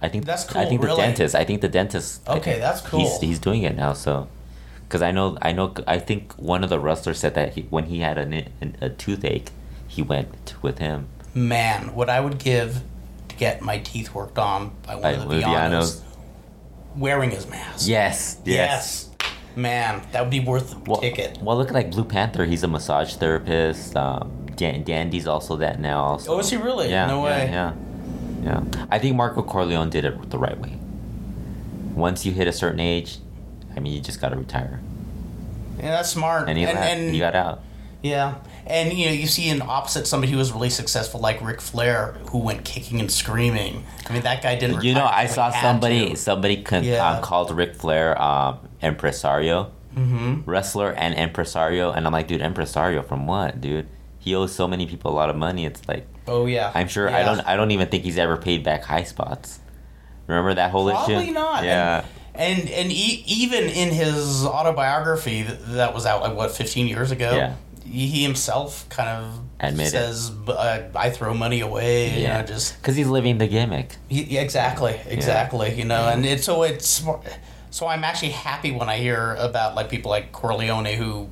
[0.00, 0.62] I think That's cool.
[0.62, 1.34] I think the dentist.
[1.34, 2.26] I think the dentist.
[2.28, 3.18] Okay, that's cool.
[3.20, 3.92] he's doing it now.
[3.92, 4.28] So,
[4.88, 7.84] because I know, I know, I think one of the wrestlers said that he, when
[7.92, 8.44] he had a,
[8.80, 9.50] a toothache,
[9.94, 11.06] he went with him.
[11.34, 12.82] man, what I would give
[13.28, 15.34] to get my teeth worked on by one By of the.
[15.40, 16.02] Villanos
[16.96, 17.88] wearing his mask.
[17.88, 19.10] Yes, yes.
[19.10, 19.10] Yes.
[19.56, 21.38] Man, that would be worth the Well, ticket.
[21.40, 22.44] well, look at like Blue Panther.
[22.44, 23.96] He's a massage therapist.
[23.96, 26.02] Um, Dan- Dandy's also that now.
[26.02, 26.32] Also.
[26.34, 26.90] Oh, is he really?
[26.90, 27.06] Yeah.
[27.06, 27.50] No yeah, way.
[27.50, 27.72] Yeah.
[28.42, 28.86] Yeah.
[28.90, 30.76] I think Marco Corleone did it the right way.
[31.94, 33.18] Once you hit a certain age,
[33.76, 34.80] I mean, you just got to retire.
[35.78, 36.48] Yeah, that's smart.
[36.48, 37.62] And and, and- he got out.
[38.02, 38.34] yeah,
[38.66, 42.12] and you know, you see in opposite somebody who was really successful, like Ric Flair,
[42.30, 43.84] who went kicking and screaming.
[44.08, 44.82] I mean, that guy didn't.
[44.84, 46.16] You know, I saw somebody to.
[46.16, 47.08] somebody con- Yeah.
[47.16, 50.50] um, called Ric Flair um, impresario, Mm-hmm.
[50.50, 53.86] wrestler and impresario, and I'm like, dude, impresario from what, dude?
[54.18, 55.64] He owes so many people a lot of money.
[55.66, 56.72] It's like Oh yeah.
[56.74, 59.58] I'm sure I don't I don't even think he's ever paid back Highspots.
[60.26, 60.96] Remember that whole issue?
[61.12, 61.62] Probably not.
[61.64, 62.04] Yeah.
[62.34, 66.86] And and, and e- even in his autobiography that, that was out like what 15
[66.88, 67.36] years ago.
[67.36, 67.54] Yeah.
[67.84, 69.08] He himself kind
[69.60, 73.96] of says, uh, "I throw money away." You know, just Because he's living the gimmick.
[74.08, 75.74] he, yeah, exactly, exactly.
[75.74, 77.04] You know, and it's so it's
[77.70, 81.28] so I'm actually happy when I hear about like people like Corleone who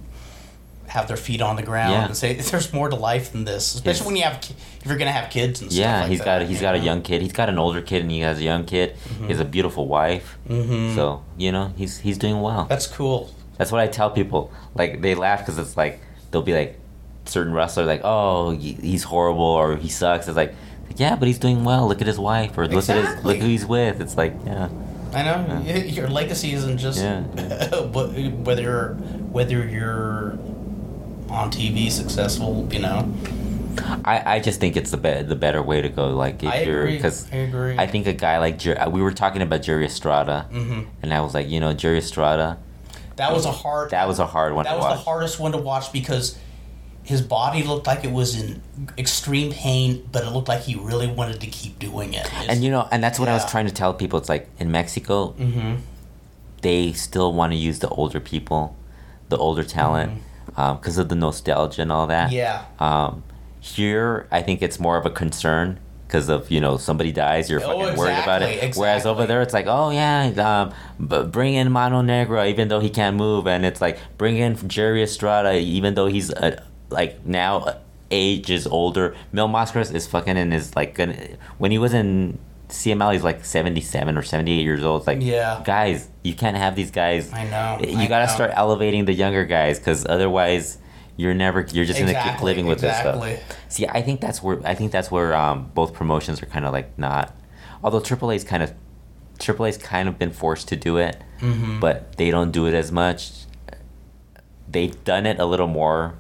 [0.88, 2.04] have their feet on the ground Yeah.
[2.04, 4.06] and say there's more to life than this, especially Yes.
[4.06, 4.34] when you have
[4.80, 5.80] if you're gonna have kids and stuff.
[5.80, 7.22] Yeah, like he's got a, he's got a young kid.
[7.22, 8.96] He's got an older kid and he has a young kid.
[9.22, 10.36] He has a beautiful wife.
[10.48, 10.94] Mm-hmm.
[10.96, 12.66] So you know he's he's doing well.
[12.68, 13.30] That's cool.
[13.56, 14.52] That's what I tell people.
[14.74, 16.00] Like they laugh because it's like
[16.32, 16.78] they'll be like
[17.24, 20.26] certain wrestler like oh he's horrible or he sucks.
[20.26, 20.54] It's like
[20.96, 21.86] yeah, but he's doing well.
[21.86, 24.00] Look at his wife or look at his look who he's with.
[24.00, 24.68] It's like yeah,
[25.14, 27.20] I know y your legacy isn't just Yeah.
[27.94, 28.94] wh- whether
[29.30, 30.32] whether you're
[31.30, 33.09] on TV successful, you know.
[34.04, 36.10] I, I just think it's the be- the better way to go.
[36.10, 37.78] Like if I you're because I agree.
[37.78, 40.88] I think a guy like Jer- we were talking about Jerry Estrada, Mhm.
[41.02, 42.59] and I was like, you know, Jerry Estrada,
[43.28, 43.90] That was a hard.
[43.90, 44.97] that was a hard one that was watch.
[44.97, 46.39] the hardest one to watch because
[47.05, 48.62] his body looked like it was in
[48.97, 52.32] extreme pain, but it looked like he really wanted to keep doing it.
[52.49, 54.19] and you know, and that's what I was trying to tell people.
[54.19, 55.77] It's like in Mexico, hmm
[56.62, 58.77] they still want to use the older people,
[59.31, 62.28] the older talent, because of the nostalgia and all that.
[62.28, 62.36] Mm-hmm.
[62.36, 62.65] Yeah.
[62.78, 63.24] Um,
[63.59, 65.81] here, I think it's more of a concern
[66.12, 68.51] because of you know somebody dies, you're Oh, fucking worried about it.
[68.56, 72.68] exactly, Whereas over there, it's like, oh yeah, um, but bring in Mano Negra even
[72.68, 76.62] though he can't move, and it's like bring in Jerry Estrada even though he's uh,
[76.90, 77.78] like now uh,
[78.10, 79.16] age is older.
[79.32, 81.16] Mil Mascaras is fucking in his like gonna,
[81.56, 85.01] when he was in CML, he's like seventy seven or seventy eight years old.
[85.01, 85.62] It's like Yeah.
[85.64, 87.32] guys, you can't have these guys.
[87.32, 87.78] I know.
[87.89, 88.32] You I gotta know.
[88.34, 90.76] start elevating the younger guys because otherwise.
[91.16, 91.60] You're never.
[91.72, 93.32] You're just gonna keep living with exactly.
[93.34, 93.59] this stuff.
[93.68, 96.72] See, I think that's where I think that's where um, both promotions are kind of
[96.72, 97.34] like not.
[97.84, 98.72] Although AAA's kind of
[99.39, 101.80] AAA's kind of been forced to do it, Mm-hmm.
[101.80, 103.30] but they don't do it as much.
[104.68, 106.14] They've done it a little more,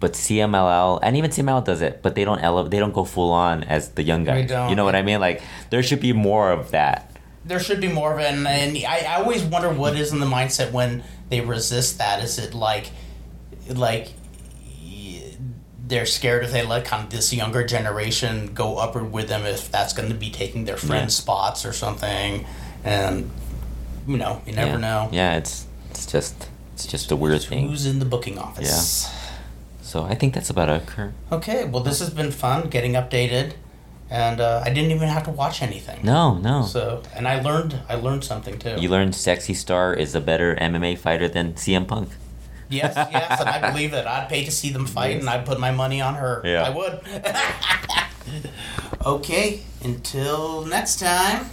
[0.00, 3.30] but CMLL and even CMLL does it, but they don't ele- They don't go full
[3.30, 4.48] on as the young They guys.
[4.48, 4.70] don't.
[4.70, 5.20] You know what I mean?
[5.20, 7.12] Like there should be more of that.
[7.44, 10.18] There should be more of it, and, and I, I always wonder what is in
[10.20, 12.22] the mindset when they resist that.
[12.22, 12.90] Is it like,
[13.68, 14.12] like
[15.88, 19.70] they're scared if they let kind of this younger generation go upward with them, if
[19.70, 21.22] that's going to be taking their friends' Yeah.
[21.22, 22.46] spots or something,
[22.84, 23.30] and
[24.06, 24.76] you know, you never yeah.
[24.76, 25.08] know.
[25.12, 27.68] Yeah, it's it's just it's just a weird thing.
[27.68, 29.04] Who's in the booking office?
[29.06, 29.14] Yeah.
[29.82, 30.86] So I think that's about it.
[30.86, 31.12] Kurt.
[31.32, 33.54] Okay, well, this has been fun getting updated,
[34.10, 36.04] and uh, I didn't even have to watch anything.
[36.04, 36.62] No, no.
[36.62, 38.76] So, and I learned I learned something too.
[38.78, 42.10] You learned Sexy Star is a better MMA fighter than CM Punk.
[42.68, 44.06] Yes, yes, and I believe it.
[44.06, 46.42] I'd pay to see them fight, and I'd put my money on her.
[46.44, 46.62] Yeah.
[46.64, 47.00] I would.
[49.06, 51.46] okay, until next time.